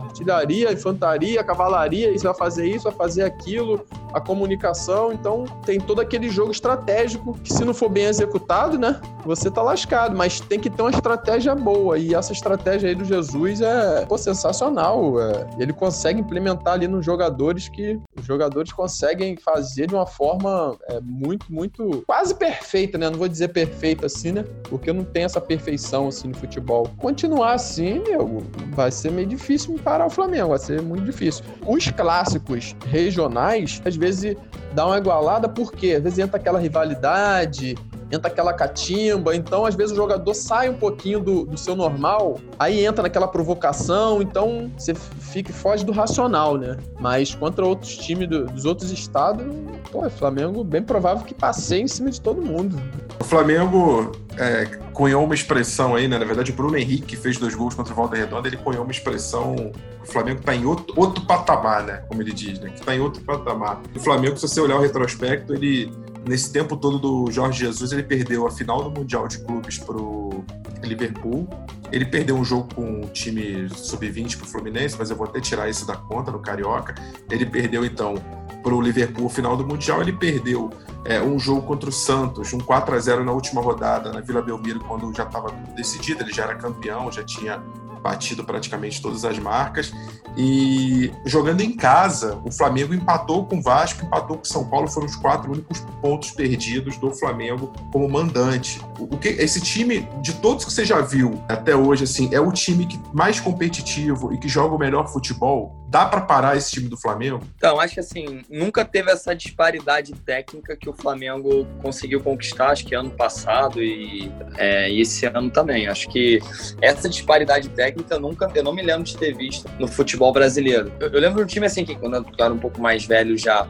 artilharia, 0.08 0.72
infantaria, 0.72 1.44
cavalaria, 1.44 2.10
isso 2.10 2.24
vai 2.24 2.34
fazer 2.34 2.66
isso, 2.66 2.84
vai 2.84 2.92
fazer 2.92 3.22
aquilo, 3.22 3.84
a 4.12 4.20
comunicação, 4.20 5.12
então 5.12 5.44
tem 5.64 5.78
todo 5.80 6.00
aquele 6.00 6.28
jogo 6.28 6.50
estratégico 6.50 7.34
que 7.42 7.52
se 7.52 7.64
não 7.64 7.74
for 7.74 7.88
bem 7.88 8.04
executado, 8.04 8.78
né, 8.78 9.00
você 9.24 9.50
tá 9.50 9.62
lascado, 9.62 10.16
mas 10.16 10.40
tem 10.40 10.58
que 10.58 10.70
ter 10.70 10.82
uma 10.82 10.90
estratégia 10.90 11.54
boa 11.54 11.98
e 11.98 12.14
essa 12.14 12.32
estratégia 12.32 12.88
aí 12.88 12.94
do 12.94 13.04
Jesus 13.04 13.60
é 13.60 14.06
pô, 14.06 14.16
sensacional, 14.16 15.20
é, 15.20 15.46
ele 15.58 15.72
consegue 15.72 16.20
implementar 16.20 16.74
ali 16.74 16.88
nos 16.88 17.04
jogadores 17.04 17.68
que 17.68 17.98
os 18.18 18.24
jogadores 18.24 18.72
conseguem 18.72 19.36
fazer 19.36 19.86
de 19.86 19.94
uma 19.94 20.06
forma 20.06 20.76
é, 20.88 21.00
muito, 21.00 21.52
muito 21.52 22.02
quase 22.06 22.34
perfeita, 22.34 22.98
né, 22.98 23.10
não 23.10 23.18
vou 23.18 23.28
dizer 23.28 23.48
perfeita 23.48 24.06
assim, 24.06 24.32
né, 24.32 24.44
porque 24.68 24.92
não 24.92 25.04
tem 25.04 25.24
essa 25.24 25.40
perfeição 25.40 26.08
assim 26.08 26.28
no 26.28 26.36
futebol. 26.36 26.88
Continuar 26.98 27.54
assim, 27.54 28.00
meu, 28.00 28.42
vai 28.72 28.90
ser 28.90 29.10
meio 29.10 29.26
difícil 29.26 29.78
parar 29.82 30.06
o 30.06 30.10
Flamengo, 30.10 30.48
vai 30.48 30.58
ser 30.58 30.82
muito 30.82 31.04
difícil. 31.04 31.44
Os 31.66 31.90
clássicos 31.90 32.76
regionais, 32.86 33.80
às 33.84 33.96
vezes 33.98 34.36
dá 34.74 34.86
uma 34.86 34.98
igualada, 34.98 35.48
porque 35.48 35.92
às 35.92 36.02
vezes 36.02 36.18
entra 36.18 36.38
aquela 36.38 36.58
rivalidade, 36.58 37.76
entra 38.10 38.30
aquela 38.30 38.52
catimba, 38.52 39.34
então 39.34 39.64
às 39.64 39.74
vezes 39.74 39.92
o 39.92 39.96
jogador 39.96 40.34
sai 40.34 40.68
um 40.68 40.74
pouquinho 40.74 41.20
do, 41.20 41.44
do 41.44 41.58
seu 41.58 41.76
normal, 41.76 42.38
aí 42.58 42.84
entra 42.84 43.02
naquela 43.02 43.28
provocação, 43.28 44.22
então 44.22 44.70
você 44.76 44.94
fica 44.94 45.52
foge 45.52 45.84
do 45.84 45.92
racional, 45.92 46.56
né? 46.56 46.76
Mas 46.98 47.34
contra 47.34 47.64
outros 47.66 47.96
times 47.96 48.28
do, 48.28 48.46
dos 48.46 48.64
outros 48.64 48.90
estados, 48.90 49.46
pô, 49.90 50.06
o 50.06 50.10
Flamengo 50.10 50.64
bem 50.64 50.82
provável 50.82 51.24
que 51.24 51.34
passei 51.34 51.82
em 51.82 51.88
cima 51.88 52.10
de 52.10 52.20
todo 52.20 52.40
mundo. 52.40 52.80
O 53.20 53.24
Flamengo 53.24 54.12
é, 54.36 54.66
cunhou 54.92 55.24
uma 55.24 55.34
expressão 55.34 55.94
aí, 55.94 56.08
né? 56.08 56.18
Na 56.18 56.24
verdade, 56.24 56.50
o 56.50 56.54
Bruno 56.54 56.76
Henrique, 56.76 57.06
que 57.06 57.16
fez 57.16 57.36
dois 57.36 57.54
gols 57.54 57.74
contra 57.74 57.92
o 57.92 57.96
Volta 57.96 58.16
Redonda, 58.16 58.48
ele 58.48 58.56
cunhou 58.56 58.84
uma 58.84 58.92
expressão. 58.92 59.72
O 60.02 60.06
Flamengo 60.06 60.40
está 60.40 60.54
em 60.54 60.64
outro, 60.64 60.94
outro 60.96 61.24
patamar, 61.26 61.82
né? 61.82 62.02
Como 62.08 62.22
ele 62.22 62.32
diz, 62.32 62.58
né? 62.60 62.70
Que 62.70 62.80
está 62.80 62.94
em 62.94 63.00
outro 63.00 63.22
patamar. 63.22 63.80
O 63.94 64.00
Flamengo, 64.00 64.36
se 64.36 64.48
você 64.48 64.60
olhar 64.60 64.76
o 64.76 64.80
retrospecto, 64.80 65.54
ele 65.54 65.92
nesse 66.28 66.52
tempo 66.52 66.76
todo 66.76 66.98
do 66.98 67.32
Jorge 67.32 67.60
Jesus, 67.60 67.90
ele 67.90 68.02
perdeu 68.02 68.46
a 68.46 68.50
final 68.50 68.84
do 68.84 68.90
Mundial 68.90 69.26
de 69.26 69.38
Clubes 69.38 69.78
pro 69.78 70.44
Liverpool. 70.82 71.48
Ele 71.90 72.04
perdeu 72.04 72.36
um 72.36 72.44
jogo 72.44 72.72
com 72.74 73.00
o 73.00 73.08
time 73.08 73.68
sub-20 73.70 74.36
pro 74.36 74.46
Fluminense, 74.46 74.96
mas 74.98 75.10
eu 75.10 75.16
vou 75.16 75.26
até 75.26 75.40
tirar 75.40 75.68
isso 75.68 75.86
da 75.86 75.96
conta 75.96 76.30
no 76.30 76.38
Carioca. 76.38 76.94
Ele 77.30 77.46
perdeu, 77.46 77.84
então, 77.84 78.14
pro 78.62 78.80
Liverpool 78.80 79.28
final 79.28 79.56
do 79.56 79.66
Mundial. 79.66 80.02
Ele 80.02 80.12
perdeu 80.12 80.70
é, 81.04 81.20
um 81.22 81.38
jogo 81.38 81.62
contra 81.62 81.88
o 81.88 81.92
Santos, 81.92 82.52
um 82.52 82.58
4 82.58 82.94
a 82.94 82.98
0 82.98 83.24
na 83.24 83.32
última 83.32 83.62
rodada 83.62 84.12
na 84.12 84.20
Vila 84.20 84.42
Belmiro, 84.42 84.80
quando 84.80 85.12
já 85.14 85.24
estava 85.24 85.50
decidido, 85.74 86.22
ele 86.22 86.32
já 86.32 86.44
era 86.44 86.54
campeão, 86.54 87.10
já 87.10 87.24
tinha 87.24 87.62
batido 87.98 88.44
praticamente 88.44 89.00
todas 89.00 89.24
as 89.24 89.38
marcas. 89.38 89.92
E 90.36 91.10
jogando 91.24 91.60
em 91.60 91.72
casa, 91.74 92.40
o 92.44 92.52
Flamengo 92.52 92.94
empatou 92.94 93.44
com 93.46 93.58
o 93.58 93.62
Vasco, 93.62 94.04
empatou 94.04 94.36
com 94.36 94.44
o 94.44 94.46
São 94.46 94.64
Paulo, 94.64 94.88
foram 94.88 95.06
os 95.06 95.16
quatro 95.16 95.50
únicos 95.50 95.80
pontos 96.00 96.30
perdidos 96.30 96.96
do 96.96 97.10
Flamengo 97.10 97.72
como 97.92 98.08
mandante. 98.08 98.80
O 98.98 99.16
que 99.16 99.28
esse 99.28 99.60
time 99.60 100.08
de 100.20 100.34
todos 100.34 100.64
que 100.64 100.72
você 100.72 100.84
já 100.84 101.00
viu 101.00 101.42
até 101.48 101.74
hoje 101.74 102.04
assim, 102.04 102.28
é 102.32 102.40
o 102.40 102.52
time 102.52 102.86
que 102.86 103.00
mais 103.12 103.40
competitivo 103.40 104.32
e 104.32 104.38
que 104.38 104.48
joga 104.48 104.74
o 104.74 104.78
melhor 104.78 105.08
futebol? 105.08 105.76
Dá 105.88 106.04
para 106.04 106.20
parar 106.20 106.56
esse 106.56 106.70
time 106.70 106.88
do 106.88 106.98
Flamengo? 106.98 107.42
Então, 107.56 107.80
acho 107.80 107.94
que 107.94 108.00
assim, 108.00 108.42
nunca 108.50 108.84
teve 108.84 109.10
essa 109.10 109.34
disparidade 109.34 110.12
técnica 110.12 110.76
que 110.76 110.88
o 110.88 110.92
Flamengo 110.92 111.66
conseguiu 111.80 112.20
conquistar, 112.20 112.70
acho 112.70 112.84
que 112.84 112.94
ano 112.94 113.10
passado 113.10 113.82
e, 113.82 114.30
é, 114.58 114.92
esse 114.92 115.24
ano 115.24 115.50
também. 115.50 115.88
Acho 115.88 116.06
que 116.08 116.40
essa 116.82 117.08
disparidade 117.08 117.70
técnica 117.70 118.18
nunca, 118.18 118.50
eu 118.54 118.62
não 118.62 118.74
me 118.74 118.82
lembro 118.82 119.04
de 119.04 119.16
ter 119.16 119.34
visto 119.34 119.66
no 119.78 119.88
futebol 119.88 120.30
brasileiro. 120.30 120.92
Eu, 121.00 121.08
eu 121.08 121.20
lembro 121.20 121.38
de 121.38 121.42
um 121.44 121.46
time 121.46 121.66
assim, 121.66 121.86
que 121.86 121.96
quando 121.96 122.16
eu 122.16 122.26
era 122.38 122.52
um 122.52 122.58
pouco 122.58 122.80
mais 122.80 123.06
velho 123.06 123.38
já, 123.38 123.66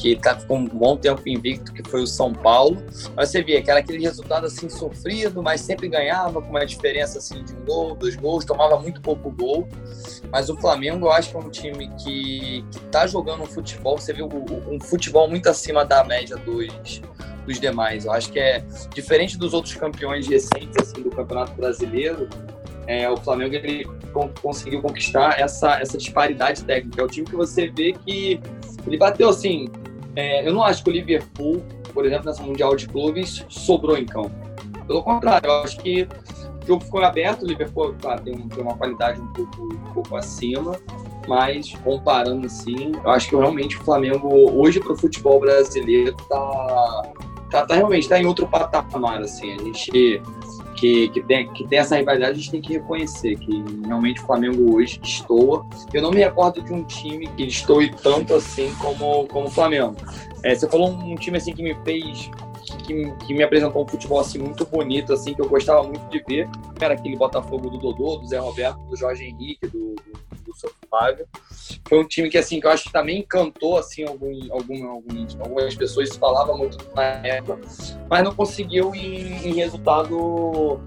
que 0.00 0.16
tá, 0.16 0.34
ficou 0.34 0.56
um 0.56 0.66
bom 0.66 0.96
tempo 0.96 1.20
invicto, 1.28 1.72
que 1.74 1.82
foi 1.88 2.02
o 2.02 2.06
São 2.06 2.32
Paulo. 2.32 2.82
Mas 3.14 3.28
você 3.28 3.42
via 3.42 3.62
que 3.62 3.70
era 3.70 3.80
aquele 3.80 4.02
resultado 4.02 4.46
assim 4.46 4.68
sofrido, 4.68 5.42
mas 5.42 5.60
sempre 5.60 5.88
ganhava 5.88 6.40
com 6.40 6.48
uma 6.48 6.64
diferença 6.64 7.18
assim 7.18 7.44
de 7.44 7.52
um 7.52 7.64
gol, 7.66 7.94
dois 7.94 8.16
gols, 8.16 8.44
tomava 8.44 8.78
muito 8.80 9.00
pouco 9.02 9.30
gol. 9.30 9.68
Mas 10.32 10.48
o 10.48 10.56
Flamengo, 10.56 11.06
eu 11.06 11.12
acho 11.12 11.30
que 11.30 11.36
é 11.36 11.40
um 11.40 11.50
time 11.50 11.90
que, 12.02 12.64
que 12.70 12.80
tá 12.90 13.06
jogando 13.06 13.42
um 13.42 13.46
futebol, 13.46 13.98
você 13.98 14.12
viu 14.14 14.26
um 14.70 14.80
futebol 14.80 15.28
muito 15.28 15.48
acima 15.50 15.84
da 15.84 16.02
média 16.02 16.36
dos, 16.38 17.02
dos 17.46 17.60
demais. 17.60 18.06
Eu 18.06 18.12
acho 18.12 18.32
que 18.32 18.38
é 18.40 18.64
diferente 18.94 19.36
dos 19.36 19.52
outros 19.52 19.74
campeões 19.74 20.26
recentes 20.26 20.76
assim, 20.80 21.02
do 21.02 21.10
Campeonato 21.10 21.52
Brasileiro. 21.52 22.26
É, 22.86 23.08
o 23.08 23.16
Flamengo 23.18 23.54
ele 23.54 23.86
conseguiu 24.40 24.80
conquistar 24.80 25.38
essa, 25.38 25.78
essa 25.78 25.98
disparidade 25.98 26.64
técnica. 26.64 27.02
É 27.02 27.04
o 27.04 27.08
time 27.08 27.26
que 27.26 27.36
você 27.36 27.68
vê 27.68 27.92
que 27.92 28.40
ele 28.86 28.96
bateu 28.96 29.28
assim. 29.28 29.68
É, 30.16 30.46
eu 30.46 30.52
não 30.52 30.62
acho 30.62 30.82
que 30.82 30.90
o 30.90 30.92
Liverpool, 30.92 31.62
por 31.92 32.04
exemplo, 32.04 32.26
nessa 32.26 32.42
Mundial 32.42 32.74
de 32.74 32.88
Clubes, 32.88 33.44
sobrou 33.48 33.96
em 33.96 34.06
campo. 34.06 34.32
Pelo 34.86 35.02
contrário, 35.02 35.46
eu 35.46 35.62
acho 35.62 35.78
que 35.78 36.08
o 36.62 36.66
jogo 36.66 36.84
ficou 36.84 37.02
aberto. 37.02 37.42
O 37.42 37.46
Liverpool 37.46 37.94
claro, 38.00 38.22
tem, 38.22 38.36
tem 38.36 38.62
uma 38.62 38.76
qualidade 38.76 39.20
um 39.20 39.26
pouco, 39.28 39.62
um 39.62 39.92
pouco 39.94 40.16
acima, 40.16 40.76
mas 41.28 41.72
comparando 41.84 42.46
assim, 42.46 42.92
eu 43.04 43.10
acho 43.10 43.28
que 43.28 43.36
realmente 43.36 43.76
o 43.76 43.84
Flamengo, 43.84 44.28
hoje, 44.52 44.80
para 44.80 44.92
o 44.92 44.96
futebol 44.96 45.38
brasileiro, 45.40 46.16
tá, 46.28 47.02
tá, 47.50 47.66
tá 47.66 47.74
realmente 47.74 48.08
tá 48.08 48.20
em 48.20 48.26
outro 48.26 48.48
patamar. 48.48 49.20
Assim. 49.20 49.54
A 49.54 49.58
gente 49.58 50.22
que, 50.80 51.10
que, 51.10 51.20
tem, 51.20 51.46
que 51.52 51.68
tem 51.68 51.78
essa 51.78 51.96
rivalidade, 51.96 52.32
a 52.32 52.34
gente 52.34 52.50
tem 52.50 52.60
que 52.62 52.72
reconhecer 52.72 53.36
que 53.36 53.62
realmente 53.84 54.22
o 54.22 54.24
Flamengo 54.24 54.74
hoje 54.74 54.98
destoa. 54.98 55.66
Eu 55.92 56.00
não 56.00 56.10
me 56.10 56.20
recordo 56.20 56.62
de 56.62 56.72
um 56.72 56.82
time 56.84 57.26
que 57.26 57.44
destoe 57.44 57.94
tanto 58.02 58.34
assim 58.34 58.74
como, 58.76 59.26
como 59.26 59.46
o 59.46 59.50
Flamengo. 59.50 59.94
É, 60.42 60.54
você 60.54 60.66
falou 60.66 60.88
um, 60.90 61.14
time 61.16 61.36
assim 61.36 61.52
que 61.52 61.62
me 61.62 61.74
fez 61.84 62.30
que, 62.86 63.12
que, 63.26 63.34
me 63.34 63.42
apresentou 63.42 63.84
um 63.84 63.86
futebol 63.86 64.20
assim 64.20 64.38
muito 64.38 64.64
bonito, 64.64 65.12
assim 65.12 65.34
que 65.34 65.42
eu 65.42 65.48
gostava 65.50 65.82
muito 65.82 66.08
de 66.08 66.24
ver. 66.26 66.48
Era 66.80 66.94
aquele 66.94 67.14
Botafogo 67.14 67.68
do 67.68 67.76
Dodô, 67.76 68.16
do 68.16 68.26
Zé 68.26 68.38
Roberto, 68.38 68.78
do 68.88 68.96
Jorge 68.96 69.24
Henrique, 69.24 69.66
do, 69.66 69.94
do, 69.96 70.12
do. 70.54 71.26
Foi 71.88 71.98
um 72.00 72.06
time 72.06 72.28
que 72.28 72.38
assim 72.38 72.60
que 72.60 72.66
eu 72.66 72.70
acho 72.70 72.84
que 72.84 72.92
também 72.92 73.20
encantou 73.20 73.78
assim 73.78 74.04
algum, 74.04 74.32
algum, 74.52 74.88
algum 74.88 75.26
algumas 75.40 75.74
pessoas 75.74 76.14
falavam 76.16 76.58
muito 76.58 76.78
na 76.94 77.02
época, 77.02 77.60
mas 78.08 78.24
não 78.24 78.34
conseguiu 78.34 78.94
em, 78.94 79.48
em 79.48 79.54
resultado 79.54 80.80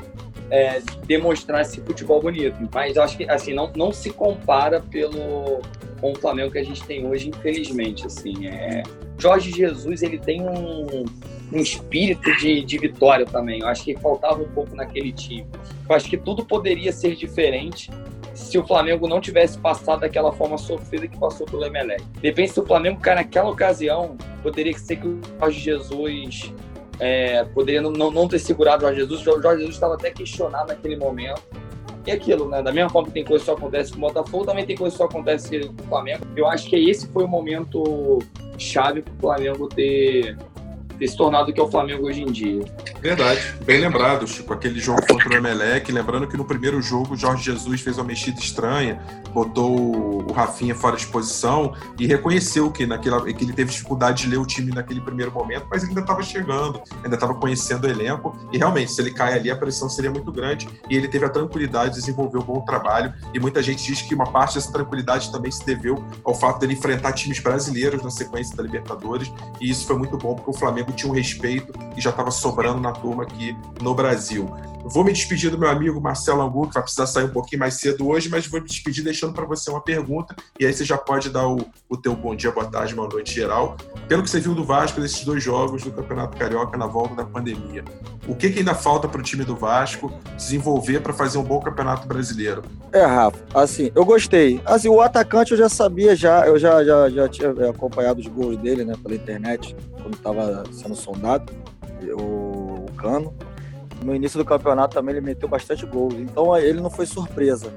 é, 0.49 0.81
demonstrar 1.05 1.61
esse 1.61 1.81
futebol 1.81 2.21
bonito. 2.21 2.57
Mas 2.73 2.97
acho 2.97 3.17
que 3.17 3.29
assim 3.29 3.53
não, 3.53 3.71
não 3.75 3.91
se 3.91 4.11
compara 4.11 4.81
pelo 4.81 5.61
com 6.03 6.11
o 6.11 6.15
Flamengo 6.15 6.51
que 6.51 6.57
a 6.57 6.63
gente 6.63 6.83
tem 6.83 7.07
hoje, 7.07 7.29
infelizmente. 7.29 8.05
Assim, 8.05 8.45
é... 8.47 8.83
Jorge 9.17 9.51
Jesus 9.51 10.03
ele 10.03 10.19
tem 10.19 10.41
um, 10.41 11.05
um 11.49 11.59
espírito 11.59 12.29
de, 12.35 12.61
de 12.61 12.77
vitória 12.77 13.25
também. 13.25 13.61
Eu 13.61 13.67
acho 13.67 13.85
que 13.85 13.95
faltava 13.95 14.43
um 14.43 14.49
pouco 14.49 14.75
naquele 14.75 15.13
time. 15.13 15.47
Eu 15.87 15.95
acho 15.95 16.09
que 16.09 16.17
tudo 16.17 16.45
poderia 16.45 16.91
ser 16.91 17.15
diferente 17.15 17.89
se 18.33 18.57
o 18.57 18.65
Flamengo 18.65 19.07
não 19.07 19.21
tivesse 19.21 19.57
passado 19.57 20.01
daquela 20.01 20.31
forma 20.31 20.57
sofrida 20.57 21.07
que 21.07 21.17
passou 21.17 21.45
pelo 21.45 21.65
Emelec. 21.65 22.03
Depende 22.21 22.51
se 22.51 22.59
o 22.59 22.65
Flamengo, 22.65 22.99
cara, 22.99 23.21
naquela 23.21 23.49
ocasião, 23.49 24.17
poderia 24.41 24.77
ser 24.77 24.97
que 24.97 25.07
o 25.07 25.19
Jorge 25.39 25.59
Jesus 25.59 26.53
é, 26.99 27.43
poderia 27.45 27.81
não, 27.81 27.91
não 27.91 28.27
ter 28.27 28.39
segurado 28.39 28.83
o 28.83 28.87
Jorge 28.87 29.01
Jesus. 29.01 29.21
O 29.21 29.41
Jorge 29.41 29.59
Jesus 29.59 29.75
estava 29.75 29.95
até 29.95 30.11
questionado 30.11 30.67
naquele 30.67 30.95
momento. 30.95 31.41
E 32.05 32.11
aquilo, 32.11 32.49
né? 32.49 32.61
Da 32.61 32.71
mesma 32.71 32.89
forma 32.89 33.07
que 33.07 33.13
tem 33.13 33.23
coisa 33.23 33.43
que 33.43 33.45
só 33.45 33.55
acontece 33.55 33.91
com 33.93 33.97
o 33.97 34.01
Botafogo, 34.01 34.45
também 34.45 34.65
tem 34.65 34.75
coisa 34.75 34.93
que 34.93 34.97
só 34.97 35.05
acontece 35.05 35.67
com 35.67 35.83
o 35.83 35.87
Flamengo. 35.87 36.25
Eu 36.35 36.47
acho 36.47 36.69
que 36.69 36.75
esse 36.75 37.07
foi 37.07 37.23
o 37.23 37.27
momento 37.27 38.19
chave 38.57 39.01
para 39.01 39.13
o 39.13 39.17
Flamengo 39.19 39.67
ter 39.69 40.37
ter 41.03 41.07
se 41.09 41.17
tornado 41.17 41.51
o 41.51 41.53
que 41.53 41.59
é 41.59 41.63
o 41.63 41.69
Flamengo 41.69 42.07
hoje 42.07 42.21
em 42.21 42.31
dia. 42.31 42.63
Verdade, 43.01 43.41
bem 43.65 43.79
lembrado, 43.81 44.25
Chico, 44.25 44.53
aquele 44.53 44.79
jogo 44.79 45.05
contra 45.05 45.29
o 45.29 45.33
Emelec, 45.33 45.91
lembrando 45.91 46.27
que 46.27 46.37
no 46.37 46.45
primeiro 46.45 46.81
jogo 46.81 47.13
o 47.13 47.17
Jorge 47.17 47.43
Jesus 47.43 47.81
fez 47.81 47.97
uma 47.97 48.05
mexida 48.05 48.39
estranha, 48.39 49.01
botou 49.33 50.25
o 50.29 50.31
Rafinha 50.31 50.73
fora 50.73 50.95
de 50.95 51.05
posição 51.07 51.73
e 51.99 52.07
reconheceu 52.07 52.71
que, 52.71 52.85
naquela, 52.85 53.21
que 53.21 53.43
ele 53.43 53.51
teve 53.51 53.71
dificuldade 53.71 54.23
de 54.23 54.29
ler 54.29 54.37
o 54.37 54.45
time 54.45 54.71
naquele 54.71 55.01
primeiro 55.01 55.31
momento, 55.31 55.67
mas 55.69 55.81
ele 55.81 55.91
ainda 55.91 56.01
estava 56.01 56.23
chegando, 56.23 56.81
ainda 57.03 57.15
estava 57.15 57.33
conhecendo 57.33 57.85
o 57.85 57.89
elenco 57.89 58.37
e 58.51 58.57
realmente, 58.57 58.91
se 58.91 59.01
ele 59.01 59.11
cai 59.11 59.33
ali, 59.33 59.51
a 59.51 59.55
pressão 59.55 59.89
seria 59.89 60.11
muito 60.11 60.31
grande 60.31 60.69
e 60.89 60.95
ele 60.95 61.07
teve 61.07 61.25
a 61.25 61.29
tranquilidade 61.29 61.95
de 61.95 61.99
desenvolver 61.99 62.37
um 62.37 62.43
bom 62.43 62.61
trabalho 62.61 63.13
e 63.33 63.39
muita 63.39 63.61
gente 63.61 63.83
diz 63.83 64.01
que 64.01 64.15
uma 64.15 64.31
parte 64.31 64.55
dessa 64.55 64.71
tranquilidade 64.71 65.31
também 65.31 65.51
se 65.51 65.65
deveu 65.65 66.03
ao 66.23 66.33
fato 66.33 66.59
dele 66.59 66.73
enfrentar 66.73 67.11
times 67.11 67.39
brasileiros 67.39 68.01
na 68.01 68.09
sequência 68.09 68.55
da 68.55 68.63
Libertadores 68.63 69.31
e 69.59 69.69
isso 69.69 69.85
foi 69.85 69.97
muito 69.97 70.17
bom 70.17 70.35
porque 70.35 70.49
o 70.49 70.53
Flamengo 70.53 70.92
tinha 70.93 71.11
um 71.11 71.15
respeito 71.15 71.73
e 71.95 72.01
já 72.01 72.09
estava 72.09 72.31
sobrando 72.31 72.79
na 72.79 72.91
turma 72.91 73.23
aqui 73.23 73.55
no 73.81 73.93
Brasil. 73.93 74.49
Vou 74.85 75.03
me 75.03 75.13
despedir 75.13 75.49
do 75.49 75.57
meu 75.57 75.69
amigo 75.69 76.01
Marcelo 76.01 76.41
Angu, 76.41 76.67
que 76.67 76.73
vai 76.73 76.83
precisar 76.83 77.07
sair 77.07 77.23
um 77.23 77.29
pouquinho 77.29 77.59
mais 77.59 77.75
cedo 77.75 78.07
hoje, 78.09 78.29
mas 78.29 78.45
vou 78.45 78.59
me 78.59 78.67
despedir 78.67 79.01
deixando 79.01 79.33
para 79.33 79.45
você 79.45 79.71
uma 79.71 79.79
pergunta, 79.79 80.35
e 80.59 80.65
aí 80.65 80.73
você 80.73 80.83
já 80.83 80.97
pode 80.97 81.29
dar 81.29 81.47
o, 81.47 81.65
o 81.87 81.95
teu 81.95 82.13
bom 82.13 82.35
dia, 82.35 82.51
boa 82.51 82.65
tarde, 82.65 82.93
boa 82.93 83.07
noite 83.07 83.33
geral. 83.33 83.77
Pelo 84.09 84.23
que 84.23 84.29
você 84.29 84.41
viu 84.41 84.53
do 84.53 84.65
Vasco 84.65 84.99
nesses 84.99 85.23
dois 85.23 85.41
jogos 85.41 85.83
do 85.83 85.91
Campeonato 85.91 86.37
Carioca 86.37 86.77
na 86.77 86.85
volta 86.85 87.15
da 87.15 87.23
pandemia, 87.23 87.85
o 88.27 88.35
que, 88.35 88.49
que 88.49 88.59
ainda 88.59 88.75
falta 88.75 89.07
para 89.07 89.21
o 89.21 89.23
time 89.23 89.45
do 89.45 89.55
Vasco 89.55 90.11
desenvolver 90.35 90.99
para 90.99 91.13
fazer 91.13 91.37
um 91.37 91.43
bom 91.43 91.61
Campeonato 91.61 92.05
Brasileiro? 92.05 92.61
É, 92.91 93.05
Rafa, 93.05 93.39
assim, 93.53 93.89
eu 93.95 94.03
gostei. 94.03 94.61
Assim, 94.65 94.89
o 94.89 94.99
atacante 94.99 95.53
eu 95.53 95.57
já 95.57 95.69
sabia, 95.69 96.13
já, 96.13 96.45
eu 96.45 96.59
já, 96.59 96.83
já, 96.83 97.09
já 97.09 97.29
tinha 97.29 97.51
acompanhado 97.69 98.19
os 98.19 98.27
gols 98.27 98.57
dele, 98.57 98.83
né, 98.83 98.95
pela 99.01 99.15
internet, 99.15 99.75
quando 100.01 100.15
estava 100.15 100.63
sendo 100.73 100.95
sondado, 100.95 101.53
o 102.17 102.85
Cano 102.97 103.33
no 104.03 104.15
início 104.15 104.37
do 104.37 104.45
campeonato 104.45 104.95
também 104.95 105.15
ele 105.15 105.25
meteu 105.25 105.47
bastante 105.47 105.85
gols. 105.85 106.15
Então 106.15 106.55
ele 106.57 106.81
não 106.81 106.89
foi 106.89 107.05
surpresa. 107.05 107.73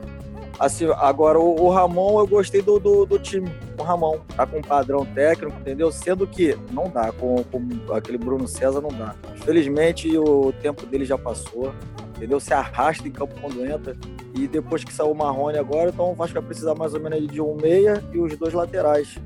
Assim, 0.58 0.86
agora 0.96 1.38
o, 1.38 1.62
o 1.62 1.68
Ramon, 1.68 2.18
eu 2.18 2.26
gostei 2.26 2.62
do, 2.62 2.78
do, 2.78 3.04
do, 3.04 3.18
time. 3.18 3.50
O 3.78 3.82
Ramon 3.82 4.18
tá 4.34 4.46
com 4.46 4.58
um 4.58 4.62
padrão 4.62 5.04
técnico, 5.04 5.54
entendeu? 5.60 5.92
Sendo 5.92 6.26
que 6.26 6.56
não 6.72 6.88
dá, 6.88 7.12
com, 7.12 7.44
com 7.44 7.92
aquele 7.92 8.16
Bruno 8.16 8.48
César 8.48 8.80
não 8.80 8.88
dá. 8.88 9.14
Infelizmente 9.34 10.16
o 10.16 10.52
tempo 10.62 10.86
dele 10.86 11.04
já 11.04 11.18
passou, 11.18 11.74
entendeu? 12.16 12.40
Se 12.40 12.54
arrasta 12.54 13.06
em 13.06 13.10
campo 13.10 13.34
quando 13.40 13.64
entra. 13.66 13.94
E 14.34 14.48
depois 14.48 14.82
que 14.82 14.92
saiu 14.92 15.10
o 15.10 15.14
Marrone 15.14 15.58
agora, 15.58 15.90
então 15.90 16.10
o 16.10 16.14
Vasco 16.14 16.34
vai 16.34 16.42
precisar 16.42 16.74
mais 16.74 16.94
ou 16.94 17.00
menos 17.00 17.26
de 17.26 17.40
um 17.40 17.54
meia 17.54 18.02
e 18.12 18.18
os 18.18 18.36
dois 18.36 18.54
laterais. 18.54 19.18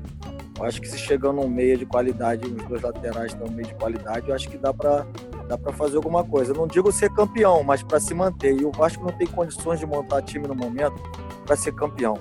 Eu 0.57 0.65
acho 0.65 0.81
que 0.81 0.87
se 0.87 0.97
chegando 0.97 1.41
um 1.41 1.47
meia 1.47 1.77
de 1.77 1.85
qualidade, 1.85 2.45
os 2.45 2.63
dois 2.67 2.81
laterais 2.81 3.31
estão 3.33 3.49
meio 3.49 3.67
de 3.67 3.73
qualidade, 3.75 4.29
eu 4.29 4.35
acho 4.35 4.49
que 4.49 4.57
dá 4.57 4.73
para 4.73 5.05
dá 5.47 5.57
para 5.57 5.71
fazer 5.73 5.97
alguma 5.97 6.23
coisa. 6.23 6.51
Eu 6.51 6.57
não 6.57 6.67
digo 6.67 6.91
ser 6.91 7.09
campeão, 7.11 7.63
mas 7.63 7.83
para 7.83 7.99
se 7.99 8.13
manter. 8.13 8.59
E 8.59 8.65
o 8.65 8.71
Vasco 8.71 9.03
não 9.03 9.11
tem 9.11 9.27
condições 9.27 9.79
de 9.79 9.85
montar 9.85 10.21
time 10.21 10.47
no 10.47 10.55
momento 10.55 11.01
para 11.45 11.55
ser 11.55 11.73
campeão. 11.73 12.17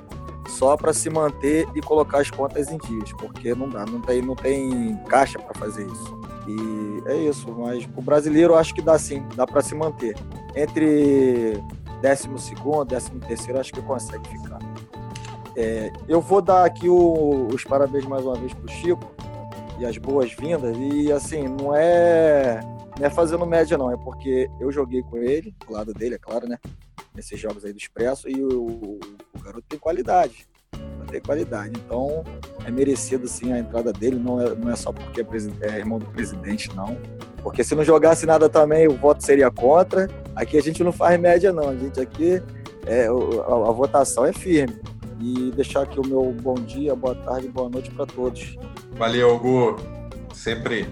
Só 0.49 0.77
para 0.77 0.93
se 0.93 1.09
manter 1.09 1.67
e 1.75 1.81
colocar 1.81 2.21
as 2.21 2.31
contas 2.31 2.71
em 2.71 2.79
dias, 2.79 3.13
porque 3.13 3.55
não 3.55 3.69
dá, 3.69 3.87
não 3.87 4.01
tem, 4.01 4.21
não 4.21 4.35
tem 4.35 4.97
caixa 5.09 5.39
para 5.39 5.55
fazer 5.55 5.87
isso. 5.87 6.21
E 6.49 7.09
é 7.09 7.17
isso, 7.17 7.53
mas 7.57 7.89
o 7.97 8.03
brasileiro 8.03 8.57
acho 8.57 8.75
que 8.75 8.83
dá 8.83 8.99
sim, 8.99 9.25
dá 9.37 9.47
para 9.47 9.63
se 9.63 9.75
manter. 9.75 10.17
Entre 10.57 11.63
12 12.03 12.29
segundo, 12.39 12.87
13 12.87 13.11
terceiro, 13.21 13.61
acho 13.61 13.73
que 13.73 13.83
consegue 13.83 14.27
ficar. 14.29 14.59
É, 15.57 15.93
eu 16.09 16.21
vou 16.21 16.41
dar 16.41 16.65
aqui 16.65 16.89
o, 16.89 17.49
os 17.53 17.65
parabéns 17.65 18.05
mais 18.07 18.25
uma 18.25 18.35
vez 18.35 18.55
para 18.55 18.65
o 18.65 18.69
Chico 18.69 19.05
e 19.79 19.85
as 19.85 19.97
boas-vindas. 19.99 20.77
E 20.77 21.13
assim, 21.13 21.47
não 21.49 21.75
é 21.75 22.61
não 22.99 23.07
é 23.07 23.11
fazendo 23.11 23.47
média, 23.47 23.79
não, 23.79 23.91
é 23.91 23.97
porque 23.97 24.49
eu 24.61 24.71
joguei 24.71 25.03
com 25.03 25.17
ele, 25.19 25.55
do 25.67 25.73
lado 25.73 25.93
dele, 25.93 26.17
é 26.17 26.19
claro, 26.19 26.49
né? 26.49 26.59
Nesses 27.15 27.39
jogos 27.39 27.65
aí 27.65 27.73
do 27.73 27.79
Expresso, 27.79 28.29
e 28.29 28.43
o, 28.43 28.99
o, 28.99 29.41
garoto 29.43 29.65
tem 29.69 29.79
qualidade. 29.79 30.49
Tem 31.11 31.21
qualidade. 31.21 31.73
Então, 31.85 32.23
é 32.65 32.71
merecido 32.71 33.27
sim 33.27 33.53
a 33.53 33.59
entrada 33.59 33.93
dele, 33.93 34.17
não 34.17 34.41
é, 34.41 34.55
não 34.55 34.71
é 34.71 34.77
só 34.77 34.93
porque 34.93 35.21
é, 35.21 35.27
é 35.63 35.79
irmão 35.79 35.99
do 35.99 36.07
presidente, 36.07 36.75
não. 36.75 36.97
Porque 37.43 37.65
se 37.65 37.75
não 37.75 37.83
jogasse 37.83 38.27
nada 38.27 38.49
também, 38.49 38.87
o 38.87 38.97
voto 38.97 39.25
seria 39.25 39.51
contra. 39.51 40.09
Aqui 40.37 40.57
a 40.57 40.63
gente 40.63 40.85
não 40.85 40.93
faz 40.93 41.19
média, 41.19 41.53
não. 41.53 41.69
A 41.69 41.77
gente 41.77 41.99
aqui, 42.01 42.41
é, 42.87 43.07
a, 43.07 43.69
a 43.69 43.73
votação 43.73 44.25
é 44.25 44.33
firme. 44.33 44.81
E 45.21 45.51
deixar 45.51 45.83
aqui 45.83 45.99
o 45.99 46.07
meu 46.07 46.33
bom 46.33 46.55
dia, 46.55 46.95
boa 46.95 47.15
tarde, 47.15 47.49
boa 47.49 47.69
noite 47.69 47.91
para 47.91 48.07
todos. 48.07 48.57
Valeu, 48.93 49.35
Hugo. 49.35 49.77
Sempre 50.33 50.87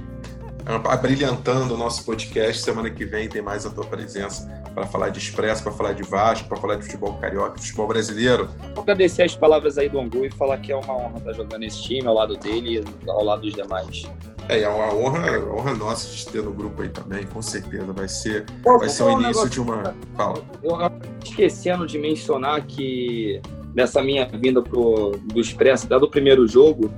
abrilhantando 0.68 1.74
o 1.74 1.76
nosso 1.76 2.04
podcast. 2.04 2.62
Semana 2.62 2.90
que 2.90 3.04
vem 3.04 3.28
tem 3.28 3.40
mais 3.40 3.64
a 3.64 3.70
tua 3.70 3.84
presença 3.84 4.46
para 4.74 4.86
falar 4.86 5.08
de 5.08 5.18
Expresso, 5.18 5.62
para 5.62 5.72
falar 5.72 5.92
de 5.92 6.02
Vasco, 6.02 6.48
para 6.48 6.58
falar 6.58 6.76
de 6.76 6.84
futebol 6.84 7.14
carioca, 7.14 7.58
futebol 7.58 7.88
brasileiro. 7.88 8.48
Vou 8.74 8.82
agradecer 8.82 9.22
as 9.22 9.34
palavras 9.34 9.78
aí 9.78 9.88
do 9.88 9.98
Angu 9.98 10.24
e 10.24 10.30
falar 10.30 10.58
que 10.58 10.70
é 10.70 10.76
uma 10.76 10.94
honra 10.94 11.18
estar 11.18 11.32
jogando 11.32 11.62
esse 11.64 11.82
time 11.82 12.06
ao 12.06 12.14
lado 12.14 12.36
dele 12.36 12.84
e 13.06 13.10
ao 13.10 13.24
lado 13.24 13.42
dos 13.42 13.54
demais. 13.54 14.04
É, 14.48 14.60
é 14.60 14.68
uma 14.68 14.94
honra, 14.94 15.38
honra 15.52 15.74
nossa 15.74 16.14
de 16.14 16.26
ter 16.26 16.42
no 16.42 16.52
grupo 16.52 16.82
aí 16.82 16.88
também, 16.88 17.26
com 17.26 17.42
certeza. 17.42 17.92
Vai 17.92 18.08
ser, 18.08 18.46
Pô, 18.62 18.78
vai 18.78 18.88
ser 18.88 19.02
o 19.02 19.20
início 19.20 19.44
um 19.44 19.48
de 19.48 19.60
uma. 19.60 19.94
Fala. 20.16 20.42
Eu, 20.62 20.76
esquecendo 21.24 21.86
de 21.86 21.98
mencionar 21.98 22.66
que 22.66 23.42
nessa 23.74 24.02
minha 24.02 24.26
vinda 24.26 24.62
pro, 24.62 25.12
do 25.24 25.40
Expresso, 25.40 25.86
dado 25.86 26.04
o 26.04 26.10
primeiro 26.10 26.46
jogo, 26.46 26.90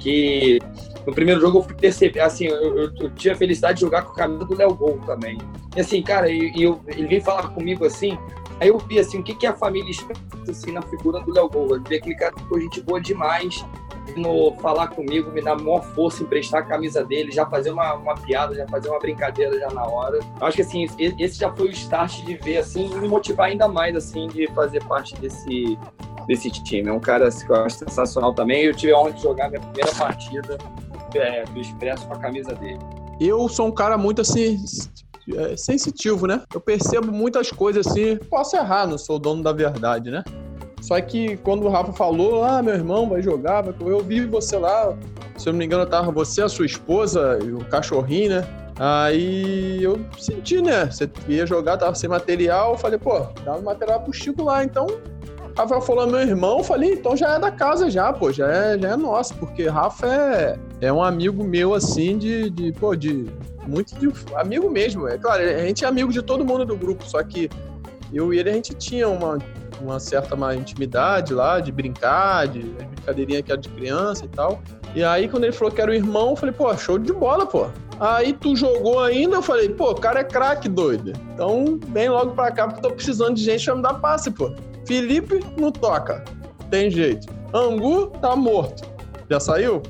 que 0.00 0.58
no 1.06 1.14
primeiro 1.14 1.40
jogo 1.40 1.58
eu 1.58 1.62
fui 1.62 1.74
perceber, 1.74 2.20
assim, 2.20 2.46
eu, 2.46 2.76
eu, 2.76 2.92
eu, 2.96 3.10
tinha 3.10 3.32
a 3.32 3.36
felicidade 3.36 3.74
de 3.74 3.82
jogar 3.82 4.02
com 4.02 4.12
a 4.12 4.14
camisa 4.14 4.44
do 4.44 4.54
Léo 4.56 4.74
Gol 4.74 4.98
também. 5.06 5.38
E 5.76 5.80
assim, 5.80 6.02
cara, 6.02 6.28
e, 6.28 6.52
eu, 6.60 6.80
ele 6.88 7.06
veio 7.06 7.22
falar 7.22 7.48
comigo 7.50 7.84
assim, 7.84 8.18
aí 8.60 8.68
eu 8.68 8.78
vi 8.78 8.98
assim, 8.98 9.20
o 9.20 9.22
que, 9.22 9.34
que 9.34 9.46
a 9.46 9.54
família 9.54 9.90
espera 9.90 10.18
assim, 10.48 10.72
na 10.72 10.82
figura 10.82 11.20
do 11.20 11.32
Léo 11.32 11.48
Gol. 11.48 11.76
Eu 11.76 11.82
vi 11.82 11.96
aquele 11.96 12.16
cara 12.16 12.32
que 12.32 12.60
gente 12.60 12.80
boa 12.80 13.00
demais, 13.00 13.64
no 14.16 14.52
falar 14.56 14.88
comigo, 14.88 15.30
me 15.30 15.42
dar 15.42 15.56
maior 15.56 15.82
força, 15.94 16.22
emprestar 16.22 16.62
a 16.62 16.64
camisa 16.64 17.04
dele, 17.04 17.30
já 17.30 17.46
fazer 17.46 17.70
uma, 17.70 17.94
uma 17.94 18.14
piada, 18.14 18.54
já 18.54 18.66
fazer 18.66 18.88
uma 18.88 18.98
brincadeira 18.98 19.58
já 19.60 19.68
na 19.70 19.84
hora. 19.84 20.18
Eu 20.40 20.46
acho 20.46 20.56
que 20.56 20.62
assim, 20.62 20.86
esse 20.98 21.38
já 21.38 21.52
foi 21.52 21.68
o 21.68 21.70
start 21.70 22.24
de 22.24 22.34
ver 22.36 22.58
assim, 22.58 22.90
e 22.92 22.96
me 22.96 23.08
motivar 23.08 23.48
ainda 23.48 23.68
mais 23.68 23.94
assim 23.94 24.26
de 24.26 24.46
fazer 24.48 24.82
parte 24.84 25.14
desse 25.16 25.78
desse 26.26 26.50
time. 26.50 26.88
É 26.88 26.92
um 26.92 27.00
cara 27.00 27.28
assim, 27.28 27.46
que 27.46 27.52
eu 27.52 27.56
acho 27.56 27.76
sensacional 27.76 28.34
também. 28.34 28.64
Eu 28.64 28.74
tive 28.74 28.92
a 28.92 28.98
honra 28.98 29.12
de 29.12 29.22
jogar 29.22 29.48
minha 29.48 29.60
primeira 29.60 29.92
partida 29.94 30.58
é, 31.14 31.44
do 31.44 31.60
Expresso 31.60 32.06
com 32.06 32.14
a 32.14 32.18
camisa 32.18 32.54
dele. 32.54 32.78
Eu 33.20 33.48
sou 33.48 33.66
um 33.66 33.72
cara 33.72 33.96
muito 33.96 34.20
assim 34.20 34.58
é, 35.34 35.56
sensitivo, 35.56 36.26
né? 36.26 36.42
Eu 36.52 36.60
percebo 36.60 37.10
muitas 37.10 37.50
coisas 37.50 37.86
assim. 37.86 38.16
Posso 38.16 38.56
errar, 38.56 38.86
não 38.86 38.98
sou 38.98 39.16
o 39.16 39.18
dono 39.18 39.42
da 39.42 39.52
verdade, 39.52 40.10
né? 40.10 40.22
Só 40.80 41.00
que 41.00 41.36
quando 41.38 41.64
o 41.64 41.68
Rafa 41.68 41.92
falou, 41.92 42.44
ah, 42.44 42.62
meu 42.62 42.74
irmão 42.74 43.08
vai 43.08 43.20
jogar, 43.20 43.64
eu 43.80 44.00
vi 44.00 44.24
você 44.24 44.56
lá, 44.56 44.96
se 45.36 45.48
eu 45.48 45.52
não 45.52 45.58
me 45.58 45.64
engano, 45.64 45.84
tava 45.86 46.12
você, 46.12 46.42
a 46.42 46.48
sua 46.48 46.66
esposa 46.66 47.38
e 47.42 47.52
o 47.52 47.58
cachorrinho, 47.64 48.30
né? 48.30 48.46
Aí 48.78 49.82
eu 49.82 49.98
senti, 50.18 50.60
né? 50.60 50.84
Você 50.86 51.10
ia 51.26 51.46
jogar, 51.46 51.78
tava 51.78 51.94
sem 51.94 52.08
material, 52.08 52.72
eu 52.72 52.78
falei, 52.78 52.98
pô, 52.98 53.20
dá 53.44 53.56
o 53.56 53.62
material 53.62 54.00
pro 54.00 54.12
Chico 54.12 54.44
lá, 54.44 54.62
então 54.62 54.86
Rafael 55.56 55.80
falou 55.80 56.06
meu 56.06 56.20
irmão, 56.20 56.62
falei, 56.62 56.92
então 56.92 57.16
já 57.16 57.34
é 57.34 57.38
da 57.38 57.50
casa 57.50 57.90
já, 57.90 58.12
pô, 58.12 58.30
já 58.30 58.46
é, 58.46 58.78
já 58.78 58.90
é 58.90 58.96
nosso, 58.96 59.34
porque 59.36 59.66
Rafa 59.66 60.06
é, 60.06 60.58
é 60.82 60.92
um 60.92 61.02
amigo 61.02 61.42
meu, 61.42 61.72
assim, 61.72 62.18
de, 62.18 62.50
de, 62.50 62.72
pô, 62.72 62.94
de, 62.94 63.24
muito 63.66 63.94
de, 63.98 64.12
amigo 64.34 64.68
mesmo, 64.68 65.08
é 65.08 65.16
claro, 65.16 65.42
a 65.42 65.66
gente 65.66 65.82
é 65.82 65.88
amigo 65.88 66.12
de 66.12 66.20
todo 66.20 66.44
mundo 66.44 66.66
do 66.66 66.76
grupo, 66.76 67.04
só 67.04 67.22
que 67.22 67.48
eu 68.12 68.34
e 68.34 68.38
ele, 68.38 68.50
a 68.50 68.52
gente 68.52 68.74
tinha 68.74 69.08
uma, 69.08 69.38
uma 69.80 69.98
certa 69.98 70.34
uma 70.34 70.54
intimidade 70.54 71.32
lá, 71.32 71.58
de 71.58 71.72
brincar, 71.72 72.46
de 72.48 72.60
brincadeirinha 72.60 73.42
que 73.42 73.50
era 73.50 73.60
de 73.60 73.70
criança 73.70 74.26
e 74.26 74.28
tal, 74.28 74.60
e 74.94 75.02
aí 75.02 75.26
quando 75.26 75.44
ele 75.44 75.54
falou 75.54 75.72
que 75.72 75.80
era 75.80 75.90
o 75.90 75.94
irmão, 75.94 76.30
eu 76.30 76.36
falei, 76.36 76.54
pô, 76.54 76.76
show 76.76 76.98
de 76.98 77.14
bola, 77.14 77.46
pô, 77.46 77.66
Aí 77.98 78.34
tu 78.34 78.54
jogou 78.54 79.00
ainda, 79.00 79.36
eu 79.36 79.42
falei, 79.42 79.70
pô, 79.70 79.92
o 79.92 79.94
cara 79.94 80.20
é 80.20 80.24
craque, 80.24 80.68
doido. 80.68 81.14
Então, 81.32 81.78
vem 81.88 82.10
logo 82.10 82.32
pra 82.32 82.52
cá, 82.52 82.66
porque 82.66 82.82
tô 82.82 82.90
precisando 82.90 83.34
de 83.34 83.42
gente 83.42 83.64
pra 83.64 83.74
me 83.74 83.80
dar 83.80 83.94
passe, 83.94 84.30
pô. 84.30 84.54
Felipe 84.86 85.44
não 85.58 85.70
toca. 85.72 86.24
Tem 86.70 86.90
jeito. 86.90 87.26
Angu 87.52 88.08
tá 88.20 88.34
morto. 88.36 88.88
Já 89.30 89.40
saiu? 89.40 89.82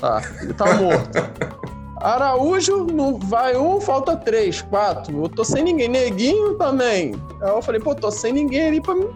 Tá, 0.00 0.22
ele 0.40 0.54
tá 0.54 0.74
morto. 0.74 1.58
Araújo, 2.00 2.84
não 2.84 3.18
vai 3.18 3.56
um, 3.56 3.80
falta 3.80 4.16
três, 4.16 4.62
quatro. 4.62 5.24
Eu 5.24 5.28
tô 5.28 5.44
sem 5.44 5.64
ninguém. 5.64 5.88
Neguinho 5.88 6.54
também. 6.54 7.14
Aí 7.42 7.50
eu 7.50 7.60
falei, 7.60 7.80
pô, 7.80 7.94
tô 7.94 8.10
sem 8.10 8.32
ninguém 8.32 8.68
ali 8.68 8.80
pra 8.80 8.94
mim. 8.94 9.08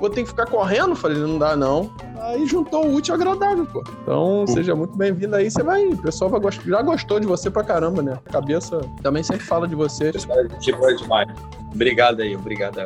Vou 0.00 0.10
ter 0.10 0.22
que 0.22 0.28
ficar 0.28 0.46
correndo? 0.46 0.96
Falei, 0.96 1.18
não 1.18 1.38
dá 1.38 1.54
não. 1.54 1.90
Aí 2.20 2.46
juntou 2.46 2.86
o 2.86 2.94
útil 2.94 3.14
ao 3.14 3.20
agradável, 3.20 3.66
pô. 3.66 3.84
Então, 4.02 4.46
seja 4.46 4.74
muito 4.74 4.96
bem-vindo 4.96 5.36
aí. 5.36 5.50
Você 5.50 5.62
vai. 5.62 5.86
O 5.86 5.98
pessoal 5.98 6.30
vai 6.30 6.40
gost... 6.40 6.60
já 6.66 6.82
gostou 6.82 7.20
de 7.20 7.26
você 7.26 7.50
pra 7.50 7.62
caramba, 7.62 8.02
né? 8.02 8.18
A 8.26 8.32
cabeça 8.32 8.80
também 9.02 9.22
sempre 9.22 9.44
fala 9.44 9.68
de 9.68 9.74
você. 9.74 10.10
Tipo, 10.60 10.88
é 10.88 10.94
demais. 10.94 11.28
Obrigado 11.72 12.22
aí, 12.22 12.34
obrigado 12.34 12.80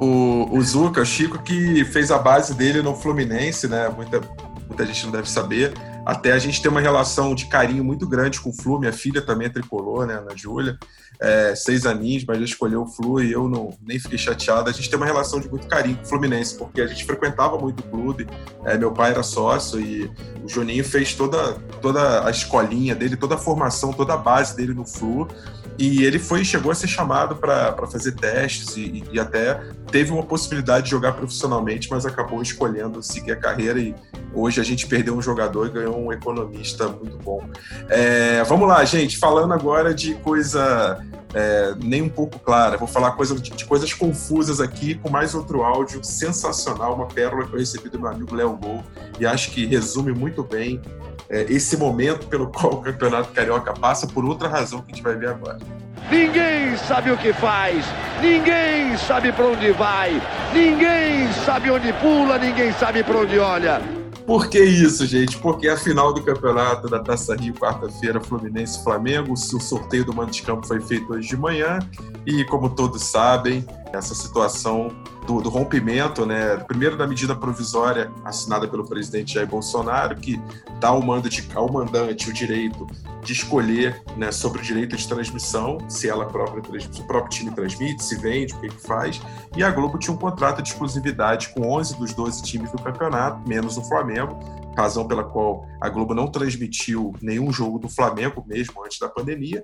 o, 0.00 0.48
o 0.50 0.62
Zuca, 0.62 1.00
o 1.00 1.06
Chico, 1.06 1.42
que 1.42 1.84
fez 1.84 2.10
a 2.10 2.18
base 2.18 2.54
dele 2.54 2.82
no 2.82 2.94
Fluminense, 2.94 3.68
né? 3.68 3.88
Muita, 3.88 4.20
muita 4.66 4.86
gente 4.86 5.04
não 5.04 5.12
deve 5.12 5.30
saber. 5.30 5.74
Até 6.06 6.32
a 6.32 6.38
gente 6.38 6.62
tem 6.62 6.70
uma 6.70 6.80
relação 6.80 7.34
de 7.34 7.46
carinho 7.46 7.84
muito 7.84 8.06
grande 8.06 8.40
com 8.40 8.50
o 8.50 8.52
Flu. 8.52 8.78
Minha 8.78 8.92
filha 8.92 9.20
também 9.20 9.46
é 9.46 9.50
tricolor, 9.50 10.06
né? 10.06 10.14
Ana 10.14 10.34
Júlia. 10.34 10.78
É, 11.20 11.52
seis 11.54 11.84
aninhos, 11.84 12.24
mas 12.24 12.38
já 12.38 12.44
escolheu 12.44 12.82
o 12.82 12.86
Flu 12.86 13.20
e 13.20 13.32
eu 13.32 13.48
não, 13.48 13.76
nem 13.82 13.98
fiquei 13.98 14.16
chateado. 14.16 14.70
A 14.70 14.72
gente 14.72 14.88
tem 14.88 14.96
uma 14.96 15.04
relação 15.04 15.40
de 15.40 15.50
muito 15.50 15.66
carinho 15.66 15.96
com 15.96 16.04
o 16.04 16.06
Fluminense, 16.06 16.56
porque 16.56 16.80
a 16.80 16.86
gente 16.86 17.04
frequentava 17.04 17.58
muito 17.58 17.80
o 17.80 17.82
clube. 17.82 18.26
É, 18.64 18.78
meu 18.78 18.92
pai 18.92 19.10
era 19.10 19.22
sócio 19.22 19.80
e 19.80 20.04
o 20.44 20.48
Juninho 20.48 20.84
fez 20.84 21.12
toda, 21.12 21.54
toda 21.82 22.24
a 22.24 22.30
escolinha 22.30 22.94
dele, 22.94 23.16
toda 23.16 23.34
a 23.34 23.38
formação, 23.38 23.92
toda 23.92 24.14
a 24.14 24.16
base 24.16 24.56
dele 24.56 24.72
no 24.72 24.86
Flu. 24.86 25.28
E 25.78 26.04
ele 26.04 26.18
foi 26.18 26.44
chegou 26.44 26.72
a 26.72 26.74
ser 26.74 26.88
chamado 26.88 27.36
para 27.36 27.86
fazer 27.86 28.12
testes 28.12 28.76
e, 28.76 29.04
e, 29.12 29.20
até 29.20 29.62
teve 29.90 30.12
uma 30.12 30.24
possibilidade 30.24 30.86
de 30.86 30.90
jogar 30.90 31.12
profissionalmente, 31.12 31.88
mas 31.88 32.04
acabou 32.04 32.42
escolhendo 32.42 33.00
seguir 33.02 33.32
a 33.32 33.36
carreira 33.36 33.78
e 33.78 33.94
hoje 34.34 34.60
a 34.60 34.64
gente 34.64 34.86
perdeu 34.86 35.16
um 35.16 35.22
jogador 35.22 35.68
e 35.68 35.70
ganhou 35.70 35.96
um 35.96 36.12
economista 36.12 36.88
muito 36.88 37.16
bom. 37.18 37.48
É, 37.88 38.42
vamos 38.44 38.66
lá, 38.66 38.84
gente, 38.84 39.16
falando 39.18 39.54
agora 39.54 39.94
de 39.94 40.14
coisa 40.14 41.00
é, 41.34 41.74
nem 41.82 42.02
um 42.02 42.08
pouco 42.08 42.38
clara. 42.38 42.76
Vou 42.76 42.88
falar 42.88 43.12
coisa, 43.12 43.34
de, 43.38 43.64
coisas 43.64 43.92
confusas 43.92 44.60
aqui 44.60 44.94
com 44.94 45.10
mais 45.10 45.34
outro 45.34 45.62
áudio 45.62 46.02
sensacional, 46.02 46.94
uma 46.94 47.06
pérola 47.06 47.46
que 47.46 47.54
eu 47.54 47.58
recebi 47.58 47.88
do 47.88 47.98
meu 47.98 48.10
amigo 48.10 48.34
Léo 48.34 48.56
Gol 48.56 48.82
e 49.18 49.26
acho 49.26 49.50
que 49.50 49.66
resume 49.66 50.12
muito 50.12 50.42
bem 50.42 50.80
é, 51.28 51.42
esse 51.48 51.76
momento 51.76 52.26
pelo 52.26 52.48
qual 52.52 52.74
o 52.74 52.82
Campeonato 52.82 53.32
Carioca 53.32 53.72
passa 53.74 54.06
por 54.06 54.24
outra 54.24 54.48
razão 54.48 54.80
que 54.80 54.92
a 54.92 54.94
gente 54.94 55.04
vai 55.04 55.16
ver 55.16 55.28
agora. 55.28 55.58
Ninguém 56.10 56.76
sabe 56.76 57.10
o 57.10 57.18
que 57.18 57.32
faz, 57.34 57.84
ninguém 58.22 58.96
sabe 58.96 59.30
para 59.30 59.44
onde 59.44 59.72
vai, 59.72 60.22
ninguém 60.54 61.30
sabe 61.44 61.70
onde 61.70 61.92
pula, 61.94 62.38
ninguém 62.38 62.72
sabe 62.72 63.02
para 63.02 63.18
onde 63.18 63.38
olha. 63.38 63.97
Por 64.28 64.50
que 64.50 64.62
isso, 64.62 65.06
gente? 65.06 65.38
Porque 65.38 65.70
a 65.70 65.76
final 65.78 66.12
do 66.12 66.22
campeonato 66.22 66.86
da 66.86 66.98
Taça 66.98 67.34
Rio, 67.34 67.54
quarta-feira, 67.54 68.20
Fluminense 68.20 68.84
Flamengo. 68.84 69.32
O 69.32 69.36
sorteio 69.38 70.04
do 70.04 70.14
mando 70.14 70.32
de 70.32 70.42
campo 70.42 70.66
foi 70.66 70.82
feito 70.82 71.10
hoje 71.10 71.28
de 71.28 71.36
manhã. 71.38 71.78
E, 72.26 72.44
como 72.44 72.68
todos 72.68 73.04
sabem, 73.04 73.64
essa 73.92 74.14
situação 74.14 74.88
do, 75.26 75.40
do, 75.40 75.48
rompimento, 75.48 76.24
né, 76.24 76.56
primeiro 76.56 76.96
da 76.96 77.06
medida 77.06 77.34
provisória 77.34 78.10
assinada 78.24 78.66
pelo 78.66 78.86
presidente 78.86 79.34
Jair 79.34 79.46
Bolsonaro, 79.46 80.16
que 80.16 80.40
dá 80.80 80.88
ao, 80.88 81.02
mando 81.02 81.28
de, 81.28 81.46
ao 81.54 81.70
mandante 81.70 82.30
o 82.30 82.32
direito 82.32 82.86
de 83.22 83.32
escolher 83.32 84.02
né, 84.16 84.32
sobre 84.32 84.60
o 84.60 84.62
direito 84.62 84.96
de 84.96 85.06
transmissão, 85.06 85.78
se 85.88 86.08
ela 86.08 86.26
própria 86.26 86.62
se 86.80 87.00
o 87.00 87.04
próprio 87.04 87.30
time 87.30 87.50
transmite, 87.50 88.02
se 88.02 88.16
vende, 88.16 88.54
o 88.54 88.60
que, 88.60 88.68
que 88.68 88.86
faz. 88.86 89.20
E 89.56 89.62
a 89.62 89.70
Globo 89.70 89.98
tinha 89.98 90.14
um 90.14 90.18
contrato 90.18 90.62
de 90.62 90.70
exclusividade 90.70 91.50
com 91.50 91.68
11 91.72 91.98
dos 91.98 92.14
12 92.14 92.42
times 92.42 92.70
do 92.72 92.78
campeonato, 92.78 93.46
menos 93.46 93.76
o 93.76 93.82
Flamengo, 93.82 94.38
razão 94.76 95.06
pela 95.06 95.24
qual 95.24 95.66
a 95.80 95.88
Globo 95.88 96.14
não 96.14 96.28
transmitiu 96.28 97.12
nenhum 97.20 97.52
jogo 97.52 97.78
do 97.78 97.88
Flamengo 97.88 98.44
mesmo 98.46 98.84
antes 98.84 98.98
da 98.98 99.08
pandemia, 99.08 99.62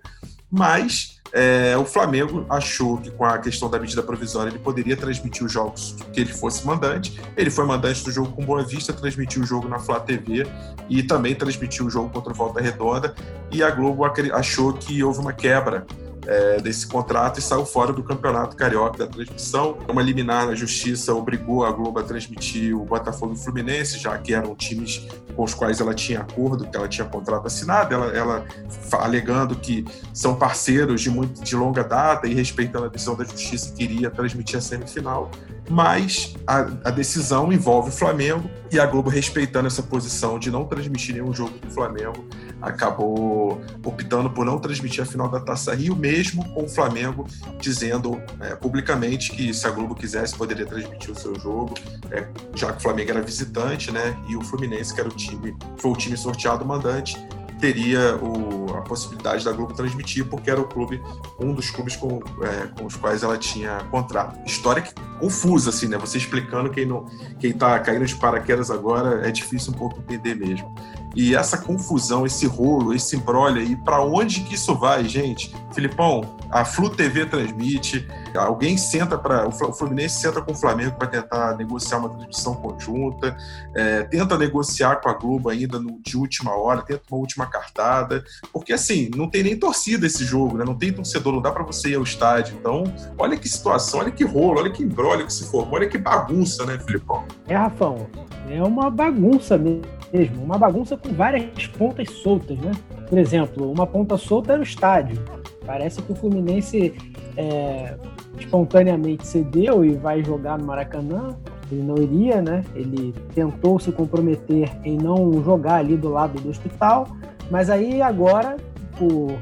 mas 0.51 1.14
é, 1.37 1.77
o 1.77 1.85
Flamengo 1.85 2.47
achou 2.49 2.97
que 2.97 3.11
com 3.11 3.25
a 3.25 3.37
questão 3.39 3.69
da 3.69 3.77
medida 3.77 4.05
provisória 4.05 4.51
ele 4.51 4.59
poderia 4.61 4.97
transmitir 4.97 5.45
os 5.45 5.51
jogos 5.51 5.97
que 6.13 6.21
ele 6.21 6.33
fosse 6.33 6.65
mandante. 6.65 7.21
Ele 7.37 7.51
foi 7.51 7.67
mandante 7.67 8.05
do 8.05 8.13
jogo 8.13 8.31
com 8.31 8.45
Boa 8.45 8.63
Vista, 8.63 8.93
transmitiu 8.93 9.43
o 9.43 9.45
jogo 9.45 9.69
na 9.69 9.81
Flá 9.81 9.99
TV 9.99 10.47
e 10.89 11.03
também 11.03 11.35
transmitiu 11.35 11.87
o 11.87 11.91
jogo 11.91 12.09
contra 12.11 12.33
o 12.33 12.37
Volta 12.37 12.61
Redonda. 12.61 13.17
E 13.51 13.65
a 13.65 13.71
Globo 13.73 14.05
achou 14.05 14.75
que 14.75 15.03
houve 15.03 15.19
uma 15.19 15.33
quebra 15.33 15.85
é, 16.27 16.61
desse 16.61 16.87
contrato 16.87 17.39
e 17.39 17.43
saiu 17.43 17.65
fora 17.65 17.93
do 17.93 18.03
Campeonato 18.03 18.57
Carioca 18.57 18.99
da 18.99 19.07
transmissão. 19.07 19.79
Uma 19.89 20.03
liminar 20.03 20.47
na 20.47 20.55
justiça 20.55 21.15
obrigou 21.15 21.65
a 21.65 21.73
Globo 21.73 21.99
a 21.99 22.03
transmitir 22.03 22.77
o 22.77 22.85
Botafogo 22.85 23.35
e 23.35 23.37
o 23.37 23.39
Fluminense, 23.39 23.99
já 23.99 24.17
que 24.19 24.35
eram 24.35 24.55
times 24.55 25.07
com 25.35 25.43
os 25.43 25.55
quais 25.55 25.81
ela 25.81 25.95
tinha 25.95 26.21
acordo, 26.21 26.67
que 26.67 26.77
ela 26.77 26.89
tinha 26.89 27.07
contrato 27.07 27.47
assinado, 27.47 27.93
ela, 27.93 28.07
ela 28.17 28.45
alegando 28.93 29.57
que 29.57 29.85
são 30.13 30.37
parceiros 30.37 31.01
de, 31.01 31.11
muito, 31.11 31.43
de 31.43 31.57
longa 31.57 31.83
data 31.83 32.27
e 32.27 32.35
respeitando 32.35 32.87
a 32.87 32.89
decisão 32.89 33.17
da 33.17 33.25
justiça, 33.25 33.73
queria 33.75 34.11
transmitir 34.11 34.59
a 34.59 34.61
semifinal. 34.61 35.31
Mas 35.69 36.35
a, 36.47 36.59
a 36.85 36.91
decisão 36.91 37.53
envolve 37.53 37.89
o 37.89 37.93
Flamengo 37.93 38.49
e 38.71 38.79
a 38.79 38.87
Globo, 38.87 39.09
respeitando 39.09 39.67
essa 39.67 39.83
posição 39.83 40.39
de 40.39 40.51
não 40.51 40.65
transmitir 40.65 41.15
nenhum 41.15 41.33
jogo 41.33 41.59
do 41.59 41.71
Flamengo, 41.71 42.25
acabou 42.69 43.61
optando 43.85 44.31
por 44.31 44.45
não 44.45 44.59
transmitir 44.59 45.03
a 45.03 45.07
final 45.07 45.29
da 45.29 45.41
Taça 45.41 45.75
Rio, 45.75 45.95
mesmo 45.95 46.49
com 46.55 46.65
o 46.65 46.69
Flamengo 46.69 47.27
dizendo 47.61 48.21
é, 48.41 48.55
publicamente 48.55 49.33
que 49.33 49.53
se 49.53 49.67
a 49.67 49.71
Globo 49.71 49.95
quisesse 49.95 50.35
poderia 50.35 50.67
transmitir 50.67 51.11
o 51.11 51.15
seu 51.19 51.39
jogo, 51.39 51.75
é, 52.11 52.27
já 52.55 52.73
que 52.73 52.79
o 52.79 52.83
Flamengo 52.83 53.11
era 53.11 53.23
visitante, 53.23 53.91
né? 53.91 54.17
E 54.29 54.37
o 54.37 54.43
Fluminense, 54.43 54.95
que 54.95 55.01
era 55.01 55.09
o 55.09 55.13
time, 55.13 55.57
foi 55.77 55.91
o 55.91 55.97
time 55.97 56.17
sorteado 56.17 56.65
mandante, 56.65 57.17
teria 57.61 58.17
o, 58.17 58.77
a 58.77 58.83
possibilidade 58.83 59.45
da 59.45 59.53
Globo 59.53 59.73
transmitir, 59.73 60.27
porque 60.27 60.51
era 60.51 60.61
o 60.61 60.65
clube, 60.65 61.01
um 61.41 61.55
dos 61.55 61.71
clubes 61.71 61.97
com, 61.97 62.21
é, 62.43 62.67
com 62.79 62.85
os 62.87 62.97
quais 62.97 63.23
ela 63.23 63.39
tinha 63.39 63.79
contrato. 63.91 64.39
História 64.45 64.83
que, 64.83 64.93
confusa, 65.19 65.71
assim, 65.71 65.89
né? 65.89 65.97
Você 65.99 66.19
explicando 66.19 66.71
quem 66.71 66.85
não, 66.85 67.07
quem 67.39 67.53
tá 67.53 67.79
caindo 67.81 68.05
de 68.05 68.15
paraquedas 68.17 68.71
agora 68.71 69.27
é 69.27 69.31
difícil 69.31 69.73
um 69.73 69.77
pouco 69.77 69.99
entender 69.99 70.35
mesmo. 70.35 70.75
E 71.15 71.35
essa 71.35 71.59
confusão, 71.59 72.27
esse 72.27 72.47
rolo, 72.47 72.93
esse 72.93 73.17
embrolho 73.17 73.61
aí, 73.61 73.77
para 73.77 74.03
onde 74.03 74.41
que 74.41 74.55
isso 74.55 74.75
vai, 74.75 75.05
gente? 75.05 75.55
Filipão, 75.73 76.23
a 76.51 76.65
Flu 76.65 76.89
TV 76.89 77.27
transmite, 77.27 78.07
alguém 78.37 78.77
senta 78.77 79.19
para. 79.19 79.47
O 79.47 79.51
Fluminense 79.51 80.21
senta 80.21 80.41
com 80.41 80.53
o 80.53 80.55
Flamengo 80.55 80.97
para 80.97 81.09
tentar 81.09 81.57
negociar 81.57 81.99
uma 81.99 82.09
transmissão 82.09 82.55
conjunta, 82.55 83.37
é, 83.75 84.03
tenta 84.05 84.39
negociar 84.39 84.97
com 84.97 85.09
a 85.09 85.15
Globo 85.15 85.49
ainda 85.49 85.81
no, 85.81 86.01
de 86.01 86.17
última 86.17 86.57
hora, 86.57 86.83
tenta 86.83 87.03
uma 87.11 87.19
última 87.19 87.47
cartada, 87.47 88.25
porque 88.53 88.73
assim, 88.73 89.11
não 89.17 89.29
tem 89.29 89.43
nem 89.43 89.57
torcida 89.57 90.07
esse 90.07 90.25
jogo, 90.25 90.57
né? 90.57 90.65
Não 90.65 90.77
tem 90.77 90.93
torcedor, 90.93 91.33
não 91.33 91.43
dá 91.43 91.51
para 91.51 91.65
você 91.65 91.91
ir 91.91 91.97
ao 91.97 92.03
estádio. 92.03 92.57
Então, 92.59 92.85
olha 93.19 93.37
que 93.37 93.49
situação, 93.49 94.01
olha 94.01 94.11
que 94.11 94.25
rolo, 94.25 94.61
olha 94.61 94.71
que 94.71 94.83
embrolho 94.83 95.27
que 95.27 95.33
se 95.33 95.45
formou, 95.51 95.75
olha 95.75 95.89
que 95.89 95.99
bagunça, 95.99 96.65
né, 96.65 96.79
Filipão? 96.79 97.25
É, 97.49 97.57
Rafão, 97.57 98.07
é 98.49 98.63
uma 98.63 98.91
bagunça 98.91 99.59
mesmo 99.59 99.83
mesmo, 100.15 100.45
uma 100.45 100.57
bagunça 100.57 100.97
com 100.97 101.13
várias 101.13 101.67
pontas 101.67 102.09
soltas, 102.09 102.57
né? 102.59 102.71
Por 103.09 103.19
exemplo, 103.19 103.71
uma 103.71 103.85
ponta 103.85 104.17
solta 104.17 104.53
era 104.53 104.61
o 104.61 104.63
estádio. 104.63 105.21
Parece 105.67 106.01
que 106.01 106.13
o 106.13 106.15
Fluminense 106.15 106.95
é, 107.37 107.97
espontaneamente 108.39 109.27
cedeu 109.27 109.85
e 109.85 109.95
vai 109.95 110.23
jogar 110.23 110.57
no 110.57 110.67
Maracanã. 110.67 111.37
Ele 111.73 111.83
não 111.83 111.97
iria, 111.97 112.41
né? 112.41 112.63
Ele 112.77 113.13
tentou 113.35 113.81
se 113.81 113.91
comprometer 113.91 114.71
em 114.85 114.97
não 114.97 115.43
jogar 115.43 115.77
ali 115.77 115.97
do 115.97 116.11
lado 116.11 116.41
do 116.41 116.49
hospital, 116.49 117.09
mas 117.51 117.69
aí 117.69 118.01
agora, 118.01 118.57
por 118.97 119.37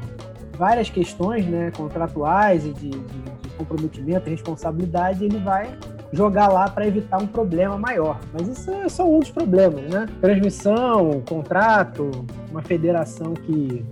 várias 0.57 0.89
questões 0.89 1.45
né, 1.47 1.71
contratuais 1.77 2.65
e 2.65 2.73
de, 2.73 2.91
de, 2.91 2.99
de 3.43 3.49
comprometimento 3.59 4.29
e 4.29 4.31
responsabilidade, 4.31 5.25
ele 5.25 5.39
vai 5.39 5.69
jogar 6.13 6.49
lá 6.49 6.69
para 6.69 6.87
evitar 6.87 7.19
um 7.19 7.27
problema 7.27 7.79
maior. 7.79 8.21
Mas 8.33 8.49
isso 8.49 8.71
é 8.71 8.89
só 8.89 9.09
um 9.09 9.19
dos 9.19 9.31
problemas, 9.31 9.83
né? 9.91 10.07
Transmissão, 10.21 11.23
contrato, 11.27 12.11
uma 12.51 12.63
federação 12.63 13.33
que 13.33 13.85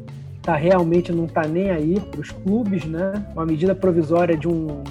tá 0.43 0.55
realmente 0.55 1.13
não 1.13 1.27
tá 1.27 1.47
nem 1.47 1.71
aí 1.71 1.99
para 1.99 2.21
os 2.21 2.31
clubes, 2.31 2.85
né? 2.85 3.25
Uma 3.35 3.47
medida 3.47 3.75
provisória 3.75 4.37
de 4.37 4.49
um 4.49 4.83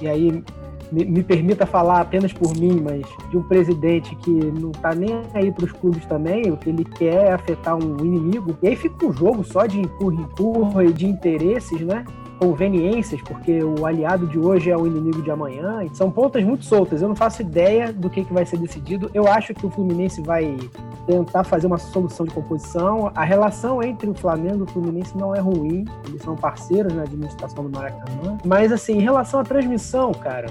e 0.00 0.08
aí 0.08 0.42
me, 0.90 1.04
me, 1.04 1.22
permita 1.22 1.66
falar 1.66 2.00
apenas 2.00 2.32
por 2.32 2.56
mim, 2.56 2.80
mas 2.80 3.06
de 3.30 3.36
um 3.36 3.42
presidente 3.42 4.14
que 4.16 4.30
não 4.30 4.72
tá 4.72 4.94
nem 4.94 5.22
aí 5.34 5.52
para 5.52 5.64
os 5.64 5.72
clubes 5.72 6.04
também, 6.06 6.50
o 6.50 6.56
que 6.56 6.70
ele 6.70 6.84
quer 6.84 7.26
é 7.26 7.32
afetar 7.32 7.76
um 7.76 8.04
inimigo. 8.04 8.56
E 8.62 8.68
aí 8.68 8.76
fica 8.76 9.06
um 9.06 9.12
jogo 9.12 9.44
só 9.44 9.66
de 9.66 9.78
empurra, 9.78 10.20
empurra 10.22 10.84
e 10.84 10.92
de 10.92 11.06
interesses, 11.06 11.80
né? 11.82 12.04
Conveniências, 12.40 13.20
porque 13.20 13.62
o 13.62 13.84
aliado 13.84 14.26
de 14.26 14.38
hoje 14.38 14.70
é 14.70 14.76
o 14.76 14.86
inimigo 14.86 15.20
de 15.20 15.30
amanhã. 15.30 15.86
São 15.92 16.10
pontas 16.10 16.42
muito 16.42 16.64
soltas. 16.64 17.02
Eu 17.02 17.08
não 17.08 17.14
faço 17.14 17.42
ideia 17.42 17.92
do 17.92 18.08
que, 18.08 18.24
que 18.24 18.32
vai 18.32 18.46
ser 18.46 18.56
decidido. 18.56 19.10
Eu 19.12 19.28
acho 19.28 19.52
que 19.52 19.66
o 19.66 19.70
Fluminense 19.70 20.22
vai 20.22 20.56
tentar 21.06 21.44
fazer 21.44 21.66
uma 21.66 21.76
solução 21.76 22.24
de 22.24 22.32
composição. 22.32 23.12
A 23.14 23.24
relação 23.24 23.82
entre 23.82 24.08
o 24.08 24.14
Flamengo 24.14 24.60
e 24.60 24.62
o 24.62 24.66
Fluminense 24.66 25.14
não 25.18 25.34
é 25.36 25.38
ruim. 25.38 25.84
Eles 26.08 26.22
são 26.22 26.34
parceiros 26.34 26.94
na 26.94 27.02
administração 27.02 27.62
do 27.62 27.70
Maracanã. 27.70 28.38
Mas, 28.42 28.72
assim, 28.72 28.94
em 28.94 29.02
relação 29.02 29.40
à 29.40 29.44
transmissão, 29.44 30.12
cara, 30.12 30.48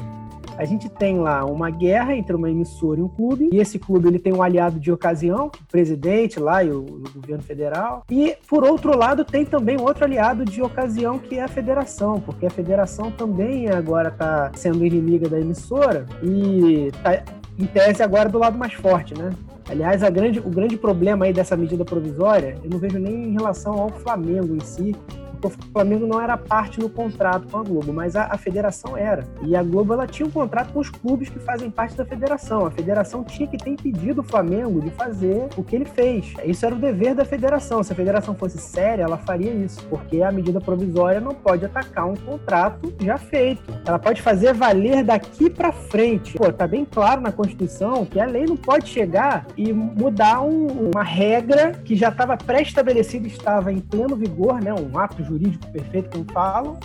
a 0.60 0.66
gente 0.66 0.89
tem 0.89 1.18
lá 1.18 1.45
uma 1.45 1.70
guerra 1.70 2.14
entre 2.14 2.36
uma 2.36 2.51
emissora 2.51 2.99
e 2.99 3.03
um 3.03 3.07
clube, 3.07 3.49
e 3.53 3.57
esse 3.60 3.80
clube 3.80 4.10
ele 4.10 4.20
tem 4.20 4.34
um 4.34 4.43
aliado 4.43 4.78
de 4.78 4.91
ocasião, 4.91 5.47
o 5.47 5.72
presidente 5.72 6.38
lá 6.38 6.62
e 6.62 6.70
o, 6.70 6.82
o 6.82 7.03
governo 7.16 7.41
federal, 7.41 8.03
e 8.12 8.36
por 8.45 8.66
outro 8.66 8.93
lado 8.97 9.24
tem 9.24 9.45
também 9.45 9.80
outro 9.80 10.03
aliado 10.03 10.43
de 10.43 10.62
ocasião 10.62 11.18
que 11.18 11.36
é 11.39 11.43
a 11.43 11.47
federação, 11.47 12.20
porque 12.20 12.45
a 12.45 12.49
federação 12.49 13.10
também 13.10 13.70
agora 13.70 14.10
está 14.10 14.51
sendo 14.53 14.86
inimiga 14.86 15.30
da 15.30 15.39
emissora 15.39 16.05
e 16.22 16.91
tá 17.01 17.24
em 17.57 17.66
tese 17.66 18.03
agora 18.03 18.28
do 18.28 18.38
lado 18.38 18.57
mais 18.57 18.74
forte, 18.74 19.18
né? 19.18 19.32
Aliás, 19.70 20.01
grande, 20.10 20.39
o 20.39 20.49
grande 20.49 20.76
problema 20.76 21.24
aí 21.26 21.32
dessa 21.32 21.55
medida 21.55 21.86
provisória, 21.86 22.57
eu 22.62 22.70
não 22.70 22.80
vejo 22.80 22.99
nem 22.99 23.30
em 23.30 23.32
relação 23.32 23.80
ao 23.80 23.89
Flamengo 23.89 24.55
em 24.55 24.60
si, 24.60 24.93
o 25.48 25.50
Flamengo 25.50 26.06
não 26.06 26.22
era 26.22 26.38
parte 26.38 26.80
no 26.80 26.90
contrato 26.90 27.48
com 27.50 27.58
a 27.58 27.64
Globo, 27.64 27.94
mas 27.94 28.16
a, 28.16 28.26
a, 28.26 28.38
federação 28.38 28.98
era. 28.98 29.24
E 29.42 29.56
a 29.56 29.64
Globo 29.64 29.94
ela 29.94 30.08
tinha 30.08 30.28
um 30.28 30.32
contrato 30.32 30.74
com 30.74 30.80
os 30.80 30.90
clubes 30.90 31.30
que 31.30 31.40
fazem 31.40 31.70
parte 31.70 31.96
da 31.96 32.06
federação. 32.06 32.66
A 32.66 32.72
federação 32.72 33.24
tinha 33.24 33.48
que 33.48 33.58
ter 33.58 33.72
impedido 33.72 34.22
o 34.22 34.24
Flamengo 34.24 34.82
de 34.82 34.90
fazer 34.92 35.48
o 35.56 35.64
que 35.64 35.76
ele 35.76 35.86
fez. 35.86 36.34
Isso 36.44 36.66
era 36.66 36.76
o 36.76 36.80
dever 36.80 37.16
da 37.16 37.24
federação. 37.24 37.84
Se 37.84 37.94
a 37.94 37.96
federação 37.96 38.36
fosse 38.36 38.58
séria, 38.58 39.04
ela 39.04 39.18
faria 39.18 39.52
isso, 39.52 39.86
porque 39.90 40.22
a 40.22 40.32
medida 40.32 40.60
provisória 40.60 41.22
não 41.22 41.34
pode 41.34 41.66
atacar 41.66 42.08
um 42.08 42.16
contrato 42.16 42.94
já 43.00 43.18
feito. 43.18 43.74
Ela 43.86 44.00
pode 44.00 44.22
fazer 44.22 44.54
valer 44.54 45.04
daqui 45.04 45.50
para 45.50 45.72
frente. 45.72 46.34
Pô, 46.34 46.52
tá 46.52 46.68
bem 46.68 46.86
claro 46.86 47.22
na 47.22 47.32
Constituição 47.32 48.06
que 48.06 48.20
a 48.20 48.26
lei 48.26 48.46
não 48.46 48.58
pode 48.58 48.90
chegar 48.90 49.46
e 49.56 49.72
mudar 49.72 50.42
um, 50.42 50.90
uma 50.90 51.04
regra 51.04 51.72
que 51.84 51.96
já 51.96 52.10
estava 52.10 52.36
pré-estabelecida, 52.36 53.28
estava 53.28 53.72
em 53.72 53.80
pleno 53.80 54.16
vigor, 54.16 54.62
né? 54.62 54.74
Um 54.74 54.98
ato 54.98 55.29
jurídico 55.30 55.68
perfeito, 55.72 56.10
como 56.10 56.26
falam, 56.32 56.80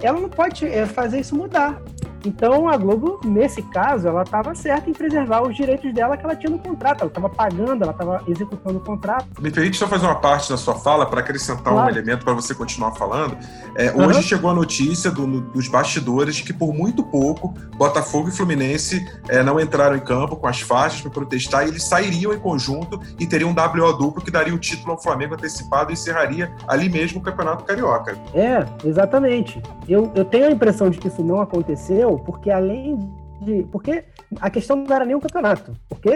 ela 0.00 0.20
não 0.20 0.28
pode 0.28 0.66
é, 0.66 0.86
fazer 0.86 1.20
isso 1.20 1.34
mudar. 1.34 1.80
Então 2.26 2.68
a 2.68 2.76
Globo, 2.76 3.20
nesse 3.24 3.62
caso, 3.62 4.08
ela 4.08 4.22
estava 4.22 4.52
certa 4.54 4.90
em 4.90 4.92
preservar 4.92 5.42
os 5.42 5.54
direitos 5.54 5.94
dela 5.94 6.16
que 6.16 6.24
ela 6.24 6.34
tinha 6.34 6.50
no 6.50 6.58
contrato. 6.58 7.02
Ela 7.02 7.08
estava 7.08 7.28
pagando, 7.28 7.82
ela 7.82 7.92
estava 7.92 8.22
executando 8.26 8.78
o 8.78 8.80
contrato. 8.80 9.26
Me 9.40 9.50
permite 9.50 9.76
só 9.76 9.86
fazer 9.86 10.06
uma 10.06 10.16
parte 10.16 10.50
da 10.50 10.56
sua 10.56 10.74
fala 10.74 11.06
para 11.06 11.20
acrescentar 11.20 11.72
claro. 11.72 11.86
um 11.86 11.88
elemento 11.88 12.24
para 12.24 12.34
você 12.34 12.52
continuar 12.52 12.92
falando. 12.92 13.36
É, 13.76 13.92
uhum. 13.92 14.06
Hoje 14.06 14.24
chegou 14.24 14.50
a 14.50 14.54
notícia 14.54 15.10
do, 15.10 15.40
dos 15.40 15.68
bastidores 15.68 16.36
de 16.36 16.42
que 16.42 16.52
por 16.52 16.74
muito 16.74 17.04
pouco 17.04 17.54
Botafogo 17.76 18.28
e 18.28 18.32
Fluminense 18.32 19.06
é, 19.28 19.42
não 19.42 19.60
entraram 19.60 19.96
em 19.96 20.00
campo 20.00 20.36
com 20.36 20.48
as 20.48 20.60
faixas 20.60 21.00
para 21.00 21.10
protestar 21.10 21.64
e 21.64 21.68
eles 21.68 21.84
sairiam 21.84 22.32
em 22.32 22.38
conjunto 22.38 23.00
e 23.20 23.26
teriam 23.26 23.50
um 23.50 23.54
WO 23.54 23.92
duplo 23.92 24.22
que 24.22 24.30
daria 24.30 24.54
o 24.54 24.58
título 24.58 24.92
ao 24.92 25.02
Flamengo 25.02 25.34
antecipado 25.34 25.90
e 25.90 25.94
encerraria 25.94 26.52
ali 26.66 26.88
mesmo 26.88 27.20
o 27.20 27.22
Campeonato 27.22 27.64
Carioca. 27.64 28.18
É, 28.34 28.66
exatamente. 28.84 29.62
Eu, 29.88 30.10
eu 30.14 30.24
tenho 30.24 30.48
a 30.48 30.50
impressão 30.50 30.90
de 30.90 30.98
que 30.98 31.06
isso 31.06 31.22
não 31.22 31.40
aconteceu 31.40 32.15
porque 32.18 32.50
além 32.50 33.10
de. 33.40 33.64
Porque 33.70 34.04
a 34.40 34.50
questão 34.50 34.76
não 34.76 34.94
era 34.94 35.04
nem 35.04 35.14
o 35.14 35.20
campeonato. 35.20 35.72
Porque 35.88 36.10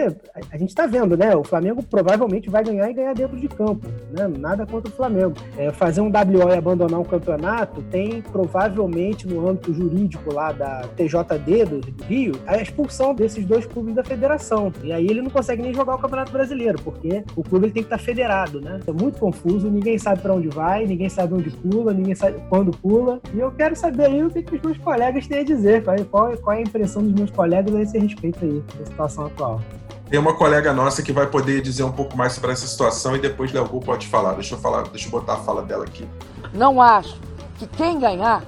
a, 0.51 0.57
gente 0.57 0.69
está 0.69 0.85
vendo, 0.85 1.15
né? 1.17 1.35
O 1.35 1.43
Flamengo 1.43 1.83
provavelmente 1.83 2.49
vai 2.49 2.63
ganhar 2.63 2.89
e 2.89 2.93
ganhar 2.93 3.13
dentro 3.13 3.39
de 3.39 3.47
campo. 3.47 3.87
Né? 4.11 4.27
Nada 4.27 4.65
contra 4.65 4.91
o 4.91 4.95
Flamengo. 4.95 5.33
É, 5.57 5.71
fazer 5.71 6.01
um 6.01 6.07
WO 6.07 6.49
e 6.49 6.57
abandonar 6.57 6.99
um 6.99 7.05
campeonato 7.05 7.81
tem 7.83 8.21
provavelmente 8.21 9.27
no 9.27 9.47
âmbito 9.47 9.73
jurídico 9.73 10.33
lá 10.33 10.51
da 10.51 10.81
TJD 10.95 11.65
do, 11.65 11.79
do 11.79 12.03
Rio 12.03 12.33
a 12.45 12.57
expulsão 12.57 13.13
desses 13.13 13.45
dois 13.45 13.65
clubes 13.65 13.95
da 13.95 14.03
federação. 14.03 14.71
E 14.83 14.91
aí 14.91 15.05
ele 15.05 15.21
não 15.21 15.29
consegue 15.29 15.61
nem 15.61 15.73
jogar 15.73 15.95
o 15.95 15.99
Campeonato 15.99 16.31
Brasileiro, 16.31 16.81
porque 16.83 17.23
o 17.35 17.43
clube 17.43 17.67
ele 17.67 17.73
tem 17.73 17.83
que 17.83 17.87
estar 17.87 17.97
tá 17.97 18.03
federado, 18.03 18.61
né? 18.61 18.79
É 18.85 18.91
muito 18.91 19.19
confuso, 19.19 19.69
ninguém 19.69 19.97
sabe 19.97 20.21
para 20.21 20.33
onde 20.33 20.47
vai, 20.47 20.85
ninguém 20.85 21.09
sabe 21.09 21.33
onde 21.33 21.49
pula, 21.49 21.93
ninguém 21.93 22.15
sabe 22.15 22.41
quando 22.49 22.71
pula. 22.71 23.19
E 23.33 23.39
eu 23.39 23.51
quero 23.51 23.75
saber 23.75 24.05
aí 24.05 24.23
o 24.23 24.29
que, 24.29 24.43
que 24.43 24.55
os 24.55 24.61
meus 24.61 24.77
colegas 24.77 25.27
têm 25.27 25.39
a 25.39 25.43
dizer, 25.43 25.83
qual, 26.09 26.37
qual 26.37 26.55
é 26.55 26.59
a 26.59 26.61
impressão 26.61 27.03
dos 27.03 27.10
meus 27.11 27.31
colegas 27.31 27.73
a 27.75 27.81
esse 27.81 27.97
respeito 27.97 28.43
aí, 28.43 28.63
da 28.77 28.85
situação 28.85 29.25
atual. 29.25 29.61
Tem 30.09 30.19
uma 30.19 30.33
colega 30.33 30.73
nossa 30.73 31.01
que 31.01 31.13
vai 31.13 31.25
poder 31.25 31.61
dizer 31.61 31.83
um 31.83 31.91
pouco 31.91 32.17
mais 32.17 32.33
sobre 32.33 32.51
essa 32.51 32.67
situação 32.67 33.15
e 33.15 33.19
depois 33.19 33.53
Léo 33.53 33.65
pode 33.79 34.07
falar. 34.07 34.33
Deixa 34.33 34.55
eu 34.55 34.59
falar, 34.59 34.83
deixa 34.89 35.07
eu 35.07 35.11
botar 35.11 35.35
a 35.35 35.37
fala 35.37 35.61
dela 35.61 35.85
aqui. 35.85 36.05
Não 36.53 36.81
acho 36.81 37.17
que 37.57 37.65
quem 37.65 37.97
ganhar 37.97 38.43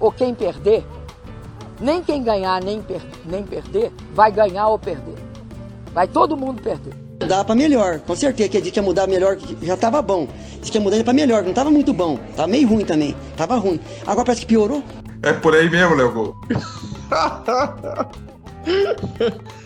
ou 0.00 0.10
quem 0.10 0.34
perder, 0.34 0.84
nem 1.80 2.02
quem 2.02 2.22
ganhar 2.24 2.60
nem, 2.60 2.82
per 2.82 3.00
nem 3.24 3.44
perder, 3.44 3.92
vai 4.14 4.32
ganhar 4.32 4.66
ou 4.66 4.78
perder. 4.78 5.14
Vai 5.92 6.08
todo 6.08 6.36
mundo 6.36 6.60
perder. 6.60 6.94
Dá 7.18 7.44
para 7.44 7.54
melhor, 7.54 8.00
com 8.00 8.16
certeza 8.16 8.48
que 8.48 8.56
a 8.56 8.60
gente 8.60 8.76
ia 8.76 8.82
mudar 8.82 9.06
melhor, 9.06 9.36
já 9.62 9.76
tava 9.76 10.02
bom. 10.02 10.26
Disse 10.58 10.72
que 10.72 10.78
ia 10.78 10.82
mudar 10.82 11.04
para 11.04 11.12
melhor, 11.12 11.44
não 11.44 11.52
tava 11.52 11.70
muito 11.70 11.92
bom, 11.92 12.18
tava 12.34 12.48
meio 12.48 12.66
ruim 12.66 12.84
também, 12.84 13.14
tava 13.36 13.56
ruim. 13.56 13.78
Agora 14.06 14.24
parece 14.24 14.40
que 14.40 14.46
piorou. 14.46 14.82
É 15.22 15.32
por 15.32 15.54
aí 15.54 15.68
mesmo, 15.68 15.94
Léo 15.94 16.36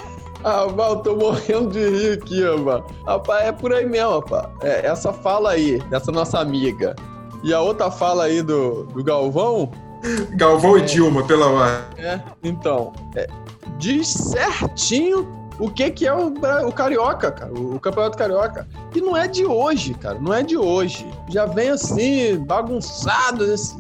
Ah, 0.47 0.67
eu 0.67 0.97
tô 0.97 1.17
morrendo 1.17 1.71
de 1.71 1.89
rir 1.89 2.19
aqui, 2.19 2.45
rapaz. 2.45 2.83
Rapaz, 3.07 3.47
é 3.47 3.53
por 3.53 3.73
aí 3.73 3.87
mesmo, 3.87 4.19
rapaz. 4.19 4.47
É, 4.61 4.87
essa 4.87 5.11
fala 5.11 5.53
aí, 5.53 5.79
dessa 5.89 6.13
nossa 6.13 6.39
amiga. 6.39 6.95
E 7.43 7.55
a 7.55 7.63
outra 7.63 7.91
fala 7.91 8.25
aí 8.25 8.43
do, 8.43 8.85
do 8.85 9.03
Galvão. 9.03 9.71
Galvão 10.33 10.77
é, 10.77 10.81
e 10.81 10.83
Dilma, 10.83 11.27
pela 11.27 11.47
hora. 11.47 11.89
É, 11.97 12.21
então. 12.43 12.93
É, 13.17 13.27
diz 13.79 14.09
certinho 14.09 15.27
o 15.59 15.71
que, 15.71 15.91
que 15.91 16.07
é 16.07 16.13
o, 16.13 16.35
o 16.67 16.73
Carioca, 16.73 17.33
cara. 17.33 17.53
O, 17.53 17.77
o 17.77 17.81
Campeonato 17.81 18.19
Carioca. 18.19 18.69
E 18.95 19.01
não 19.01 19.17
é 19.17 19.27
de 19.27 19.47
hoje, 19.47 19.95
cara. 19.95 20.19
Não 20.21 20.35
é 20.35 20.43
de 20.43 20.59
hoje. 20.59 21.11
Já 21.31 21.47
vem 21.47 21.71
assim, 21.71 22.37
bagunçado, 22.37 23.51
esse, 23.51 23.75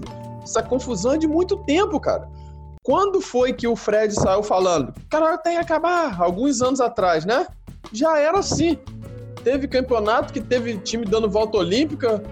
essa 0.44 0.62
confusão 0.62 1.14
é 1.14 1.18
de 1.18 1.26
muito 1.26 1.56
tempo, 1.64 1.98
cara. 1.98 2.28
Quando 2.82 3.20
foi 3.20 3.52
que 3.52 3.66
o 3.66 3.74
Fred 3.74 4.14
saiu 4.14 4.42
falando? 4.42 4.92
Cara, 5.10 5.38
tem 5.38 5.54
que 5.54 5.60
acabar, 5.60 6.20
alguns 6.20 6.60
anos 6.60 6.80
atrás, 6.80 7.24
né? 7.24 7.46
Já 7.92 8.18
era 8.18 8.38
assim. 8.38 8.78
Teve 9.42 9.66
campeonato 9.66 10.32
que 10.32 10.40
teve 10.40 10.76
time 10.78 11.04
dando 11.04 11.28
volta 11.28 11.58
olímpica 11.58 12.22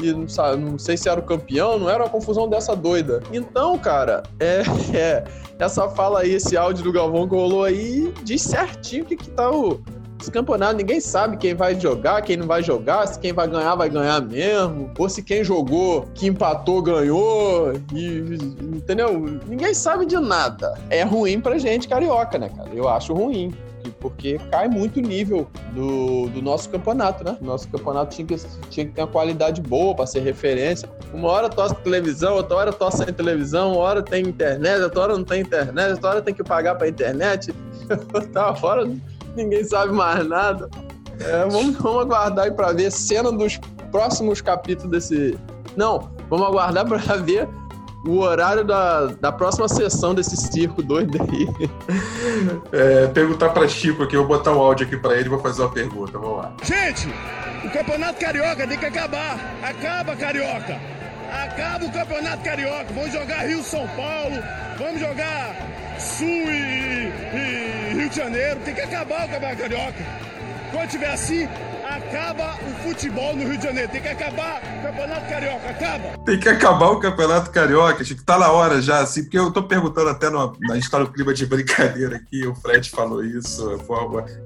e 0.00 0.12
não, 0.12 0.28
sabe, 0.28 0.62
não 0.62 0.78
sei 0.78 0.96
se 0.96 1.08
era 1.08 1.18
o 1.18 1.22
campeão, 1.22 1.78
não 1.78 1.90
era 1.90 2.04
uma 2.04 2.10
confusão 2.10 2.48
dessa 2.48 2.74
doida. 2.76 3.22
Então, 3.32 3.78
cara, 3.78 4.22
é, 4.38 4.62
é 4.96 5.24
essa 5.58 5.88
fala 5.88 6.20
aí, 6.20 6.34
esse 6.34 6.56
áudio 6.56 6.84
do 6.84 6.92
Galvão 6.92 7.28
que 7.28 7.34
rolou 7.34 7.64
aí, 7.64 8.12
diz 8.22 8.42
certinho 8.42 9.04
o 9.04 9.06
que, 9.06 9.16
que 9.16 9.30
tá 9.30 9.50
o, 9.50 9.80
esse 10.26 10.30
campeonato 10.32 10.76
ninguém 10.76 11.00
sabe 11.00 11.36
quem 11.36 11.54
vai 11.54 11.78
jogar, 11.78 12.20
quem 12.22 12.36
não 12.36 12.46
vai 12.46 12.62
jogar, 12.62 13.06
se 13.06 13.18
quem 13.18 13.32
vai 13.32 13.46
ganhar 13.46 13.76
vai 13.76 13.88
ganhar 13.88 14.20
mesmo, 14.20 14.90
ou 14.98 15.08
se 15.08 15.22
quem 15.22 15.44
jogou, 15.44 16.08
que 16.14 16.26
empatou, 16.26 16.82
ganhou, 16.82 17.72
e, 17.94 18.36
entendeu? 18.60 19.20
Ninguém 19.46 19.72
sabe 19.72 20.04
de 20.04 20.18
nada. 20.18 20.74
É 20.90 21.04
ruim 21.04 21.40
pra 21.40 21.58
gente 21.58 21.86
carioca, 21.86 22.38
né, 22.38 22.48
cara? 22.48 22.70
Eu 22.74 22.88
acho 22.88 23.14
ruim 23.14 23.54
porque 24.00 24.36
cai 24.50 24.66
muito 24.66 24.98
o 24.98 25.02
nível 25.02 25.46
do, 25.72 26.28
do 26.28 26.42
nosso 26.42 26.68
campeonato, 26.68 27.22
né? 27.22 27.36
Nosso 27.40 27.68
campeonato 27.68 28.16
tinha 28.16 28.26
que, 28.26 28.36
tinha 28.68 28.84
que 28.84 28.92
ter 28.92 29.00
uma 29.00 29.06
qualidade 29.06 29.60
boa 29.60 29.94
para 29.94 30.06
ser 30.06 30.20
referência. 30.20 30.88
Uma 31.14 31.28
hora 31.28 31.48
tosse 31.48 31.76
televisão, 31.76 32.34
outra 32.34 32.56
hora 32.56 32.72
tosse 32.72 33.04
sem 33.04 33.14
televisão, 33.14 33.74
uma 33.74 33.80
hora 33.80 34.02
tem 34.02 34.26
internet, 34.26 34.82
outra 34.82 35.02
hora 35.02 35.16
não 35.16 35.24
tem 35.24 35.42
internet, 35.42 35.92
outra 35.92 36.10
hora 36.10 36.22
tem 36.22 36.34
que 36.34 36.42
pagar 36.42 36.74
para 36.74 36.88
internet, 36.88 37.54
outra 38.12 38.56
hora 38.60 38.90
ninguém 39.36 39.64
sabe 39.64 39.92
mais 39.92 40.26
nada. 40.26 40.68
É, 41.20 41.48
vamos, 41.48 41.76
vamos 41.76 42.02
aguardar 42.02 42.46
aí 42.46 42.50
para 42.50 42.72
ver 42.72 42.90
cena 42.90 43.30
dos 43.32 43.58
próximos 43.90 44.40
capítulos 44.40 44.90
desse. 44.90 45.38
Não, 45.76 46.10
vamos 46.28 46.46
aguardar 46.46 46.86
para 46.86 47.16
ver 47.16 47.48
o 48.06 48.20
horário 48.20 48.64
da, 48.64 49.06
da 49.06 49.32
próxima 49.32 49.68
sessão 49.68 50.14
desse 50.14 50.36
circo 50.36 50.82
doido 50.82 51.18
aí. 51.20 51.70
É, 52.72 53.06
perguntar 53.08 53.50
para 53.50 53.66
Chico 53.66 54.02
aqui, 54.02 54.14
eu 54.14 54.26
vou 54.26 54.36
botar 54.36 54.52
um 54.52 54.60
áudio 54.60 54.86
aqui 54.86 54.96
para 54.96 55.14
ele 55.14 55.26
e 55.26 55.28
vou 55.28 55.38
fazer 55.40 55.62
uma 55.62 55.72
pergunta. 55.72 56.18
Vamos 56.18 56.38
lá. 56.38 56.52
Gente, 56.62 57.08
o 57.64 57.70
Campeonato 57.70 58.20
Carioca 58.20 58.66
tem 58.66 58.78
que 58.78 58.86
acabar. 58.86 59.38
Acaba, 59.62 60.14
Carioca. 60.14 60.78
Acaba 61.44 61.84
o 61.84 61.92
Campeonato 61.92 62.42
Carioca. 62.42 62.86
Vamos 62.94 63.12
jogar 63.12 63.46
Rio-São 63.46 63.86
Paulo. 63.88 64.42
Vamos 64.78 65.00
jogar 65.00 65.54
Sul 65.98 66.26
e, 66.26 67.12
e, 67.34 67.94
Rio 67.94 68.08
de 68.08 68.16
Janeiro. 68.16 68.60
Tem 68.64 68.74
que 68.74 68.80
acabar 68.80 69.26
o 69.26 69.28
Campeonato 69.28 69.62
Carioca. 69.62 70.26
Quando 70.72 70.90
tiver 70.90 71.12
assim, 71.12 71.48
acaba 71.84 72.54
o 72.54 72.88
futebol 72.88 73.36
no 73.36 73.46
Rio 73.46 73.58
de 73.58 73.64
Janeiro. 73.64 73.90
Tem 73.90 74.00
que 74.00 74.08
acabar 74.08 74.62
o 74.78 74.82
Campeonato 74.82 75.28
Carioca. 75.28 75.68
Acaba. 75.68 76.18
Tem 76.24 76.40
que 76.40 76.48
acabar 76.48 76.88
o 76.88 77.00
Campeonato 77.00 77.50
Carioca. 77.50 78.02
Acho 78.02 78.16
que 78.16 78.24
tá 78.24 78.38
na 78.38 78.50
hora 78.50 78.80
já, 78.80 79.00
assim, 79.00 79.22
porque 79.22 79.38
eu 79.38 79.50
tô 79.50 79.62
perguntando 79.62 80.08
até 80.08 80.30
no, 80.30 80.40
a 80.40 80.52
tá 80.90 80.98
no 80.98 81.12
clima 81.12 81.34
de 81.34 81.44
brincadeira 81.44 82.16
aqui. 82.16 82.46
O 82.46 82.54
Fred 82.54 82.90
falou 82.90 83.22
isso, 83.22 83.78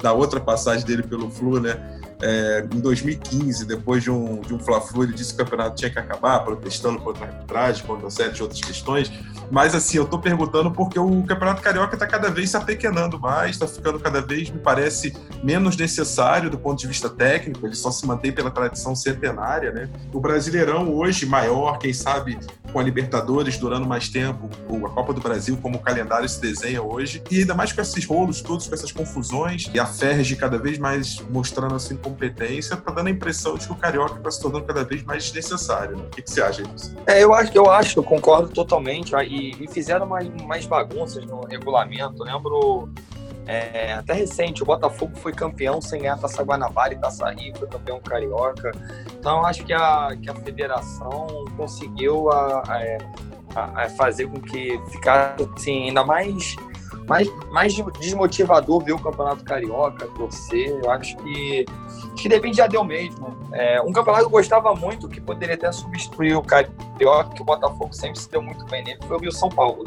da 0.03 0.13
outra 0.13 0.41
passagem 0.41 0.85
dele 0.85 1.05
pelo 1.05 1.31
Flu, 1.31 1.61
né? 1.61 1.79
É, 2.23 2.67
em 2.73 2.81
2015, 2.81 3.65
depois 3.65 4.03
de 4.03 4.11
um, 4.11 4.41
de 4.41 4.55
um 4.55 4.59
Fla-Flu, 4.59 5.05
ele 5.05 5.13
disse 5.13 5.35
que 5.35 5.41
o 5.41 5.45
campeonato 5.45 5.77
tinha 5.77 5.91
que 5.91 5.99
acabar, 5.99 6.41
protestando 6.41 6.99
contra 6.99 7.25
a 7.25 7.29
arbitragem, 7.29 7.85
contra 7.85 8.31
de 8.31 8.43
outras 8.43 8.61
questões. 8.61 9.11
Mas, 9.51 9.75
assim, 9.75 9.97
eu 9.97 10.07
tô 10.07 10.19
perguntando 10.19 10.71
porque 10.71 10.99
o 10.99 11.23
Campeonato 11.25 11.63
Carioca 11.63 11.95
está 11.95 12.07
cada 12.07 12.31
vez 12.31 12.51
se 12.51 12.57
apequenando 12.57 13.19
mais, 13.19 13.53
está 13.53 13.67
ficando 13.67 13.99
cada 13.99 14.21
vez, 14.21 14.51
me 14.51 14.59
parece, 14.59 15.17
menos 15.43 15.77
necessário 15.77 16.51
do 16.51 16.59
ponto 16.59 16.79
de 16.79 16.87
vista 16.87 17.09
técnico, 17.09 17.67
ele 17.67 17.75
só 17.75 17.91
se 17.91 18.07
mantém 18.07 18.33
pela 18.33 18.51
tradição 18.51 18.95
centenária, 18.95 19.73
né? 19.73 19.89
O 20.13 20.21
Brasileirão 20.21 20.95
hoje, 20.95 21.27
maior, 21.27 21.79
quem 21.79 21.93
sabe 21.93 22.39
com 22.73 22.79
a 22.79 22.83
Libertadores 22.83 23.59
durando 23.59 23.87
mais 23.87 24.09
tempo, 24.09 24.49
a 24.87 24.89
Copa 24.91 25.13
do 25.13 25.21
Brasil, 25.21 25.59
como 25.61 25.77
o 25.77 25.81
calendário 25.81 26.29
se 26.29 26.41
desenha 26.41 26.83
hoje, 26.83 27.23
e 27.31 27.41
ainda 27.41 27.55
mais 27.55 27.73
com 27.73 27.81
esses 27.81 28.05
rolos 28.05 28.41
todos, 28.41 28.69
com 28.69 28.75
essas 28.75 28.93
confusões, 28.93 29.69
e 29.75 29.81
a 29.81 29.87
Ferge 29.87 30.37
cada 30.37 30.59
vez 30.59 30.79
mais 30.79 31.21
mostrando 31.31 31.75
assim 31.75 31.97
competência, 32.11 32.77
tá 32.77 32.93
dando 32.93 33.07
a 33.07 33.11
impressão 33.11 33.57
de 33.57 33.67
que 33.67 33.73
o 33.73 33.77
Carioca 33.77 34.17
está 34.17 34.31
se 34.31 34.41
tornando 34.41 34.65
cada 34.65 34.85
vez 34.85 35.03
mais 35.03 35.25
desnecessário. 35.25 35.97
Né? 35.97 36.05
O 36.05 36.11
que, 36.11 36.23
que 36.23 36.31
você 36.31 36.43
acha 36.43 36.63
disso? 36.63 36.97
É, 37.07 37.23
eu 37.23 37.33
acho, 37.33 37.53
eu 37.55 37.71
acho, 37.71 37.99
eu 37.99 38.03
concordo 38.03 38.49
totalmente, 38.49 39.15
e, 39.15 39.65
e 39.65 39.69
fizeram 39.69 40.07
mais, 40.07 40.29
mais 40.43 40.67
bagunças 40.67 41.25
no 41.25 41.41
regulamento. 41.47 42.23
Eu 42.23 42.27
lembro 42.27 42.89
é, 43.47 43.95
até 43.95 44.13
recente, 44.13 44.63
o 44.63 44.67
Botafogo 44.67 45.17
foi 45.17 45.33
campeão 45.33 45.81
sem 45.81 46.03
ganhar 46.03 46.17
Taça 46.19 46.43
Guanabara 46.43 46.95
e 46.95 46.99
Taça 46.99 47.29
Rio, 47.31 47.53
foi 47.57 47.69
campeão 47.69 48.01
carioca. 48.01 48.71
Então, 49.19 49.45
acho 49.45 49.65
que 49.65 49.73
a, 49.73 50.17
que 50.21 50.31
a 50.31 50.35
federação 50.35 51.27
conseguiu 51.57 52.31
a, 52.31 52.63
a, 53.57 53.85
a 53.85 53.89
fazer 53.91 54.29
com 54.29 54.41
que 54.41 54.81
ficasse 54.91 55.49
assim, 55.57 55.89
ainda 55.89 56.05
mais, 56.05 56.55
mais, 57.11 57.29
mais 57.51 57.75
desmotivador 57.99 58.85
ver 58.85 58.93
o 58.93 58.99
Campeonato 59.01 59.43
Carioca, 59.43 60.07
torcer. 60.17 60.69
Eu 60.69 60.89
acho 60.93 61.17
que, 61.17 61.67
acho 62.13 62.23
que 62.23 62.29
depende 62.29 62.59
já 62.59 62.69
deu 62.69 62.85
mesmo. 62.85 63.37
É, 63.53 63.83
um 63.83 63.91
campeonato 63.91 64.23
que 64.23 64.27
eu 64.29 64.31
gostava 64.31 64.73
muito, 64.77 65.09
que 65.09 65.21
poderia 65.21 65.57
até 65.57 65.73
substituir 65.73 66.37
o 66.37 66.43
Carioca, 66.43 67.35
que 67.35 67.43
o 67.43 67.45
Botafogo 67.45 67.93
sempre 67.93 68.21
se 68.21 68.31
deu 68.31 68.41
muito 68.41 68.65
bem 68.67 68.85
nele, 68.85 69.01
foi 69.09 69.27
o 69.27 69.33
São 69.33 69.49
Paulo. 69.49 69.85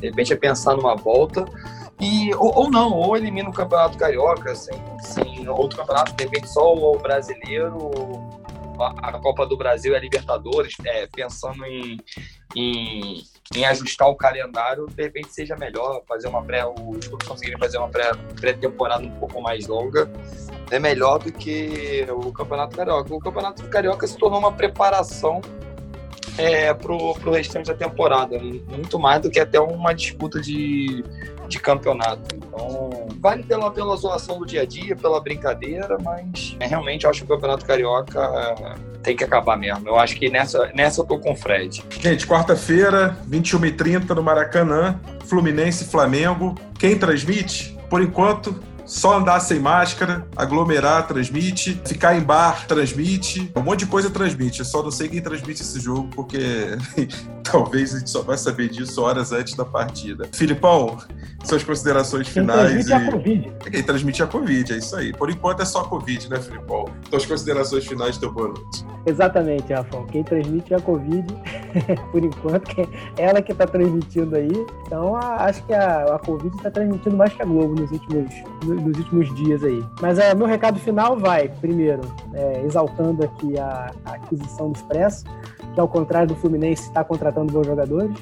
De 0.00 0.08
repente 0.08 0.32
é 0.32 0.36
pensar 0.36 0.74
numa 0.74 0.96
volta. 0.96 1.44
E, 2.00 2.34
ou, 2.34 2.52
ou, 2.52 2.68
não, 2.68 2.94
ou 2.94 3.16
elimina 3.16 3.48
o 3.48 3.52
Campeonato 3.52 3.96
Carioca, 3.96 4.52
sem, 4.56 4.76
sem 5.02 5.48
outro 5.48 5.78
campeonato, 5.78 6.14
de 6.14 6.24
repente 6.24 6.48
só 6.48 6.74
o 6.74 6.98
brasileiro, 6.98 7.92
a, 8.76 9.10
a 9.10 9.12
Copa 9.20 9.46
do 9.46 9.56
Brasil 9.56 9.92
e 9.92 9.96
a 9.96 10.00
Libertadores, 10.00 10.74
é, 10.84 11.06
pensando 11.06 11.64
em, 11.64 11.96
em, 12.56 13.22
em 13.52 13.64
ajustar 13.64 14.08
o 14.08 14.14
calendário, 14.14 14.86
de 14.86 15.02
repente 15.02 15.34
seja 15.34 15.56
melhor 15.56 16.04
fazer 16.06 16.28
uma 16.28 16.40
pré, 16.40 16.64
os 16.64 17.08
clubes 17.08 17.26
conseguirem 17.26 17.58
fazer 17.58 17.78
uma 17.78 17.88
pré-temporada 17.88 19.04
um 19.04 19.10
pouco 19.18 19.42
mais 19.42 19.66
longa, 19.66 20.08
é 20.70 20.78
melhor 20.78 21.18
do 21.18 21.32
que 21.32 22.06
o 22.10 22.32
Campeonato 22.32 22.76
Carioca. 22.76 23.12
O 23.12 23.18
Campeonato 23.18 23.64
Carioca 23.64 24.06
se 24.06 24.16
tornou 24.16 24.38
uma 24.38 24.52
preparação 24.52 25.40
é, 26.38 26.72
para 26.72 26.92
o 26.92 27.30
restante 27.32 27.66
da 27.66 27.74
temporada, 27.74 28.38
muito 28.38 29.00
mais 29.00 29.20
do 29.20 29.28
que 29.28 29.40
até 29.40 29.58
uma 29.58 29.92
disputa 29.92 30.40
de, 30.40 31.02
de 31.50 31.58
campeonato. 31.58 32.34
Então, 32.34 33.08
vale 33.18 33.42
pela, 33.42 33.70
pela 33.70 33.96
zoação 33.96 34.38
do 34.38 34.46
dia 34.46 34.62
a 34.62 34.64
dia, 34.64 34.96
pela 34.96 35.20
brincadeira, 35.20 35.98
mas 36.02 36.56
é, 36.60 36.66
realmente 36.66 37.04
eu 37.04 37.10
acho 37.10 37.20
que 37.20 37.32
o 37.32 37.34
Campeonato 37.34 37.66
Carioca 37.66 38.20
é, 38.20 38.74
tem 39.02 39.16
que 39.16 39.24
acabar 39.24 39.56
mesmo. 39.56 39.88
Eu 39.88 39.98
acho 39.98 40.16
que 40.16 40.30
nessa, 40.30 40.70
nessa 40.74 41.00
eu 41.00 41.04
tô 41.04 41.18
com 41.18 41.32
o 41.32 41.36
Fred. 41.36 41.84
Gente, 42.00 42.26
quarta-feira, 42.26 43.16
21h30 43.28 44.14
no 44.14 44.22
Maracanã, 44.22 44.98
Fluminense 45.26 45.84
e 45.84 45.86
Flamengo. 45.88 46.54
Quem 46.78 46.96
transmite? 46.96 47.76
Por 47.90 48.00
enquanto, 48.00 48.62
só 48.90 49.18
andar 49.18 49.38
sem 49.38 49.60
máscara, 49.60 50.26
aglomerar 50.34 51.06
transmite, 51.06 51.80
ficar 51.86 52.16
em 52.16 52.20
bar 52.20 52.66
transmite, 52.66 53.50
um 53.54 53.62
monte 53.62 53.80
de 53.80 53.86
coisa 53.86 54.10
transmite. 54.10 54.58
Eu 54.58 54.64
só 54.64 54.82
não 54.82 54.90
sei 54.90 55.08
quem 55.08 55.22
transmite 55.22 55.62
esse 55.62 55.78
jogo, 55.78 56.08
porque 56.08 56.76
talvez 57.44 57.94
a 57.94 58.00
gente 58.00 58.10
só 58.10 58.22
vai 58.22 58.36
saber 58.36 58.68
disso 58.68 59.00
horas 59.00 59.30
antes 59.30 59.54
da 59.54 59.64
partida. 59.64 60.28
Filipão, 60.32 60.98
suas 61.44 61.62
considerações 61.62 62.26
finais. 62.26 62.84
Quem 62.84 62.84
transmite 62.84 62.90
e... 62.90 62.92
a 62.92 63.12
Covid. 63.12 63.52
Quem 63.70 63.82
transmite 63.84 64.22
a 64.24 64.26
Covid, 64.26 64.72
é 64.72 64.76
isso 64.78 64.96
aí. 64.96 65.12
Por 65.12 65.30
enquanto 65.30 65.62
é 65.62 65.64
só 65.64 65.82
a 65.82 65.84
Covid, 65.84 66.28
né, 66.28 66.40
Filipão? 66.40 66.86
Suas 67.08 67.24
considerações 67.24 67.86
finais, 67.86 68.18
teu 68.18 68.32
boa 68.32 68.48
noite. 68.48 68.84
Exatamente, 69.06 69.72
Rafão. 69.72 70.06
Quem 70.06 70.22
transmite 70.22 70.74
é 70.74 70.76
a 70.76 70.80
Covid, 70.80 71.26
por 72.12 72.22
enquanto, 72.22 72.80
é 73.16 73.22
ela 73.22 73.40
que 73.40 73.52
está 73.52 73.66
transmitindo 73.66 74.36
aí. 74.36 74.66
Então, 74.86 75.16
acho 75.16 75.64
que 75.64 75.72
a, 75.72 76.14
a 76.14 76.18
Covid 76.18 76.54
está 76.56 76.70
transmitindo 76.70 77.16
mais 77.16 77.32
que 77.32 77.42
a 77.42 77.44
Globo 77.44 77.80
nos 77.80 77.90
últimos, 77.90 78.34
nos 78.64 78.79
últimos 78.86 79.34
dias 79.34 79.62
aí. 79.62 79.84
Mas 80.00 80.18
é, 80.18 80.34
meu 80.34 80.46
recado 80.46 80.78
final 80.78 81.16
vai, 81.16 81.48
primeiro, 81.48 82.02
é, 82.34 82.62
exaltando 82.64 83.24
aqui 83.24 83.58
a, 83.58 83.92
a 84.04 84.12
aquisição 84.14 84.70
do 84.70 84.76
Expresso, 84.76 85.24
que 85.74 85.80
ao 85.80 85.88
contrário 85.88 86.28
do 86.28 86.36
Fluminense 86.36 86.82
está 86.82 87.04
contratando 87.04 87.52
bons 87.52 87.66
jogadores. 87.66 88.16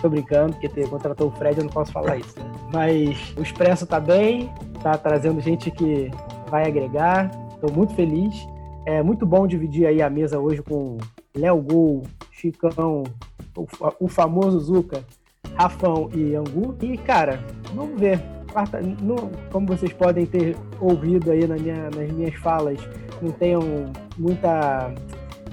Tô 0.00 0.08
brincando, 0.08 0.54
porque 0.54 0.68
ter, 0.68 0.88
contratou 0.88 1.28
o 1.28 1.30
Fred, 1.30 1.58
eu 1.58 1.64
não 1.64 1.72
posso 1.72 1.92
falar 1.92 2.16
isso, 2.16 2.38
né? 2.38 2.50
Mas 2.72 3.34
o 3.36 3.42
Expresso 3.42 3.86
tá 3.86 4.00
bem, 4.00 4.52
tá 4.82 4.98
trazendo 4.98 5.40
gente 5.40 5.70
que 5.70 6.10
vai 6.50 6.66
agregar. 6.66 7.30
Tô 7.60 7.72
muito 7.72 7.94
feliz. 7.94 8.34
É 8.84 9.00
muito 9.00 9.24
bom 9.24 9.46
dividir 9.46 9.86
aí 9.86 10.02
a 10.02 10.10
mesa 10.10 10.40
hoje 10.40 10.60
com 10.60 10.98
Léo 11.36 11.62
Gol, 11.62 12.02
Chicão, 12.32 13.04
o, 13.56 13.66
o 14.00 14.08
famoso 14.08 14.58
Zuca, 14.58 15.04
Rafão 15.54 16.10
e 16.12 16.34
Angu. 16.34 16.74
E, 16.82 16.98
cara, 16.98 17.38
vamos 17.74 18.00
ver. 18.00 18.20
Quarta, 18.52 18.80
como 19.50 19.66
vocês 19.66 19.92
podem 19.92 20.26
ter 20.26 20.56
ouvido 20.80 21.30
aí 21.30 21.46
na 21.46 21.56
minha, 21.56 21.90
nas 21.90 22.12
minhas 22.12 22.34
falas, 22.36 22.78
não 23.20 23.30
tenham 23.32 23.92
muita, 24.18 24.92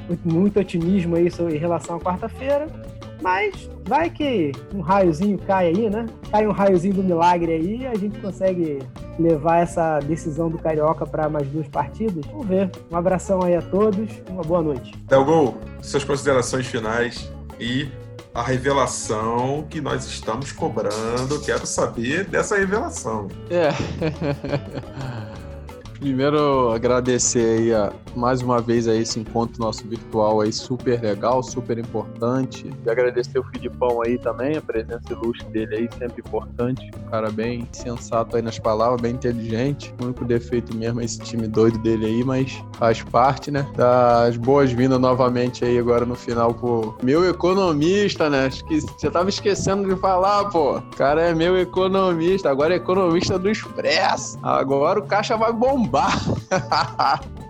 muito, 0.08 0.34
muito 0.34 0.60
otimismo 0.60 1.16
aí 1.16 1.28
em 1.28 1.58
relação 1.58 1.96
à 1.96 2.00
quarta-feira 2.00 2.68
mas 3.22 3.70
vai 3.86 4.10
que 4.10 4.52
um 4.74 4.82
raiozinho 4.82 5.38
cai 5.40 5.68
aí, 5.68 5.90
né? 5.90 6.06
Cai 6.32 6.48
um 6.48 6.52
raiozinho 6.52 6.96
do 6.96 7.04
milagre 7.04 7.52
aí 7.54 7.88
a 7.88 7.96
gente 7.96 8.20
consegue 8.20 8.80
levar 9.18 9.58
essa 9.58 10.00
decisão 10.00 10.50
do 10.50 10.58
Carioca 10.58 11.06
para 11.06 11.28
mais 11.28 11.48
duas 11.50 11.68
partidas. 11.68 12.26
Vamos 12.28 12.48
ver. 12.48 12.72
Um 12.90 12.96
abração 12.96 13.44
aí 13.44 13.56
a 13.56 13.62
todos, 13.62 14.10
uma 14.30 14.42
boa 14.42 14.62
noite. 14.62 14.96
Delgol, 15.08 15.58
suas 15.82 16.04
considerações 16.04 16.66
finais 16.68 17.30
e 17.60 17.90
a 18.40 18.44
revelação 18.44 19.68
que 19.70 19.82
nós 19.82 20.06
estamos 20.06 20.54
cobrando. 20.54 21.42
Quero 21.42 21.68
saber 21.68 22.24
dessa 22.24 22.58
revelação. 22.58 23.28
É. 23.50 23.72
Primeiro, 26.00 26.72
agradecer 26.72 27.60
aí 27.60 27.74
a, 27.74 27.92
mais 28.16 28.42
uma 28.42 28.62
vez 28.62 28.88
a 28.88 28.96
esse 28.96 29.20
encontro 29.20 29.60
nosso 29.60 29.88
virtual 29.88 30.42
aí, 30.42 30.52
super 30.52 31.02
legal, 31.02 31.42
super 31.42 31.78
importante. 31.78 32.70
E 32.86 32.90
agradecer 32.90 33.40
o 33.40 33.44
Filipão 33.44 34.02
aí 34.02 34.18
também, 34.18 34.58
a 34.58 34.62
presença 34.62 35.12
ilustre 35.12 35.48
dele 35.50 35.76
aí, 35.76 35.90
sempre 35.98 36.22
importante. 36.26 36.90
Um 37.06 37.10
cara 37.10 37.32
bem 37.32 37.68
sensato 37.72 38.36
aí 38.36 38.42
nas 38.42 38.60
palavras, 38.60 39.02
bem 39.02 39.14
inteligente. 39.14 39.94
O 40.02 40.06
único 40.06 40.26
defeito 40.26 40.76
mesmo 40.76 41.02
é 41.02 41.06
esse 41.06 41.20
time 41.20 41.48
doido 41.48 41.78
dele 41.80 42.06
aí, 42.06 42.24
mas 42.24 42.64
faz 42.74 43.02
parte, 43.04 43.52
né? 43.52 43.68
Das 43.76 44.38
boas-vindas 44.38 45.00
novamente 45.00 45.66
aí 45.66 45.78
agora 45.78 46.06
no 46.06 46.16
final 46.16 46.54
pro 46.54 46.96
meu 47.02 47.28
economista, 47.30 48.30
né? 48.30 48.46
Acho 48.46 48.66
que 48.66 48.82
você 48.82 49.10
tava 49.10 49.30
esquecendo 49.30 49.88
de 49.88 50.00
falar, 50.00 50.46
pô. 50.50 50.78
O 50.78 50.96
cara 50.96 51.22
é 51.22 51.34
meu 51.34 51.58
economista, 51.58 52.50
agora 52.50 52.74
é 52.74 52.78
economista 52.78 53.40
do 53.40 53.50
Expresso. 53.50 54.38
Agora 54.44 55.00
o 55.00 55.04
caixa 55.04 55.38
vai 55.38 55.52
bombar 55.52 55.80
bombar. 55.80 56.20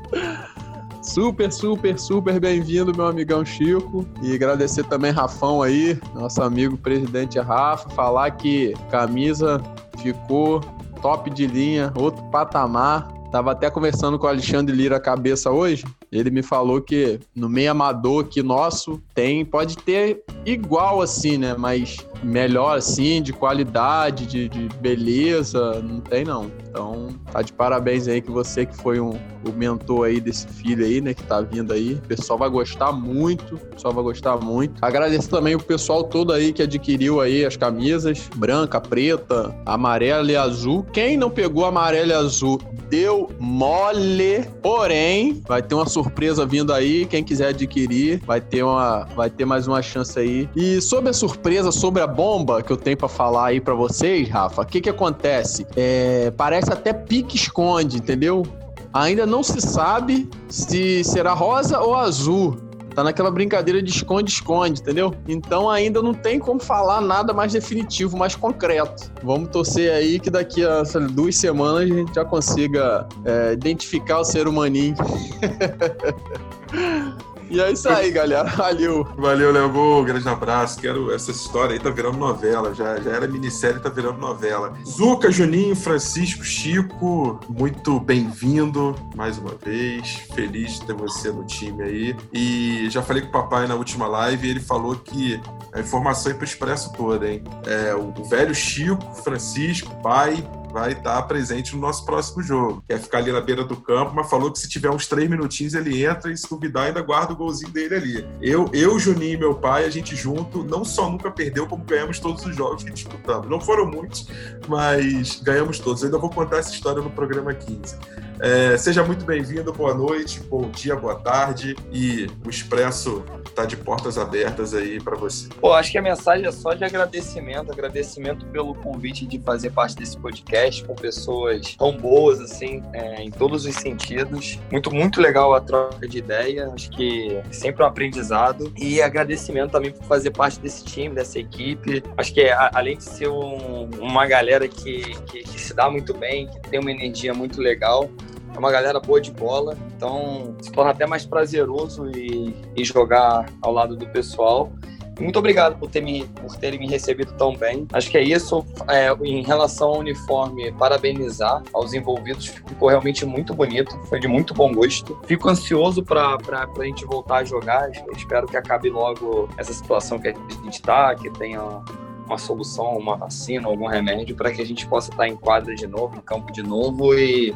super, 1.02 1.52
super, 1.52 2.00
super 2.00 2.40
bem-vindo, 2.40 2.96
meu 2.96 3.08
amigão 3.08 3.44
Chico. 3.44 4.06
E 4.22 4.34
agradecer 4.34 4.84
também 4.86 5.12
Rafão 5.12 5.62
aí, 5.62 6.00
nosso 6.14 6.42
amigo 6.42 6.78
presidente 6.78 7.40
Rafa, 7.40 7.90
falar 7.90 8.32
que 8.32 8.74
camisa 8.90 9.62
ficou 9.98 10.62
top 11.02 11.30
de 11.30 11.48
linha, 11.48 11.92
outro 11.96 12.24
patamar. 12.26 13.19
Tava 13.32 13.52
até 13.52 13.70
conversando 13.70 14.18
com 14.18 14.26
o 14.26 14.30
Alexandre 14.30 14.76
Lira 14.76 15.00
cabeça 15.00 15.52
hoje. 15.52 15.86
Ele 16.12 16.32
me 16.32 16.42
falou 16.42 16.82
que 16.82 17.20
no 17.36 17.48
meio 17.48 17.72
amador 17.72 18.26
que 18.26 18.42
nosso 18.42 19.02
tem, 19.14 19.46
pode 19.46 19.78
ter 19.78 20.24
igual 20.46 21.02
assim, 21.02 21.38
né? 21.38 21.56
Mas 21.58 21.98
melhor 22.24 22.78
assim, 22.78 23.22
de 23.22 23.32
qualidade, 23.32 24.26
de, 24.26 24.50
de 24.50 24.70
beleza, 24.80 25.82
não 25.82 26.00
tem 26.00 26.24
não. 26.24 26.52
Então, 26.70 27.10
tá 27.32 27.42
de 27.42 27.52
parabéns 27.54 28.08
aí 28.08 28.22
que 28.22 28.30
você 28.30 28.66
que 28.66 28.76
foi 28.76 29.00
um, 29.00 29.12
o 29.46 29.52
mentor 29.52 30.08
aí 30.08 30.20
desse 30.20 30.48
filho 30.48 30.86
aí, 30.86 31.02
né, 31.02 31.14
que 31.14 31.24
tá 31.24 31.42
vindo 31.42 31.74
aí. 31.74 31.94
O 31.94 32.08
pessoal 32.08 32.38
vai 32.38 32.50
gostar 32.50 32.92
muito, 32.92 33.56
o 33.56 33.58
pessoal 33.58 33.94
vai 33.94 34.04
gostar 34.04 34.38
muito. 34.38 34.74
Agradeço 34.82 35.30
também 35.30 35.56
o 35.56 35.60
pessoal 35.60 36.04
todo 36.04 36.32
aí 36.32 36.54
que 36.54 36.62
adquiriu 36.62 37.22
aí 37.22 37.44
as 37.44 37.58
camisas, 37.58 38.30
branca, 38.36 38.80
preta, 38.80 39.56
amarela 39.66 40.32
e 40.32 40.36
azul. 40.36 40.86
Quem 40.94 41.18
não 41.18 41.30
pegou 41.30 41.66
amarela 41.66 42.12
e 42.12 42.16
azul, 42.16 42.60
deu 42.90 43.30
mole, 43.40 44.46
porém, 44.62 45.42
vai 45.48 45.62
ter 45.62 45.76
uma 45.76 45.88
surpresa 45.88 46.46
vindo 46.46 46.74
aí, 46.74 47.06
quem 47.06 47.24
quiser 47.24 47.50
adquirir, 47.50 48.22
vai 48.26 48.42
ter 48.42 48.64
uma 48.64 49.08
vai 49.16 49.30
ter 49.30 49.46
mais 49.46 49.68
uma 49.68 49.82
chance 49.82 50.18
aí. 50.18 50.50
E 50.56 50.82
sobre 50.82 51.10
a 51.10 51.14
surpresa, 51.14 51.72
sobre 51.72 52.02
a 52.02 52.08
bomba 52.08 52.62
que 52.62 52.72
eu 52.72 52.78
tenho 52.78 52.98
para 52.98 53.08
falar 53.08 53.48
aí 53.48 53.62
para 53.62 53.74
vocês, 53.74 54.28
Rafa, 54.30 54.62
o 54.62 54.66
que 54.66 54.82
que 54.82 54.90
acontece? 54.90 55.66
É, 55.76 56.32
parece 56.36 56.72
até 56.72 56.94
pique-esconde, 56.94 57.98
entendeu? 57.98 58.44
Ainda 58.92 59.26
não 59.26 59.44
se 59.44 59.62
sabe 59.62 60.28
se 60.48 61.04
será 61.04 61.34
rosa 61.34 61.80
ou 61.80 61.96
azul. 61.96 62.69
Tá 62.94 63.04
naquela 63.04 63.32
brincadeira 63.32 63.82
de 63.82 63.90
esconde-esconde, 63.90 64.82
entendeu? 64.82 65.14
Então 65.28 65.70
ainda 65.70 66.02
não 66.02 66.14
tem 66.14 66.40
como 66.40 66.60
falar 66.60 67.02
nada 67.02 67.34
mais 67.34 67.54
definitivo, 67.54 68.18
mais 68.18 68.36
concreto. 68.36 69.12
Vamos 69.24 69.50
torcer 69.50 69.92
aí 69.92 70.20
que 70.20 70.30
daqui 70.30 70.66
a 70.66 70.84
duas 71.12 71.36
semanas 71.36 71.84
a 71.84 71.86
gente 71.86 72.14
já 72.14 72.26
consiga 72.26 73.08
é, 73.26 73.54
identificar 73.54 74.20
o 74.20 74.24
ser 74.24 74.48
humaninho. 74.48 74.96
E 77.50 77.60
é 77.60 77.72
isso 77.72 77.90
aí, 77.90 78.12
galera. 78.12 78.50
Valeu. 78.56 79.04
Valeu, 79.18 79.52
Léo 79.52 79.70
Gol. 79.70 80.04
Grande 80.04 80.28
abraço. 80.28 80.80
Quero 80.80 81.12
essa 81.12 81.32
história 81.32 81.74
aí 81.74 81.80
tá 81.80 81.90
virando 81.90 82.18
novela. 82.18 82.74
Já, 82.74 83.00
já 83.00 83.12
era 83.12 83.28
minissérie, 83.28 83.80
tá 83.80 83.90
virando 83.90 84.20
novela. 84.20 84.74
Zuca, 84.86 85.32
Juninho, 85.32 85.76
Francisco, 85.76 86.44
Chico, 86.44 87.40
muito 87.50 88.00
bem-vindo 88.00 88.96
mais 89.16 89.38
uma 89.38 89.56
vez. 89.56 90.20
Feliz 90.34 90.74
de 90.74 90.86
ter 90.86 90.94
você 90.94 91.32
no 91.32 91.44
time 91.46 91.84
aí. 91.84 92.16
E 92.32 92.90
já 92.90 93.02
falei 93.02 93.24
com 93.24 93.30
o 93.30 93.32
papai 93.32 93.68
na 93.68 93.76
última 93.76 94.08
live 94.08 94.48
e 94.48 94.52
ele 94.52 94.60
falou 94.60 94.96
que 94.96 95.42
a 95.74 95.80
informação 95.80 96.32
é 96.32 96.36
pro 96.36 96.46
Expresso 96.46 96.94
toda, 96.94 97.30
hein? 97.30 97.44
É, 97.66 97.96
o 97.96 98.12
velho 98.26 98.54
Chico, 98.54 99.04
Francisco, 99.24 99.94
pai, 100.02 100.44
vai 100.72 100.94
estar 100.94 101.22
presente 101.24 101.76
no 101.76 101.82
nosso 101.82 102.06
próximo 102.06 102.42
jogo. 102.42 102.84
Quer 102.88 103.00
ficar 103.00 103.20
ali 103.20 103.32
na 103.32 103.42
beira 103.42 103.64
do 103.64 103.76
campo, 103.76 104.14
mas 104.16 104.30
falou 104.30 104.52
que 104.52 104.60
se 104.60 104.70
tiver 104.70 104.90
uns 104.90 105.08
três 105.08 105.30
minutinhos 105.30 105.74
ele 105.74 106.04
entra 106.06 106.32
e 106.32 106.38
se 106.38 106.50
duvidar 106.50 106.88
ainda 106.88 107.02
guarda 107.02 107.34
o 107.34 107.36
golzinho 107.36 107.72
dele 107.72 107.96
ali. 107.96 108.28
Eu, 108.42 108.70
eu, 108.74 108.98
Juninho 109.00 109.34
e 109.34 109.38
meu 109.38 109.56
pai, 109.56 109.86
a 109.86 109.90
gente 109.90 110.16
junto, 110.16 110.64
não 110.64 110.84
só 110.86 111.10
nunca 111.10 111.32
perdeu, 111.32 111.68
como 111.68 111.84
ganhamos 111.84 112.20
todos 112.20 112.46
os 112.46 112.56
jogos 112.56 112.84
que 112.84 112.92
disputamos. 112.92 113.50
Não 113.50 113.60
foram 113.60 113.86
muitos, 113.86 114.28
mas 114.68 115.40
ganhamos 115.42 115.80
todos. 115.80 116.02
Eu 116.02 116.08
ainda 116.08 116.18
vou 116.18 116.30
contar 116.30 116.58
essa 116.58 116.72
história 116.72 117.02
no 117.02 117.10
programa 117.10 117.54
15. 117.54 117.98
É, 118.42 118.78
seja 118.78 119.04
muito 119.04 119.26
bem-vindo, 119.26 119.72
boa 119.74 119.94
noite, 119.94 120.40
bom 120.40 120.70
dia, 120.70 120.96
boa 120.96 121.16
tarde. 121.16 121.76
E 121.92 122.28
o 122.46 122.50
Expresso 122.50 123.24
tá 123.54 123.66
de 123.66 123.76
portas 123.76 124.18
abertas 124.18 124.74
aí 124.74 125.02
para 125.02 125.18
você. 125.18 125.50
Pô, 125.60 125.74
acho 125.74 125.92
que 125.92 125.98
a 125.98 126.02
mensagem 126.02 126.46
é 126.46 126.52
só 126.52 126.74
de 126.74 126.86
agradecimento, 126.86 127.72
agradecimento 127.72 128.46
pelo 128.46 128.74
convite 128.76 129.26
de 129.26 129.40
fazer 129.40 129.72
parte 129.72 129.96
desse 129.96 130.18
podcast 130.18 130.59
com 130.86 130.96
pessoas 130.96 131.76
tão 131.76 131.96
boas, 131.96 132.40
assim, 132.40 132.84
é, 132.94 133.22
em 133.22 133.32
todos 133.32 133.66
os 133.66 133.76
sentidos. 133.76 134.60
Muito, 134.72 134.94
muito 134.94 135.22
legal 135.22 135.54
a 135.54 135.62
troca 135.62 136.08
de 136.08 136.18
ideia, 136.18 136.70
acho 136.74 136.90
que 136.92 137.36
é 137.36 137.52
sempre 137.52 137.84
um 137.84 137.86
aprendizado. 137.86 138.72
E 138.78 139.02
agradecimento 139.02 139.72
também 139.72 139.92
por 139.92 140.04
fazer 140.06 140.32
parte 140.32 140.60
desse 140.60 140.84
time, 140.84 141.16
dessa 141.16 141.40
equipe. 141.40 142.04
Acho 142.18 142.34
que 142.34 142.50
a, 142.50 142.72
além 142.74 142.98
de 142.98 143.04
ser 143.04 143.30
um, 143.30 143.90
uma 144.00 144.26
galera 144.28 144.68
que, 144.68 145.02
que, 145.26 145.44
que 145.44 145.62
se 145.62 145.74
dá 145.74 145.90
muito 145.90 146.14
bem, 146.14 146.48
que 146.48 146.70
tem 146.70 146.80
uma 146.80 146.92
energia 146.92 147.34
muito 147.34 147.62
legal, 147.62 148.10
é 148.54 148.58
uma 148.58 148.72
galera 148.72 149.00
boa 149.00 149.22
de 149.22 149.32
bola, 149.32 149.78
então 149.96 150.56
se 150.62 150.72
torna 150.72 150.92
até 150.92 151.06
mais 151.06 151.26
prazeroso 151.26 152.10
e, 152.10 152.54
e 152.76 152.84
jogar 152.84 153.46
ao 153.62 153.72
lado 153.72 153.96
do 153.96 154.08
pessoal. 154.08 154.72
Muito 155.20 155.38
obrigado 155.38 155.78
por, 155.78 155.90
ter 155.90 156.02
me, 156.02 156.26
por 156.26 156.56
terem 156.56 156.80
me 156.80 156.88
recebido 156.88 157.34
tão 157.34 157.56
bem. 157.56 157.88
Acho 157.92 158.10
que 158.10 158.18
é 158.18 158.24
isso. 158.24 158.66
É, 158.88 159.12
em 159.24 159.44
relação 159.44 159.90
ao 159.90 160.00
uniforme, 160.00 160.72
parabenizar 160.74 161.62
aos 161.74 161.94
envolvidos. 161.94 162.48
Ficou 162.48 162.90
realmente 162.90 163.26
muito 163.26 163.54
bonito. 163.54 163.98
Foi 164.08 164.20
de 164.20 164.28
muito 164.28 164.54
bom 164.54 164.74
gosto. 164.74 165.20
Fico 165.26 165.50
ansioso 165.50 166.04
para 166.04 166.38
a 166.56 166.84
gente 166.84 167.06
voltar 167.06 167.38
a 167.38 167.44
jogar. 167.44 167.92
Espero 168.16 168.48
que 168.48 168.58
acabe 168.58 168.90
logo 168.90 169.50
essa 169.58 169.74
situação 169.74 170.20
que 170.20 170.30
a 170.30 170.34
gente 170.64 170.76
está, 170.76 171.14
que 171.16 171.30
tenha 171.32 171.82
uma 172.30 172.38
solução, 172.38 172.96
uma 172.96 173.18
vacina, 173.18 173.68
algum 173.68 173.88
remédio 173.88 174.36
para 174.36 174.52
que 174.52 174.62
a 174.62 174.66
gente 174.66 174.86
possa 174.86 175.10
estar 175.10 175.28
em 175.28 175.36
quadra 175.36 175.74
de 175.74 175.88
novo, 175.88 176.16
em 176.16 176.22
campo 176.22 176.52
de 176.52 176.62
novo 176.62 177.16
e 177.16 177.56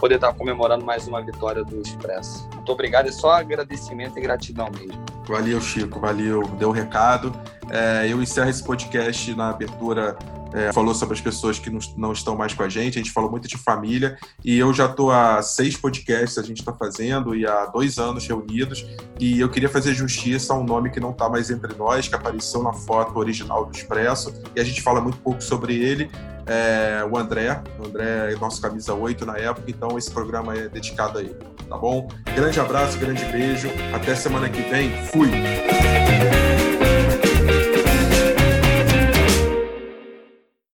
poder 0.00 0.14
estar 0.14 0.32
comemorando 0.32 0.84
mais 0.84 1.06
uma 1.06 1.20
vitória 1.20 1.62
do 1.62 1.80
Expresso. 1.80 2.48
Muito 2.54 2.72
obrigado, 2.72 3.06
é 3.06 3.12
só 3.12 3.32
agradecimento 3.32 4.18
e 4.18 4.22
gratidão 4.22 4.70
mesmo. 4.70 5.04
Valeu, 5.28 5.60
Chico, 5.60 6.00
valeu, 6.00 6.42
deu 6.58 6.68
o 6.68 6.70
um 6.70 6.74
recado. 6.74 7.32
É, 7.70 8.06
eu 8.08 8.22
encerro 8.22 8.50
esse 8.50 8.62
podcast 8.62 9.34
na 9.34 9.50
abertura 9.50 10.16
é, 10.54 10.72
falou 10.72 10.94
sobre 10.94 11.14
as 11.14 11.20
pessoas 11.20 11.58
que 11.58 11.68
não, 11.68 11.80
não, 11.96 12.12
estão 12.12 12.36
mais 12.36 12.54
com 12.54 12.62
a 12.62 12.68
gente, 12.68 12.96
a 12.96 13.02
gente 13.02 13.10
falou 13.10 13.28
muito 13.28 13.48
de 13.48 13.58
família, 13.58 14.16
e 14.44 14.56
eu 14.56 14.72
já 14.72 14.86
estou 14.86 15.10
há 15.10 15.42
seis 15.42 15.76
podcasts 15.76 16.38
a 16.38 16.42
gente 16.42 16.60
está 16.60 16.72
fazendo, 16.72 17.34
e 17.34 17.44
há 17.44 17.66
dois 17.66 17.98
anos 17.98 18.24
reunidos, 18.26 18.86
e 19.18 19.40
eu 19.40 19.50
queria 19.50 19.68
fazer 19.68 19.92
justiça 19.94 20.54
a 20.54 20.56
um 20.56 20.62
nome 20.62 20.90
que 20.90 21.00
não 21.00 21.10
está 21.10 21.28
mais 21.28 21.50
entre 21.50 21.74
nós, 21.74 22.06
que 22.06 22.14
apareceu 22.14 22.62
na 22.62 22.72
foto 22.72 23.18
original 23.18 23.66
do 23.66 23.76
Expresso, 23.76 24.32
e 24.54 24.60
a 24.60 24.64
gente 24.64 24.80
fala 24.80 25.00
muito 25.00 25.18
pouco 25.18 25.42
sobre 25.42 25.74
ele, 25.74 26.08
é, 26.46 27.04
o 27.10 27.18
André, 27.18 27.60
o 27.80 27.86
André 27.86 28.32
é 28.32 28.36
nosso 28.36 28.62
camisa 28.62 28.94
8 28.94 29.26
na 29.26 29.36
época, 29.36 29.68
então 29.68 29.98
esse 29.98 30.10
programa 30.10 30.56
é 30.56 30.68
dedicado 30.68 31.18
a 31.18 31.22
ele, 31.22 31.34
tá 31.68 31.76
bom? 31.76 32.08
Grande 32.32 32.60
abraço, 32.60 32.96
grande 32.96 33.24
beijo, 33.24 33.68
até 33.92 34.14
semana 34.14 34.48
que 34.48 34.62
vem, 34.62 34.92
fui! 35.06 36.53